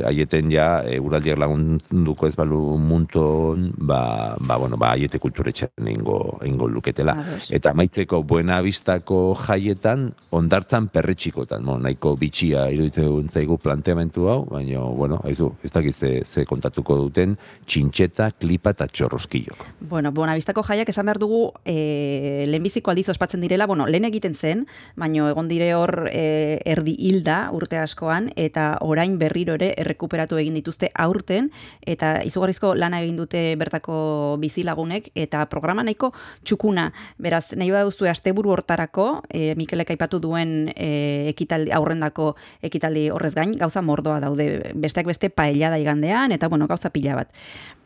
aieten 0.06 0.50
ja, 0.52 0.82
e, 0.86 1.00
lagunduko 1.00 2.26
ez 2.26 2.36
balu 2.36 2.76
munton, 2.78 3.72
ba, 3.76 4.36
ba, 4.38 4.56
bueno, 4.56 4.76
ba, 4.76 4.92
aiete 4.92 5.18
kulturetxean 5.18 5.88
ingo, 5.88 6.38
ingo 6.44 6.68
luketela. 6.68 7.16
Eta 7.50 7.74
maitzeko 7.74 8.22
buena 8.22 8.60
bistako 8.62 9.34
jaietan, 9.34 10.12
ondartzan 10.30 10.88
perretxikotan, 10.88 11.64
mo, 11.64 11.78
nahiko 11.78 12.16
bitxia 12.16 12.68
iruditzen 12.70 13.28
zaigu 13.28 13.58
planteamentu 13.58 14.28
hau, 14.28 14.40
baina, 14.50 14.80
bueno, 14.80 15.20
aizu, 15.24 15.52
ez 15.64 15.72
dakiz 15.72 15.96
ze, 15.98 16.12
ze 16.24 16.44
kontatuko 16.46 16.96
duten, 17.04 17.36
txintxeta, 17.66 18.30
klipa 18.38 18.74
eta 18.74 18.88
txorroskillok. 18.88 19.66
Bueno, 19.90 20.12
Bonabistako 20.14 20.62
jaiak 20.66 20.88
esan 20.88 21.08
behar 21.08 21.20
dugu 21.22 21.48
e, 21.64 22.46
lehenbiziko 22.84 22.90
aldiz 22.90 23.08
ospatzen 23.08 23.40
direla, 23.40 23.66
bueno, 23.66 23.86
lehen 23.86 24.04
egiten 24.04 24.34
zen, 24.34 24.66
baino 24.96 25.28
egon 25.28 25.48
dire 25.48 25.74
hor 25.74 26.08
e, 26.10 26.60
erdi 26.64 26.94
hilda 26.98 27.50
urte 27.52 27.78
askoan, 27.78 28.30
eta 28.36 28.78
orain 28.80 29.18
berriro 29.18 29.54
ere 29.54 29.74
errekuperatu 29.76 30.36
egin 30.38 30.54
dituzte 30.54 30.90
aurten, 30.94 31.50
eta 31.86 32.22
izugarrizko 32.24 32.74
lana 32.74 33.00
egin 33.00 33.16
dute 33.16 33.56
bertako 33.56 34.36
bizilagunek, 34.40 35.10
eta 35.14 35.46
programa 35.46 35.82
nahiko 35.82 36.12
txukuna. 36.44 36.92
Beraz, 37.18 37.54
nahi 37.56 37.70
baduzu 37.70 38.06
asteburu 38.06 38.50
hortarako, 38.50 39.22
e, 39.30 39.54
Mikelek 39.54 39.90
aipatu 39.90 40.20
duen 40.20 40.70
e, 40.76 41.30
ekitaldi, 41.30 41.72
aurrendako 41.72 42.34
ekitaldi 42.62 43.08
horrez 43.10 43.34
gain, 43.34 43.54
gauza 43.56 43.82
mordoa 43.82 44.20
daude, 44.20 44.74
besteak 44.74 45.06
beste 45.06 45.30
paellada 45.30 45.78
igandean, 45.78 46.32
eta 46.32 46.48
bueno, 46.48 46.66
gauza 46.66 46.90
pila 46.90 47.14
bat. 47.14 47.32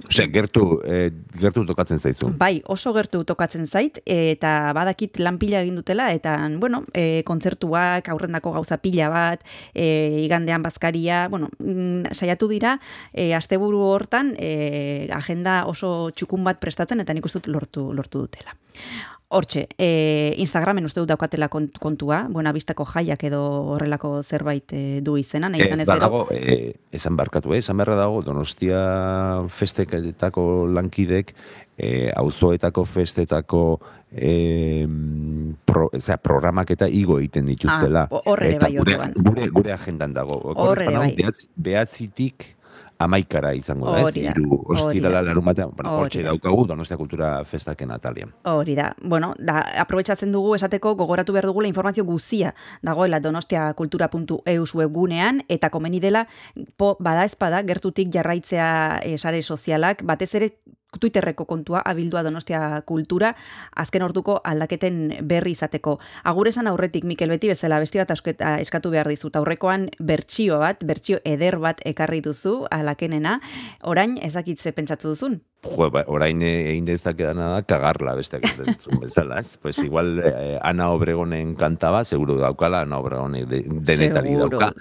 Osea, 0.07 0.29
gertu, 0.31 0.81
eh, 0.87 1.11
gertu 1.41 1.65
tokatzen 1.67 1.99
zaizu. 1.99 2.31
Bai, 2.39 2.61
oso 2.71 2.93
gertu 2.95 3.25
tokatzen 3.27 3.67
zait, 3.67 3.99
eta 4.07 4.73
badakit 4.89 5.21
lan 5.21 5.37
pila 5.39 5.61
egin 5.63 5.77
dutela, 5.77 6.09
eta, 6.17 6.39
bueno, 6.59 6.85
e, 6.97 7.23
kontzertuak, 7.29 8.09
aurrendako 8.09 8.53
gauza 8.57 8.79
pila 8.81 9.11
bat, 9.13 9.45
e, 9.75 10.23
igandean 10.25 10.65
bazkaria, 10.65 11.27
bueno, 11.29 11.51
mm, 11.59 12.15
saiatu 12.17 12.49
dira, 12.49 12.79
e, 13.13 13.35
asteburu 13.37 13.85
hortan, 13.93 14.35
e, 14.39 15.09
agenda 15.13 15.65
oso 15.69 16.11
txukun 16.17 16.45
bat 16.45 16.61
prestatzen, 16.61 17.01
eta 17.05 17.15
nik 17.15 17.29
uste 17.29 17.43
dut 17.43 17.53
lortu, 17.53 17.93
lortu 17.93 18.25
dutela. 18.25 18.57
Hortxe, 19.29 19.67
e, 19.77 20.33
Instagramen 20.41 20.87
uste 20.89 21.03
dut 21.03 21.11
daukatela 21.11 21.51
kont- 21.53 21.77
kontua, 21.83 22.23
buena 22.33 22.49
bistako 22.57 22.87
jaiak 22.89 23.27
edo 23.29 23.43
horrelako 23.75 24.23
zerbait 24.23 24.73
e, 24.73 25.03
du 25.05 25.19
izena, 25.21 25.51
nahi 25.53 25.67
izan 25.67 25.83
Ez 25.83 25.85
ez 25.85 25.99
dago, 26.01 26.23
eh, 26.33 26.73
esan 26.97 27.19
barkatu, 27.21 27.53
eh? 27.53 27.59
esan 27.61 27.77
beharra 27.77 27.99
dago, 28.01 28.23
Donostia 28.25 28.81
festeketako 29.53 30.67
lankidek, 30.73 31.35
eh, 31.77 32.09
auzoetako 32.17 32.87
festetako 32.89 33.81
eh, 34.13 34.87
pro, 35.65 35.89
zera, 35.99 36.19
programak 36.19 36.71
eta 36.71 36.89
igo 36.89 37.19
egiten 37.19 37.47
dituztela. 37.47 38.07
Ah, 38.11 38.23
hor 38.25 38.43
ere 38.43 38.57
eta 38.57 38.69
bai 38.69 38.77
gure, 38.79 39.01
gure, 39.17 39.49
gure 39.61 39.73
agendan 39.73 40.15
dago. 40.15 40.41
Hor 40.55 40.83
ere 40.83 40.97
bai. 40.97 41.11
Behatz, 41.19 41.49
behatzitik 41.57 42.55
amaikara 42.99 43.53
izango 43.55 43.93
da, 43.93 44.01
ez? 44.09 44.17
Hiru 44.19 44.59
ostirala 44.75 45.21
larun 45.23 45.47
batean, 45.47 45.71
bueno, 45.77 45.95
hortxe 46.01 46.23
da. 46.23 46.33
daukagu 46.33 46.65
Donostia 46.67 46.99
Kultura 46.99 47.31
Festaken 47.47 47.93
atalian. 47.95 48.33
Hori 48.51 48.75
da. 48.79 48.91
Bueno, 49.03 49.33
da, 49.39 49.61
aprobetsatzen 49.85 50.33
dugu 50.35 50.57
esateko 50.59 50.95
gogoratu 50.99 51.37
behar 51.37 51.47
dugula 51.47 51.71
informazio 51.71 52.05
guzia 52.05 52.55
dagoela 52.83 53.21
donostiakultura.eus 53.23 54.75
webgunean 54.75 55.45
eta 55.49 55.71
komeni 55.71 56.03
dela 56.03 56.27
po, 56.77 56.97
bada 56.99 57.25
ezpada 57.29 57.63
gertutik 57.63 58.11
jarraitzea 58.15 59.01
e, 59.05 59.17
sare 59.19 59.43
sozialak, 59.43 60.03
batez 60.03 60.33
ere 60.35 60.53
Twitterreko 60.89 61.45
kontua 61.45 61.83
abildua 61.85 62.23
Donostia 62.25 62.81
Kultura 62.89 63.35
azken 63.77 64.03
orduko 64.07 64.39
aldaketen 64.41 65.19
berri 65.29 65.53
izateko. 65.53 65.99
Agur 66.25 66.49
esan 66.49 66.71
aurretik 66.71 67.05
Mikel 67.05 67.29
beti 67.29 67.51
bezala 67.53 67.77
besti 67.83 68.01
bat 68.01 68.15
asketa 68.15 68.55
eskatu 68.63 68.89
behar 68.95 69.11
dizut. 69.13 69.37
Aurrekoan 69.37 69.91
bertsio 70.01 70.57
bat, 70.63 70.81
bertsio 70.89 71.21
eder 71.29 71.59
bat 71.61 71.83
ekarri 71.85 72.23
duzu 72.25 72.63
alakenena. 72.73 73.37
Orain 73.85 74.17
ezakitze 74.25 74.73
pentsatu 74.73 75.13
duzun. 75.13 75.37
Jo, 75.67 75.91
ba, 75.93 76.07
orain 76.09 76.41
eh, 76.41 76.71
egin 76.71 76.87
dezakedana 76.89 77.51
da 77.57 77.63
kagarla 77.69 78.15
besteak 78.17 78.47
bezala, 79.03 79.43
ez? 79.43 79.59
Pues 79.61 79.77
igual 79.85 80.23
eh, 80.25 80.57
Ana 80.63 80.89
Obregonen 80.95 81.53
kantaba, 81.59 82.05
seguro 82.05 82.39
daukala 82.41 82.87
Ana 82.87 83.03
Obregonek 83.03 83.45
de, 83.51 83.61
denetari 83.69 84.39
dauka. 84.41 84.73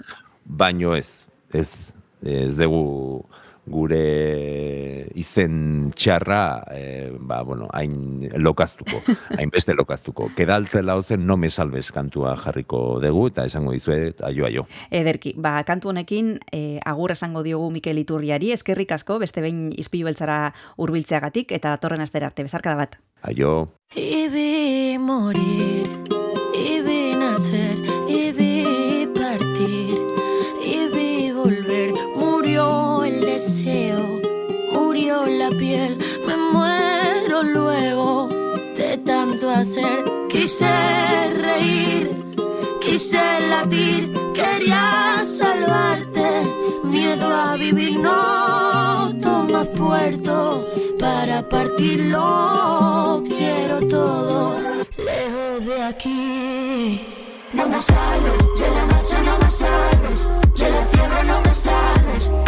Baino 0.46 0.96
ez, 0.96 1.26
ez, 1.52 1.92
ez 2.24 2.56
dugu 2.56 3.26
gure 3.70 5.08
izen 5.18 5.90
txarra, 5.94 6.64
eh, 6.72 7.12
ba, 7.18 7.42
bueno, 7.42 7.68
hain 7.72 8.28
lokaztuko, 8.36 9.02
hain 9.38 9.50
beste 9.50 9.74
lokaztuko. 9.74 10.30
Kedaltzela 10.36 10.96
ozen 10.98 11.26
no 11.26 11.36
me 11.36 11.50
salves 11.50 11.92
kantua 11.92 12.36
jarriko 12.36 13.00
dugu, 13.02 13.28
eta 13.32 13.46
esango 13.48 13.72
dizuet, 13.76 14.22
aio, 14.26 14.46
aio. 14.46 14.66
Ederki, 14.90 15.34
ba, 15.36 15.58
kantu 15.68 15.92
honekin 15.92 16.36
e, 16.52 16.80
agur 16.84 17.12
esango 17.14 17.42
diogu 17.46 17.70
Mikel 17.74 17.98
Iturriari, 18.02 18.52
eskerrik 18.52 18.92
asko, 18.96 19.18
beste 19.22 19.44
behin 19.44 19.68
izpilu 19.76 20.08
beltzara 20.08 20.54
hurbiltzeagatik 20.76 21.52
eta 21.52 21.76
datorren 21.76 22.04
astera 22.04 22.30
arte, 22.30 22.46
bezarkada 22.46 22.76
bat. 22.76 22.98
Aio. 23.22 23.72
Vi 23.94 24.96
morir, 25.00 25.88
vi 26.52 27.14
nacer, 27.18 27.77
me 35.68 36.36
muero 36.52 37.42
luego 37.42 38.28
de 38.74 38.96
tanto 39.04 39.50
hacer. 39.50 40.04
Quise 40.28 40.66
reír, 41.42 42.10
quise 42.80 43.20
latir, 43.50 44.12
quería 44.32 45.22
salvarte. 45.24 46.42
Miedo 46.84 47.26
a 47.26 47.56
vivir 47.56 47.98
no 48.00 49.14
toma 49.20 49.64
puerto 49.64 50.66
para 50.98 51.46
partirlo. 51.46 53.22
Quiero 53.28 53.86
todo 53.88 54.56
lejos 54.96 55.66
de 55.66 55.82
aquí. 55.82 57.00
No 57.52 57.68
me 57.68 57.80
salves, 57.80 58.40
ya 58.56 58.68
la 58.68 58.84
noche 58.86 59.16
no 59.24 59.38
me 59.38 59.50
salves, 59.50 60.26
ya 60.54 60.68
la 60.68 60.82
fiebre 60.84 61.24
no 61.24 61.40
me 61.40 61.54
salves, 61.54 62.30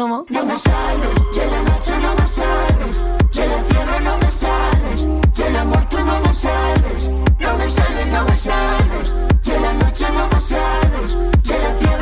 No 0.00 0.08
me 0.08 0.56
salves, 0.56 1.26
ya 1.30 1.44
la 1.44 1.60
noche 1.60 1.92
no 2.00 2.14
me 2.14 2.26
salves, 2.26 3.04
ya 3.32 3.44
la 3.44 3.58
fiebre 3.58 4.00
no 4.00 4.16
me 4.16 4.30
salves, 4.30 5.06
ya 5.34 5.46
el 5.46 5.56
amor 5.58 5.86
tú 5.90 5.98
no 5.98 6.20
me 6.22 6.32
salves, 6.32 7.10
no 7.38 7.56
me 7.58 7.68
salves, 7.68 8.06
no 8.06 8.24
me 8.24 8.34
salves, 8.34 9.14
ya 9.42 9.60
la 9.60 9.72
noche 9.74 10.06
no 10.14 10.26
me 10.28 10.40
salves, 10.40 11.18
ya 11.42 11.58
la 11.58 11.74
fiebre 11.74 11.99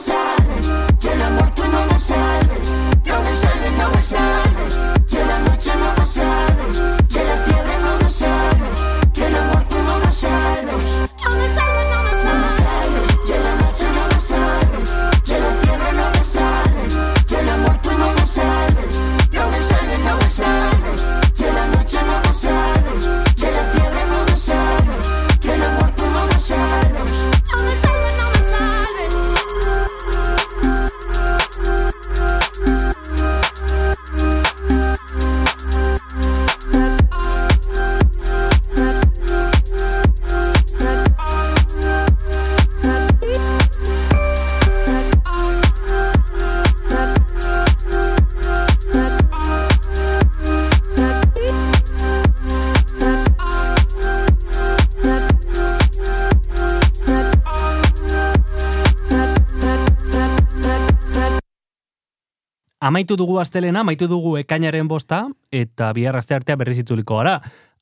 outside. 0.00 0.39
Amaitu 62.90 63.14
dugu 63.14 63.36
astelena, 63.38 63.84
amaitu 63.84 64.08
dugu 64.10 64.32
ekainaren 64.40 64.88
bosta, 64.90 65.20
eta 65.54 65.92
bihar 65.94 66.16
aste 66.18 66.34
artea 66.34 66.56
berriz 66.58 66.80
itzuliko 66.80 67.20
gara. 67.20 67.36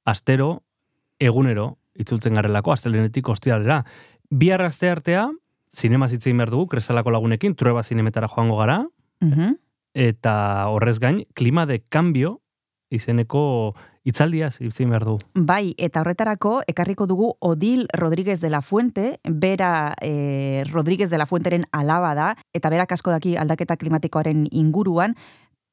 Astero, 0.04 0.48
egunero, 1.16 1.78
itzultzen 1.96 2.36
garelako, 2.36 2.74
astelenetik 2.74 3.30
ostialera. 3.32 3.78
Bihar 4.28 4.60
aste 4.66 4.90
artea, 4.92 5.22
zinema 5.72 6.10
zitzein 6.12 6.36
behar 6.36 6.52
dugu, 6.52 6.66
kresalako 6.74 7.14
lagunekin, 7.14 7.56
trueba 7.56 7.82
zinemetara 7.82 8.28
joango 8.28 8.58
gara, 8.60 8.82
Mhm. 9.24 9.56
eta 9.94 10.68
horrez 10.68 10.98
gain, 11.00 11.24
klima 11.32 11.64
de 11.64 11.80
cambio 11.88 12.42
izeneko 12.90 13.74
itzaldiaz 14.08 14.58
itzein 14.64 14.90
behar 14.90 15.04
dugu. 15.04 15.20
Bai, 15.34 15.74
eta 15.78 16.00
horretarako 16.00 16.58
ekarriko 16.70 17.06
dugu 17.06 17.32
Odil 17.40 17.86
Rodríguez 17.92 18.40
de 18.40 18.50
la 18.50 18.62
Fuente, 18.62 19.20
bera 19.24 19.94
eh, 20.00 20.64
Rodríguez 20.70 21.10
de 21.10 21.18
la 21.18 21.26
Fuenteren 21.26 21.66
alaba 21.72 22.14
da, 22.14 22.30
eta 22.54 22.70
berak 22.70 22.92
asko 22.92 23.12
daki 23.12 23.36
aldaketa 23.36 23.76
klimatikoaren 23.76 24.46
inguruan, 24.50 25.16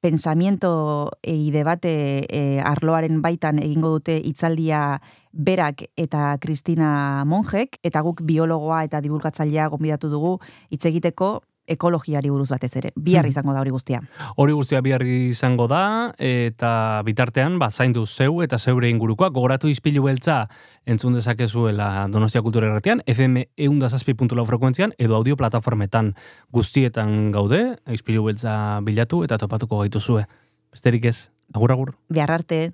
pensamiento 0.05 1.17
e 1.23 1.49
debate 1.49 2.27
e, 2.29 2.61
arloaren 2.61 3.23
baitan 3.25 3.57
egingo 3.57 3.89
dute 3.95 4.19
hitzaldia 4.21 5.01
berak 5.33 5.87
eta 5.97 6.37
Kristina 6.37 7.23
Monjek, 7.25 7.79
eta 7.81 8.03
guk 8.05 8.21
biologoa 8.21 8.83
eta 8.85 9.01
divulgatzailea 9.01 9.65
gonbidatu 9.73 10.11
dugu 10.11 10.35
hitz 10.69 10.85
egiteko 10.85 11.41
ekologiari 11.67 12.29
buruz 12.29 12.49
batez 12.49 12.75
ere. 12.77 12.91
Bihar 12.95 13.25
Hmm. 13.25 13.29
izango 13.29 13.53
da 13.53 13.61
hori 13.61 13.71
guztia. 13.71 14.01
Hori 14.35 14.53
guztia 14.53 14.81
bihar 14.81 15.01
izango 15.03 15.67
da, 15.67 16.13
eta 16.17 17.01
bitartean, 17.05 17.59
ba, 17.59 17.71
zaindu 17.71 18.05
zeu 18.05 18.41
eta 18.43 18.57
zeure 18.59 18.89
ingurukoa, 18.89 19.29
gogoratu 19.29 19.67
izpilu 19.67 20.03
beltza 20.03 20.47
entzun 20.85 21.13
dezakezuela 21.13 22.07
Donostia 22.11 22.41
Kultura 22.41 22.67
Erratian, 22.67 23.01
FM 23.07 23.43
eundazazpi.lau 23.57 24.45
frekuentzian, 24.45 24.93
edo 24.97 25.15
audio 25.15 25.35
plataformetan 25.35 26.13
guztietan 26.51 27.31
gaude, 27.31 27.75
izpilu 27.91 28.23
beltza 28.25 28.79
bilatu 28.83 29.23
eta 29.23 29.37
topatuko 29.37 29.79
gaituzue. 29.79 30.25
Besterik 30.71 31.05
ez, 31.05 31.29
agur 31.53 31.71
agur. 31.71 31.95
Bihar 32.09 32.31
arte. 32.31 32.73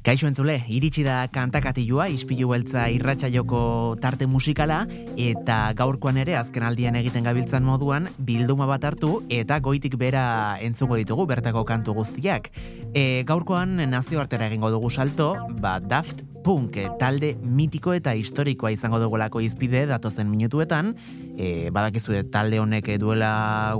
Kaixo 0.00 0.24
entzule, 0.24 0.54
iritsi 0.72 1.02
da 1.04 1.26
kantakatilua, 1.28 2.06
ispilu 2.08 2.46
beltza 2.48 2.86
irratsaioko 2.88 3.98
tarte 4.00 4.24
musikala, 4.24 4.86
eta 5.20 5.58
gaurkoan 5.76 6.16
ere 6.22 6.38
azken 6.38 6.64
aldian 6.64 6.96
egiten 6.96 7.28
gabiltzan 7.28 7.66
moduan, 7.68 8.08
bilduma 8.16 8.64
bat 8.70 8.86
hartu, 8.88 9.18
eta 9.28 9.58
goitik 9.60 9.98
bera 10.00 10.56
entzuko 10.64 10.96
ditugu 10.96 11.28
bertako 11.28 11.66
kantu 11.68 11.98
guztiak. 12.00 12.48
E, 12.94 13.26
gaurkoan 13.28 13.76
nazioartera 13.92 14.48
egingo 14.48 14.72
dugu 14.72 14.88
salto, 14.88 15.34
ba 15.60 15.76
Daft 15.84 16.24
Punk 16.40 16.78
talde 16.96 17.34
mitiko 17.44 17.92
eta 17.92 18.14
historikoa 18.16 18.70
izango 18.72 18.96
dugulako 19.02 19.42
izpide 19.44 19.84
datozen 19.90 20.30
minutuetan, 20.32 20.94
e, 21.40 21.70
badakizue 21.72 22.22
talde 22.32 22.60
honek 22.60 22.92
duela 23.00 23.30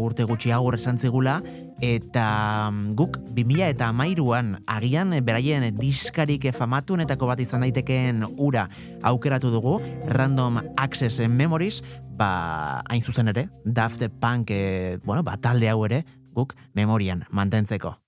urte 0.00 0.24
gutxi 0.24 0.52
agur 0.56 0.78
esan 0.78 0.98
zigula, 0.98 1.40
eta 1.84 2.70
mm, 2.70 2.94
guk 2.96 3.18
2000 3.36 3.70
eta 3.74 3.90
amairuan 3.92 4.56
agian 4.68 5.12
eh, 5.16 5.22
beraien 5.24 5.66
diskarik 5.76 6.48
famatuenetako 6.56 7.30
bat 7.30 7.40
izan 7.40 7.64
daitekeen 7.66 8.24
ura 8.36 8.66
aukeratu 9.02 9.52
dugu, 9.52 9.78
Random 10.08 10.60
Access 10.76 11.20
Memories, 11.28 11.82
ba, 12.16 12.82
hain 12.88 13.02
zuzen 13.02 13.32
ere, 13.32 13.48
Daft 13.64 14.06
Punk, 14.20 14.50
e, 14.50 14.98
bueno, 15.04 15.24
ba, 15.26 15.36
talde 15.40 15.68
hau 15.72 15.84
ere, 15.88 16.04
guk 16.32 16.56
memorian 16.74 17.26
mantentzeko. 17.30 17.98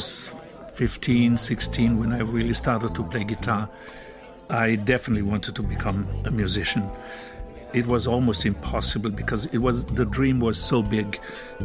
Was 0.00 0.28
15, 0.72 1.36
16, 1.36 1.98
when 1.98 2.10
I 2.10 2.20
really 2.20 2.54
started 2.54 2.94
to 2.94 3.04
play 3.04 3.22
guitar, 3.22 3.68
I 4.48 4.76
definitely 4.76 5.28
wanted 5.30 5.54
to 5.56 5.62
become 5.62 6.08
a 6.24 6.30
musician. 6.30 6.88
It 7.74 7.86
was 7.86 8.06
almost 8.06 8.46
impossible 8.46 9.10
because 9.10 9.44
it 9.56 9.58
was 9.58 9.84
the 9.84 10.06
dream 10.06 10.40
was 10.40 10.58
so 10.58 10.82
big 10.82 11.20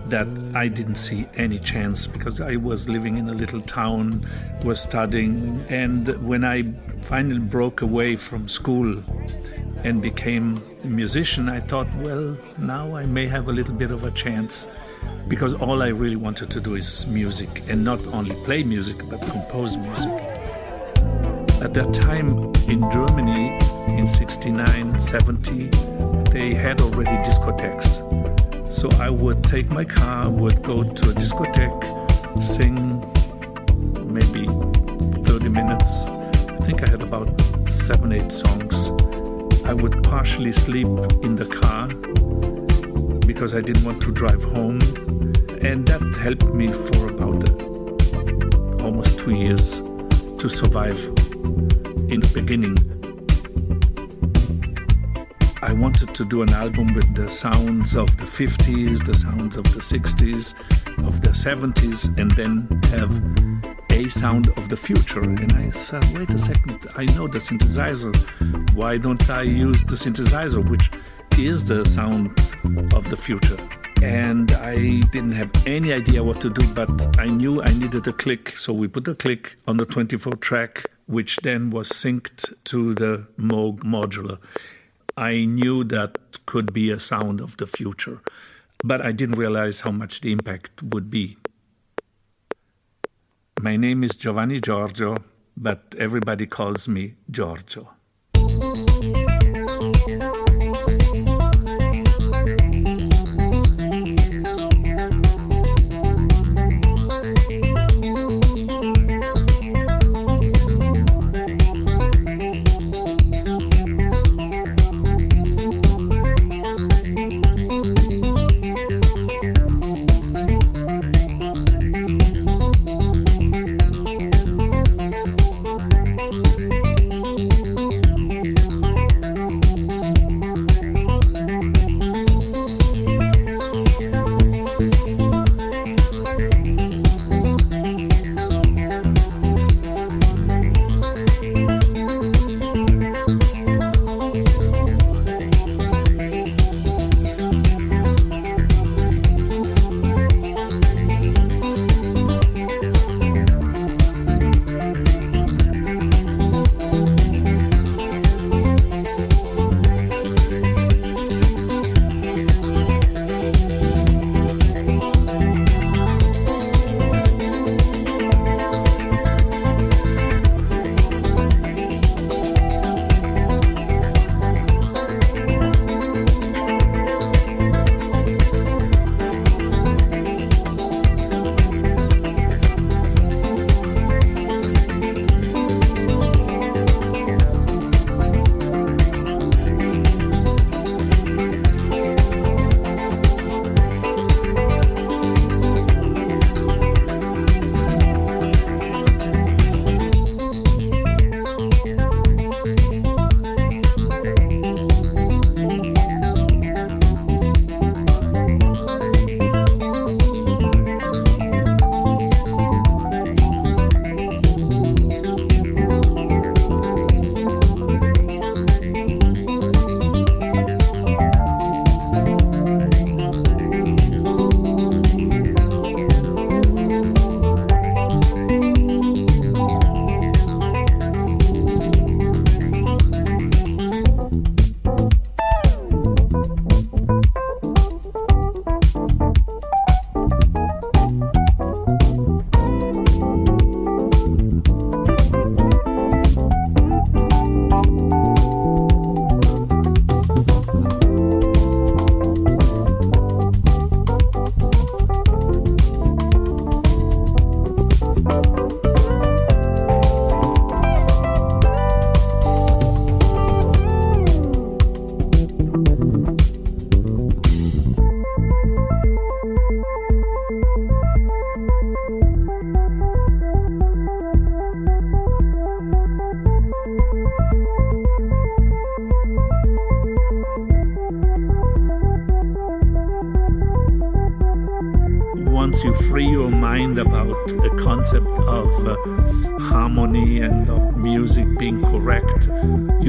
that 0.07 0.28
I 0.53 0.68
didn't 0.68 0.95
see 0.95 1.30
any 1.36 1.60
chance 1.60 2.07
because 2.07 2.41
I 2.41 2.57
was 2.57 2.90
living 2.90 3.18
in 3.18 3.30
a 3.30 3.34
little 3.34 3.62
town, 3.62 4.28
was 4.66 4.82
studying, 4.82 5.66
and 5.70 6.10
when 6.22 6.44
I 6.44 6.64
finally 7.03 7.40
broke 7.40 7.82
away 7.82 8.18
from 8.18 8.49
school 8.49 9.02
and 9.86 10.02
became 10.02 10.62
a 10.84 10.88
musician, 10.88 11.48
I 11.48 11.62
thought, 11.62 11.88
well, 12.03 12.38
now 12.57 12.98
I 12.98 13.06
may 13.06 13.28
have 13.28 13.48
a 13.48 13.53
little 13.53 13.76
bit 13.76 13.91
of 13.91 14.03
a 14.03 14.12
chance 14.12 14.68
because 15.27 15.53
all 15.56 15.82
I 15.82 15.88
really 15.88 16.15
wanted 16.15 16.49
to 16.52 16.60
do 16.60 16.76
is 16.76 17.07
music 17.07 17.64
and 17.68 17.84
not 17.84 17.99
only 18.07 18.36
play 18.44 18.64
music 18.64 18.98
but 19.10 19.22
compose 19.22 19.77
music. 19.77 20.11
At 21.61 21.73
that 21.73 21.94
time 21.94 22.30
in 22.68 22.90
Germany 22.91 23.57
in 23.88 24.07
69, 24.07 24.99
70, 24.99 25.69
they 26.32 26.53
had 26.53 26.82
already 26.82 27.18
discotheques. 27.23 28.02
So 28.72 28.90
I 28.99 29.10
would 29.10 29.44
take 29.44 29.69
my 29.69 29.86
car, 29.86 30.30
would 30.30 30.61
go 30.61 30.84
to 30.84 31.10
a 31.10 31.14
discotheque, 31.14 32.44
sing 32.44 32.76
maybe 34.14 34.45
30 35.23 35.49
minutes. 35.49 36.03
I 36.06 36.57
think 36.65 36.86
I 36.86 36.90
had 36.90 37.02
about 37.02 37.30
seven, 37.69 38.11
eight 38.11 38.32
songs. 38.32 38.90
I 39.65 39.73
would 39.73 40.03
partially 40.03 40.52
sleep 40.52 40.88
in 41.23 41.36
the 41.36 41.45
car 41.45 41.88
because 43.36 43.53
I 43.53 43.60
didn't 43.60 43.84
want 43.84 44.02
to 44.03 44.14
drive 44.14 44.41
home. 44.41 44.80
And 45.62 45.86
that 45.90 46.02
helped 46.22 46.53
me 46.53 46.72
for 46.72 47.10
about 47.10 47.44
almost 48.82 49.20
two 49.20 49.36
years 49.36 49.82
to 50.40 50.48
survive 50.48 50.98
in 52.07 52.22
the 52.22 52.32
beginning. 52.34 52.78
I 55.62 55.74
wanted 55.74 56.16
to 56.16 56.24
do 56.24 56.44
an 56.44 56.53
album 56.53 56.94
with 56.94 57.14
the 57.14 57.28
sounds 57.28 57.98
of 57.98 58.16
the 58.16 58.24
50s, 58.24 59.06
the 59.06 59.14
sounds 59.14 59.57
of 59.57 59.66
the 59.66 59.82
60s, 59.82 60.53
of 61.06 61.20
the 61.20 61.32
70s, 61.32 62.18
and 62.18 62.32
then 62.32 62.70
have 62.94 63.74
a 63.95 64.09
sound 64.09 64.49
of 64.57 64.67
the 64.67 64.76
future. 64.76 65.22
And 65.22 65.53
I 65.53 65.69
said, 65.69 66.03
wait 66.17 66.34
a 66.34 66.39
second, 66.39 66.85
I 66.95 67.05
know 67.15 67.27
the 67.27 67.39
synthesizer. 67.39 68.13
Why 68.73 68.97
don't 68.97 69.30
I 69.30 69.43
use 69.43 69.84
the 69.84 69.95
synthesizer, 69.95 70.61
which 70.69 70.91
is 71.39 71.63
the 71.63 71.85
sound 71.85 72.27
of 72.93 73.09
the 73.09 73.17
future? 73.17 73.57
and 74.03 74.51
I 74.51 74.99
didn't 75.13 75.31
have 75.31 75.49
any 75.65 75.93
idea 75.93 76.22
what 76.22 76.41
to 76.41 76.49
do, 76.49 76.63
but 76.73 77.17
I 77.17 77.27
knew 77.27 77.61
I 77.61 77.72
needed 77.73 78.05
a 78.07 78.13
click. 78.13 78.55
So 78.57 78.73
we 78.73 78.88
put 78.88 79.07
a 79.07 79.15
click 79.15 79.55
on 79.67 79.77
the 79.77 79.85
24 79.85 80.34
track, 80.34 80.85
which 81.07 81.38
then 81.38 81.69
was 81.69 81.89
synced 81.89 82.53
to 82.65 82.93
the 82.93 83.26
Moog 83.39 83.80
modular. 83.80 84.38
I 85.17 85.45
knew 85.45 85.84
that 85.85 86.17
could 86.45 86.73
be 86.73 86.91
a 86.91 86.99
sound 86.99 87.39
of 87.39 87.55
the 87.57 87.65
future, 87.65 88.22
but 88.84 89.03
I 89.03 89.11
didn't 89.13 89.38
realize 89.38 89.81
how 89.81 89.91
much 89.91 90.22
the 90.22 90.31
impact 90.34 90.84
would 90.84 91.09
be. 91.09 91.38
My 93.66 93.78
name 93.78 94.04
is 94.04 94.16
Giovanni 94.16 94.60
Giorgio, 94.60 95.16
but 95.58 95.96
everybody 95.98 96.46
calls 96.46 96.88
me 96.88 97.16
Giorgio. 97.32 97.96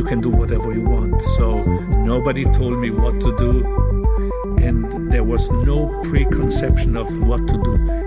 Can 0.07 0.20
do 0.20 0.31
whatever 0.31 0.73
you 0.73 0.83
want. 0.83 1.20
So 1.23 1.62
nobody 2.05 2.45
told 2.45 2.78
me 2.78 2.91
what 2.91 3.20
to 3.20 3.37
do, 3.37 3.65
and 4.59 5.12
there 5.12 5.24
was 5.24 5.51
no 5.51 6.01
preconception 6.05 6.97
of 6.97 7.07
what 7.27 7.47
to 7.49 7.59
do. 7.62 8.06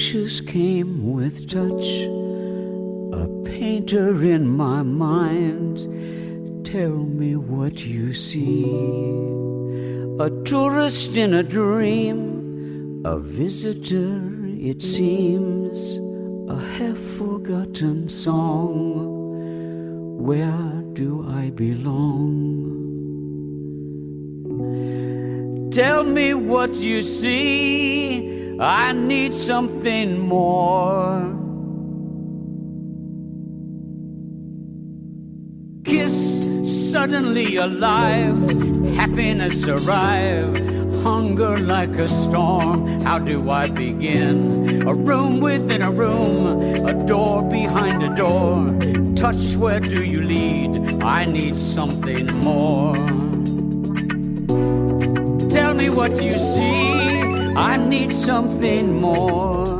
Pictures 0.00 0.40
came 0.40 1.12
with 1.12 1.46
touch. 1.50 2.08
A 3.12 3.28
painter 3.44 4.24
in 4.24 4.48
my 4.48 4.80
mind. 4.82 5.76
Tell 6.64 6.96
me 6.96 7.36
what 7.36 7.84
you 7.84 8.14
see. 8.14 8.64
A 10.18 10.30
tourist 10.46 11.18
in 11.18 11.34
a 11.34 11.42
dream. 11.42 13.02
A 13.04 13.18
visitor, 13.18 14.22
it 14.58 14.80
seems. 14.80 15.98
A 16.50 16.58
half 16.78 16.96
forgotten 16.96 18.08
song. 18.08 19.04
Where 20.16 20.82
do 20.94 21.26
I 21.28 21.50
belong? 21.50 22.48
Tell 25.70 26.04
me 26.04 26.32
what 26.32 26.72
you 26.76 27.02
see. 27.02 28.39
I 28.60 28.92
need 28.92 29.32
something 29.32 30.18
more. 30.18 31.34
Kiss 35.82 36.92
suddenly 36.92 37.56
alive. 37.56 38.36
Happiness 38.96 39.66
arrive. 39.66 40.54
Hunger 41.02 41.56
like 41.60 41.88
a 41.96 42.06
storm. 42.06 43.00
How 43.00 43.18
do 43.18 43.48
I 43.50 43.70
begin? 43.70 44.86
A 44.86 44.92
room 44.92 45.40
within 45.40 45.80
a 45.80 45.90
room. 45.90 46.60
A 46.86 46.92
door 47.06 47.42
behind 47.42 48.02
a 48.02 48.14
door. 48.14 48.68
Touch, 49.14 49.56
where 49.56 49.80
do 49.80 50.04
you 50.04 50.20
lead? 50.20 51.02
I 51.02 51.24
need 51.24 51.56
something 51.56 52.26
more. 52.40 52.94
Tell 55.48 55.72
me 55.72 55.88
what 55.88 56.22
you 56.22 56.32
see. 56.32 56.89
I 57.80 57.88
need 57.88 58.12
something 58.12 59.00
more. 59.00 59.79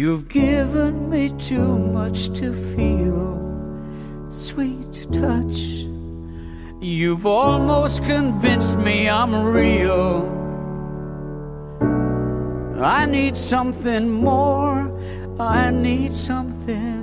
You've 0.00 0.28
given 0.28 1.10
me 1.10 1.28
too 1.36 1.76
much 1.78 2.30
to 2.38 2.54
feel, 2.74 3.36
sweet 4.30 5.06
touch. 5.12 5.58
You've 6.80 7.26
almost 7.26 8.02
convinced 8.04 8.78
me 8.78 9.10
I'm 9.10 9.34
real. 9.44 10.24
I 12.82 13.04
need 13.04 13.36
something 13.36 14.08
more. 14.08 14.90
I 15.38 15.70
need 15.70 16.14
something. 16.14 16.99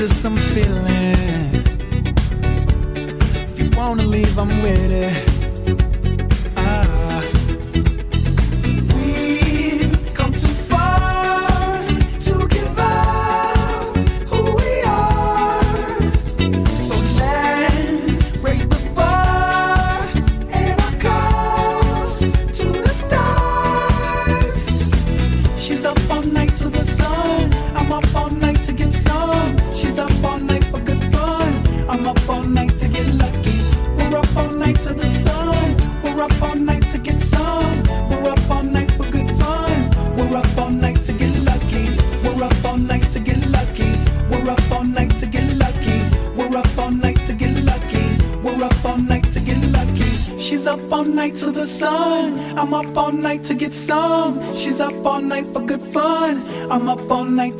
into 0.00 0.14
some 0.14 0.36
feeling. 0.38 1.62
If 2.96 3.58
you 3.58 3.70
wanna 3.76 4.04
leave, 4.04 4.38
I'm 4.38 4.62
with 4.62 4.90
it. 4.90 5.39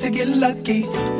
to 0.00 0.08
get 0.08 0.28
lucky. 0.28 1.19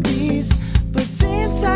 but 0.00 1.02
since 1.04 1.64
I 1.64 1.75